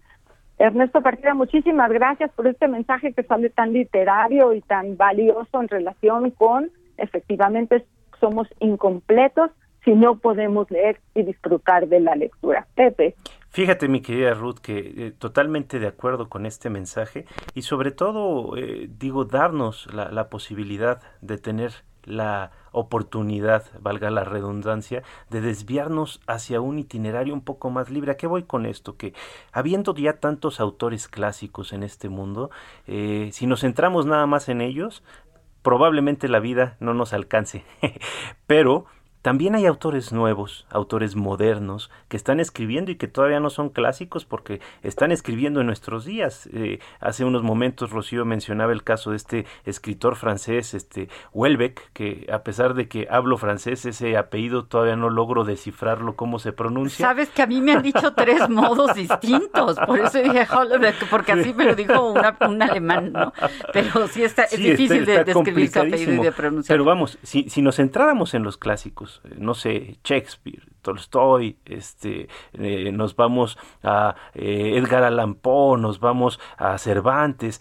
Ernesto 0.58 1.02
Partida, 1.02 1.34
muchísimas 1.34 1.90
gracias 1.90 2.30
por 2.36 2.46
este 2.46 2.68
mensaje 2.68 3.12
que 3.12 3.24
sale 3.24 3.50
tan 3.50 3.72
literario 3.72 4.52
y 4.52 4.60
tan 4.60 4.96
valioso 4.96 5.60
en 5.60 5.66
relación 5.66 6.30
con, 6.30 6.70
efectivamente, 6.98 7.84
somos 8.20 8.46
incompletos 8.60 9.50
si 9.84 9.90
no 9.90 10.18
podemos 10.18 10.70
leer 10.70 11.00
y 11.16 11.24
disfrutar 11.24 11.88
de 11.88 11.98
la 11.98 12.14
lectura. 12.14 12.68
Pepe. 12.76 13.16
Fíjate, 13.52 13.88
mi 13.88 14.00
querida 14.00 14.32
Ruth, 14.32 14.58
que 14.58 14.78
eh, 14.78 15.10
totalmente 15.10 15.80
de 15.80 15.88
acuerdo 15.88 16.28
con 16.28 16.46
este 16.46 16.70
mensaje 16.70 17.26
y 17.52 17.62
sobre 17.62 17.90
todo, 17.90 18.56
eh, 18.56 18.88
digo, 18.96 19.24
darnos 19.24 19.92
la, 19.92 20.28
posibilidad 20.28 21.02
de 21.20 21.36
tener 21.36 21.72
la 22.04 22.52
oportunidad, 22.70 23.64
valga 23.80 24.08
la 24.10 24.22
redundancia, 24.22 25.02
de 25.30 25.40
desviarnos 25.40 26.20
hacia 26.28 26.60
un 26.60 26.78
itinerario 26.78 27.34
un 27.34 27.40
poco 27.40 27.70
más 27.70 27.90
libre. 27.90 28.12
¿A 28.12 28.16
qué 28.16 28.28
voy 28.28 28.44
con 28.44 28.66
esto? 28.66 28.96
Que 28.96 29.14
habiendo 29.50 29.96
ya 29.96 30.20
tantos 30.20 30.60
autores 30.60 31.08
clásicos 31.08 31.72
en 31.72 31.82
este 31.82 32.08
mundo, 32.08 32.50
eh, 32.86 33.30
si 33.32 33.48
nos 33.48 33.62
centramos 33.62 34.06
nada 34.06 34.26
más 34.26 34.48
en 34.48 34.60
ellos, 34.60 35.02
probablemente 35.62 36.28
la 36.28 36.38
vida 36.38 36.76
no 36.78 36.94
nos 36.94 37.12
alcance. 37.12 37.64
Pero 38.46 38.86
también 39.22 39.54
hay 39.54 39.66
autores 39.66 40.12
nuevos, 40.12 40.66
autores 40.70 41.14
modernos, 41.14 41.90
que 42.08 42.16
están 42.16 42.40
escribiendo 42.40 42.90
y 42.90 42.96
que 42.96 43.06
todavía 43.06 43.38
no 43.38 43.50
son 43.50 43.68
clásicos 43.68 44.24
porque 44.24 44.60
están 44.82 45.12
escribiendo 45.12 45.60
en 45.60 45.66
nuestros 45.66 46.06
días. 46.06 46.48
Eh, 46.52 46.78
hace 47.00 47.24
unos 47.24 47.42
momentos 47.42 47.90
Rocío 47.90 48.24
mencionaba 48.24 48.72
el 48.72 48.82
caso 48.82 49.10
de 49.10 49.16
este 49.16 49.46
escritor 49.66 50.16
francés, 50.16 50.72
este 50.72 51.08
Welbeck, 51.34 51.92
que 51.92 52.26
a 52.32 52.42
pesar 52.42 52.74
de 52.74 52.88
que 52.88 53.08
hablo 53.10 53.36
francés, 53.36 53.84
ese 53.84 54.16
apellido 54.16 54.64
todavía 54.64 54.96
no 54.96 55.10
logro 55.10 55.44
descifrarlo 55.44 56.16
cómo 56.16 56.38
se 56.38 56.52
pronuncia. 56.52 57.06
Sabes 57.06 57.28
que 57.28 57.42
a 57.42 57.46
mí 57.46 57.60
me 57.60 57.72
han 57.72 57.82
dicho 57.82 58.14
tres 58.14 58.48
modos 58.48 58.94
distintos, 58.94 59.76
por 59.86 60.00
eso 60.00 60.18
dije 60.22 60.46
Holbeck, 60.50 61.08
porque 61.10 61.32
así 61.32 61.52
me 61.52 61.64
lo 61.64 61.74
dijo 61.74 62.12
un 62.12 62.62
alemán, 62.62 63.12
¿no? 63.12 63.32
Pero 63.72 64.08
sí 64.08 64.22
está, 64.22 64.44
es 64.44 64.58
difícil 64.58 65.04
de 65.04 65.24
describir 65.24 65.70
su 65.70 65.80
apellido 65.80 66.14
y 66.14 66.18
de 66.18 66.32
pronunciar. 66.32 66.74
Pero 66.74 66.84
vamos, 66.84 67.18
si, 67.22 67.50
si 67.50 67.60
nos 67.60 67.76
centráramos 67.76 68.32
en 68.34 68.44
los 68.44 68.56
clásicos, 68.56 69.09
no 69.36 69.54
sé, 69.54 69.98
Shakespeare, 70.04 70.62
Tolstoy, 70.82 71.56
este, 71.64 72.28
eh, 72.54 72.90
nos 72.92 73.16
vamos 73.16 73.58
a 73.82 74.14
eh, 74.34 74.74
Edgar 74.76 75.04
Allan 75.04 75.34
Poe, 75.34 75.78
nos 75.78 76.00
vamos 76.00 76.40
a 76.56 76.78
Cervantes. 76.78 77.60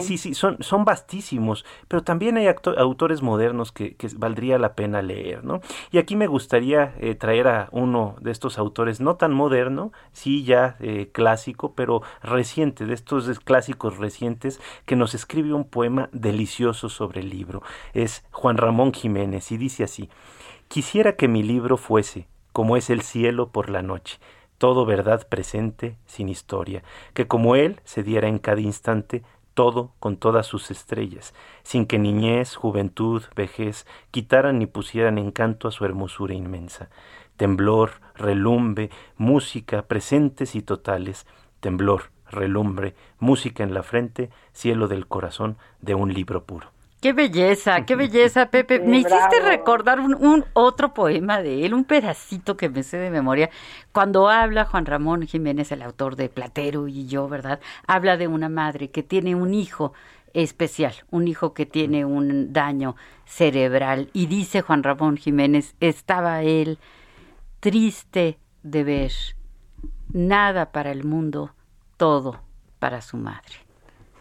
sí, 0.02 0.18
sí, 0.18 0.34
son, 0.34 0.56
son 0.60 0.84
vastísimos, 0.84 1.64
pero 1.88 2.02
también 2.02 2.36
hay 2.36 2.48
autores 2.76 3.22
modernos 3.22 3.72
que, 3.72 3.94
que, 3.94 4.08
valdría 4.16 4.58
la 4.58 4.74
pena 4.74 5.02
leer, 5.02 5.44
¿no? 5.44 5.60
Y 5.90 5.98
aquí 5.98 6.16
me 6.16 6.26
gustaría 6.26 6.94
traer 7.18 7.48
a 7.48 7.68
uno 7.72 8.16
de 8.20 8.30
estos 8.30 8.58
autores, 8.58 9.00
no 9.00 9.16
tan 9.16 9.32
moderno, 9.32 9.92
sí 10.12 10.44
ya 10.44 10.76
clásico, 11.12 11.74
pero 11.74 12.02
reciente, 12.22 12.86
de 12.86 12.94
estos 12.94 13.40
clásicos 13.40 13.98
recientes, 13.98 14.60
que 14.86 14.96
nos 14.96 15.14
escribe 15.14 15.52
un 15.52 15.64
poema 15.64 16.08
delicioso 16.12 16.88
sobre 16.88 17.20
el 17.20 17.30
libro. 17.30 17.62
Es 17.94 18.24
Juan 18.30 18.56
Ramón 18.56 18.92
Jiménez 18.92 19.50
y 19.52 19.56
dice 19.56 19.84
así, 19.84 20.08
Quisiera 20.72 21.16
que 21.16 21.28
mi 21.28 21.42
libro 21.42 21.76
fuese, 21.76 22.26
como 22.54 22.78
es 22.78 22.88
el 22.88 23.02
cielo 23.02 23.50
por 23.50 23.68
la 23.68 23.82
noche, 23.82 24.18
todo 24.56 24.86
verdad 24.86 25.28
presente, 25.28 25.98
sin 26.06 26.30
historia, 26.30 26.82
que 27.12 27.28
como 27.28 27.56
él 27.56 27.82
se 27.84 28.02
diera 28.02 28.26
en 28.26 28.38
cada 28.38 28.62
instante 28.62 29.22
todo 29.52 29.92
con 30.00 30.16
todas 30.16 30.46
sus 30.46 30.70
estrellas, 30.70 31.34
sin 31.62 31.84
que 31.84 31.98
niñez, 31.98 32.56
juventud, 32.56 33.22
vejez 33.36 33.86
quitaran 34.12 34.58
ni 34.58 34.64
pusieran 34.64 35.18
encanto 35.18 35.68
a 35.68 35.72
su 35.72 35.84
hermosura 35.84 36.32
inmensa. 36.32 36.88
Temblor, 37.36 37.90
relumbe, 38.14 38.88
música, 39.18 39.82
presentes 39.82 40.54
y 40.54 40.62
totales, 40.62 41.26
temblor, 41.60 42.04
relumbre, 42.30 42.94
música 43.18 43.62
en 43.62 43.74
la 43.74 43.82
frente, 43.82 44.30
cielo 44.54 44.88
del 44.88 45.06
corazón 45.06 45.58
de 45.82 45.94
un 45.94 46.14
libro 46.14 46.44
puro. 46.44 46.68
Qué 47.02 47.12
belleza, 47.12 47.84
qué 47.84 47.96
belleza, 47.96 48.46
Pepe. 48.52 48.78
me 48.78 48.98
hiciste 48.98 49.40
recordar 49.40 49.98
un, 49.98 50.44
otro 50.52 50.94
poema 50.94 51.42
de 51.42 51.66
él, 51.66 51.74
un 51.74 51.84
pedacito 51.84 52.56
que 52.56 52.68
me 52.68 52.84
sé 52.84 52.96
de 52.96 53.10
memoria. 53.10 53.50
Cuando 53.90 54.28
habla 54.28 54.66
Juan 54.66 54.86
Ramón 54.86 55.26
Jiménez, 55.26 55.72
el 55.72 55.82
autor 55.82 56.14
de 56.14 56.28
Platero 56.28 56.86
y 56.86 57.08
yo, 57.08 57.28
¿verdad? 57.28 57.58
Habla 57.88 58.16
de 58.16 58.28
una 58.28 58.48
madre 58.48 58.92
que 58.92 59.02
tiene 59.02 59.34
un 59.34 59.52
hijo 59.52 59.92
especial, 60.32 60.94
un 61.10 61.26
hijo 61.26 61.54
que 61.54 61.66
tiene 61.66 62.04
un 62.04 62.52
daño 62.52 62.94
cerebral. 63.24 64.08
Y 64.12 64.26
dice 64.26 64.62
Juan 64.62 64.84
Ramón 64.84 65.16
Jiménez, 65.16 65.74
estaba 65.80 66.42
él 66.42 66.78
triste 67.58 68.38
de 68.62 68.84
ver 68.84 69.12
nada 70.12 70.70
para 70.70 70.92
el 70.92 71.02
mundo, 71.02 71.50
todo 71.96 72.42
para 72.78 73.02
su 73.02 73.16
madre. 73.16 73.71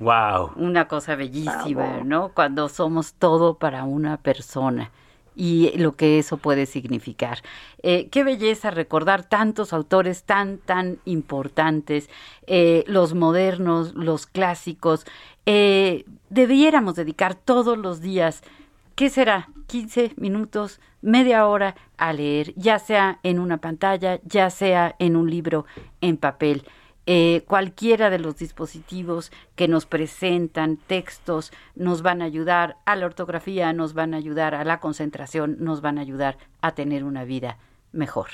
Wow. 0.02 0.54
Una 0.56 0.88
cosa 0.88 1.16
bellísima, 1.16 2.02
¿no? 2.04 2.32
Cuando 2.34 2.70
somos 2.70 3.14
todo 3.14 3.54
para 3.54 3.84
una 3.84 4.18
persona 4.18 4.90
y 5.36 5.78
lo 5.78 5.96
que 5.96 6.18
eso 6.18 6.38
puede 6.38 6.66
significar. 6.66 7.44
Eh, 7.84 8.10
qué 8.10 8.24
belleza 8.24 8.72
recordar 8.72 9.24
tantos 9.24 9.74
autores 9.74 10.24
tan, 10.24 10.58
tan 10.58 10.98
importantes, 11.06 12.10
eh, 12.48 12.84
los 12.88 13.14
modernos, 13.14 13.94
los 13.94 14.26
clásicos. 14.26 15.06
Eh, 15.46 16.06
debiéramos 16.32 16.96
dedicar 16.96 17.36
todos 17.36 17.78
los 17.78 18.02
días, 18.02 18.42
¿qué 18.96 19.12
será? 19.12 19.50
15 19.68 20.14
minutos, 20.18 20.82
media 21.04 21.46
hora 21.46 21.76
a 21.98 22.12
leer, 22.12 22.54
ya 22.56 22.80
sea 22.80 23.20
en 23.22 23.40
una 23.40 23.58
pantalla, 23.58 24.20
ya 24.24 24.50
sea 24.50 24.96
en 24.98 25.16
un 25.16 25.30
libro 25.30 25.66
en 26.02 26.18
papel. 26.18 26.64
Eh, 27.08 27.44
cualquiera 27.48 28.12
de 28.12 28.20
los 28.20 28.38
dispositivos 28.38 29.32
que 29.56 29.68
nos 29.68 29.88
presentan 29.88 30.78
textos 30.78 31.52
nos 31.74 32.04
van 32.04 32.22
a 32.22 32.26
ayudar 32.26 32.78
a 32.86 32.96
la 32.96 33.08
ortografía, 33.08 33.74
nos 33.74 33.94
van 33.94 34.14
a 34.14 34.18
ayudar 34.18 34.54
a 34.54 34.64
la 34.64 34.80
concentración, 34.80 35.58
nos 35.60 35.82
van 35.82 35.98
a 35.98 36.02
ayudar 36.02 36.38
a 36.62 36.74
tener 36.74 37.04
una 37.04 37.24
vida 37.24 37.58
mejor. 37.92 38.30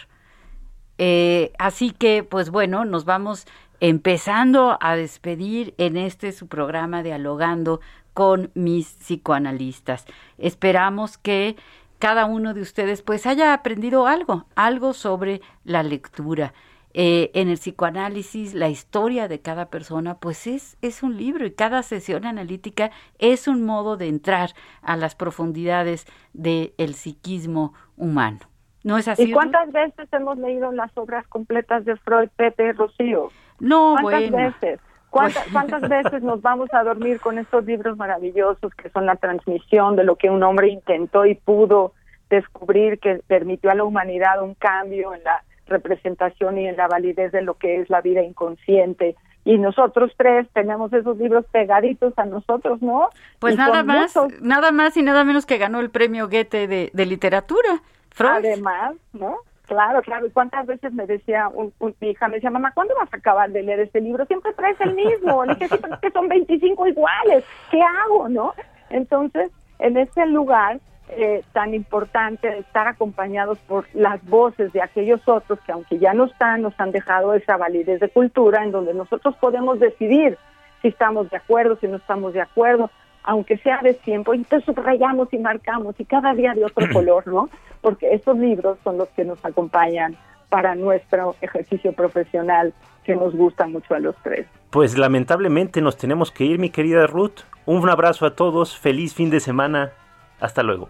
Eh, 0.98 1.54
así 1.60 1.92
que, 1.92 2.24
pues 2.24 2.50
bueno, 2.50 2.84
nos 2.84 3.06
vamos 3.06 3.46
empezando 3.80 4.78
a 4.82 4.96
despedir 4.96 5.74
en 5.78 5.96
este 5.96 6.32
su 6.32 6.48
programa 6.48 7.04
Dialogando 7.04 7.80
con 8.14 8.52
mis 8.54 8.96
psicoanalistas. 8.96 10.06
Esperamos 10.38 11.18
que 11.18 11.56
cada 12.00 12.26
uno 12.26 12.54
de 12.54 12.62
ustedes 12.62 13.02
pues 13.02 13.26
haya 13.26 13.54
aprendido 13.54 14.08
algo, 14.08 14.46
algo 14.56 14.94
sobre 14.94 15.42
la 15.64 15.84
lectura. 15.84 16.54
Eh, 17.00 17.30
en 17.36 17.48
el 17.48 17.58
psicoanálisis, 17.58 18.56
la 18.56 18.70
historia 18.70 19.28
de 19.28 19.40
cada 19.40 19.68
persona, 19.68 20.16
pues 20.16 20.48
es, 20.48 20.80
es 20.82 21.04
un 21.04 21.16
libro 21.16 21.46
y 21.46 21.52
cada 21.52 21.84
sesión 21.84 22.26
analítica 22.26 22.90
es 23.20 23.48
un 23.48 23.64
modo 23.64 23.98
de 23.98 24.08
entrar 24.08 24.50
a 24.82 24.98
las 24.98 25.14
profundidades 25.14 26.08
del 26.34 26.96
psiquismo 26.96 27.76
humano. 27.98 28.40
¿No 28.84 28.98
es 28.98 29.08
así? 29.08 29.30
¿Y 29.30 29.32
cuántas 29.32 29.72
veces 29.72 30.12
hemos 30.12 30.40
leído 30.40 30.72
las 30.72 30.90
obras 30.98 31.28
completas 31.28 31.86
de 31.86 31.98
Freud, 31.98 32.30
Pepe, 32.36 32.74
Rocío? 32.74 33.30
No, 33.60 33.96
¿Cuántas 34.02 34.32
bueno. 34.32 34.38
veces? 34.60 34.80
¿Cuántas, 35.12 35.48
¿Cuántas 35.52 35.82
veces 35.88 36.24
nos 36.24 36.42
vamos 36.42 36.74
a 36.74 36.84
dormir 36.84 37.20
con 37.20 37.38
estos 37.38 37.64
libros 37.66 37.96
maravillosos 37.96 38.74
que 38.74 38.90
son 38.90 39.06
la 39.06 39.18
transmisión 39.18 39.98
de 39.98 40.04
lo 40.04 40.16
que 40.16 40.32
un 40.32 40.42
hombre 40.42 40.70
intentó 40.70 41.28
y 41.28 41.36
pudo 41.36 41.94
descubrir 42.32 43.00
que 43.00 43.22
permitió 43.28 43.70
a 43.70 43.76
la 43.76 43.84
humanidad 43.84 44.42
un 44.42 44.56
cambio 44.56 45.14
en 45.14 45.24
la 45.24 45.44
representación 45.68 46.58
y 46.58 46.68
en 46.68 46.78
la 46.78 46.88
validez 46.88 47.32
de 47.32 47.42
lo 47.42 47.56
que 47.56 47.80
es 47.82 47.90
la 47.90 48.02
vida 48.02 48.22
inconsciente. 48.24 49.16
Y 49.46 49.58
nosotros 49.58 50.12
tres 50.18 50.48
tenemos 50.54 50.92
esos 50.92 51.18
libros 51.18 51.46
pegaditos 51.52 52.14
a 52.18 52.26
nosotros, 52.26 52.82
¿no? 52.82 53.10
Pues 53.40 53.54
Y 53.54 53.58
nada 53.58 53.82
más, 53.84 54.14
nada 54.42 54.72
más 54.72 54.98
y 54.98 55.04
nada 55.04 55.24
menos 55.24 55.46
que 55.46 55.58
ganó 55.58 55.80
el 55.80 55.90
premio 55.90 56.28
Goethe 56.28 56.68
de, 56.68 56.90
de 56.94 57.06
literatura. 57.06 57.82
Freud. 58.12 58.32
Además, 58.32 58.96
¿no? 59.14 59.38
Claro, 59.68 60.02
claro. 60.02 60.26
¿Y 60.26 60.32
cuántas 60.32 60.66
veces 60.66 60.92
me 60.94 61.06
decía 61.06 61.50
un, 61.50 61.74
un- 61.80 61.96
mi 62.02 62.10
hija, 62.10 62.28
me 62.28 62.36
decía, 62.36 62.50
mamá, 62.50 62.72
¿cuándo 62.74 62.94
vas 62.96 63.14
a 63.14 63.18
acabar 63.18 63.50
de 63.52 63.64
leer 63.64 63.80
este 63.82 64.02
libro? 64.02 64.26
Siempre 64.26 64.54
traes 64.54 64.80
el 64.82 64.94
mismo. 64.96 65.44
Le 65.46 65.54
dije, 65.56 65.68
sí, 65.70 65.76
pero 65.82 65.94
es 65.94 66.00
que 66.02 66.12
son 66.12 66.28
25 66.28 66.88
iguales. 66.88 67.44
¿Qué 67.72 67.82
hago, 67.82 68.28
no? 68.30 68.54
Entonces, 68.90 69.50
en 69.80 69.98
ese 69.98 70.26
lugar 70.26 70.80
eh, 71.10 71.44
tan 71.54 71.74
importante 71.74 72.50
de 72.50 72.60
estar 72.60 72.88
acompañados 72.88 73.58
por 73.60 73.86
las 73.94 74.24
voces 74.26 74.74
de 74.74 74.82
aquellos 74.82 75.26
otros 75.28 75.60
que, 75.62 75.72
aunque 75.72 76.00
ya 76.00 76.14
no 76.14 76.26
están, 76.26 76.62
nos 76.62 76.78
han 76.80 76.92
dejado 76.92 77.34
esa 77.34 77.56
validez 77.56 78.00
de 78.00 78.10
cultura 78.10 78.64
en 78.64 78.72
donde 78.72 78.94
nosotros 78.94 79.36
podemos 79.40 79.80
decidir 79.80 80.38
si 80.82 80.90
estamos 80.90 81.30
de 81.30 81.38
acuerdo, 81.38 81.78
si 81.78 81.88
no 81.88 81.98
estamos 81.98 82.34
de 82.34 82.42
acuerdo, 82.42 82.92
aunque 83.24 83.58
sea 83.58 83.80
de 83.82 83.94
tiempo, 83.94 84.34
y 84.34 84.38
entonces 84.38 84.66
subrayamos 84.66 85.32
y 85.34 85.38
marcamos, 85.38 85.96
y 86.00 86.06
cada 86.06 86.34
día 86.34 86.54
de 86.54 86.66
otro 86.66 86.88
color, 86.94 87.28
¿no? 87.28 87.50
Porque 87.82 88.14
estos 88.14 88.38
libros 88.38 88.78
son 88.84 88.98
los 88.98 89.10
que 89.10 89.24
nos 89.24 89.44
acompañan 89.44 90.18
para 90.50 90.76
nuestro 90.76 91.36
ejercicio 91.42 91.94
profesional 91.94 92.74
que 93.04 93.16
nos 93.16 93.36
gusta 93.36 93.68
mucho 93.68 93.96
a 93.96 94.00
los 94.00 94.16
tres. 94.24 94.46
Pues 94.70 94.98
lamentablemente 94.98 95.82
nos 95.82 95.98
tenemos 95.98 96.32
que 96.32 96.46
ir, 96.46 96.60
mi 96.60 96.70
querida 96.70 97.08
Ruth. 97.08 97.42
Un 97.66 97.90
abrazo 97.90 98.26
a 98.26 98.36
todos, 98.36 98.78
feliz 98.78 99.14
fin 99.14 99.30
de 99.30 99.40
semana. 99.40 99.92
Hasta 100.40 100.64
luego. 100.64 100.90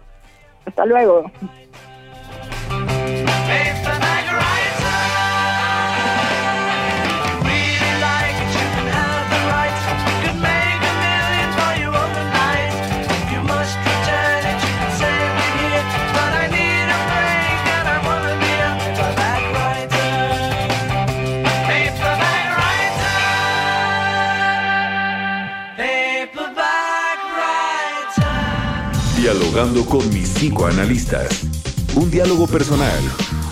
Hasta 0.64 0.86
luego. 0.86 1.30
Dialogando 29.48 29.86
con 29.86 30.06
mis 30.12 30.28
psicoanalistas. 30.28 31.46
Un 31.96 32.10
diálogo 32.10 32.46
personal, 32.46 33.00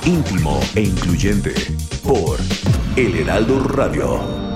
íntimo 0.04 0.60
e 0.74 0.82
incluyente. 0.82 1.54
Por 2.04 2.38
El 2.96 3.16
Heraldo 3.16 3.60
Radio. 3.60 4.55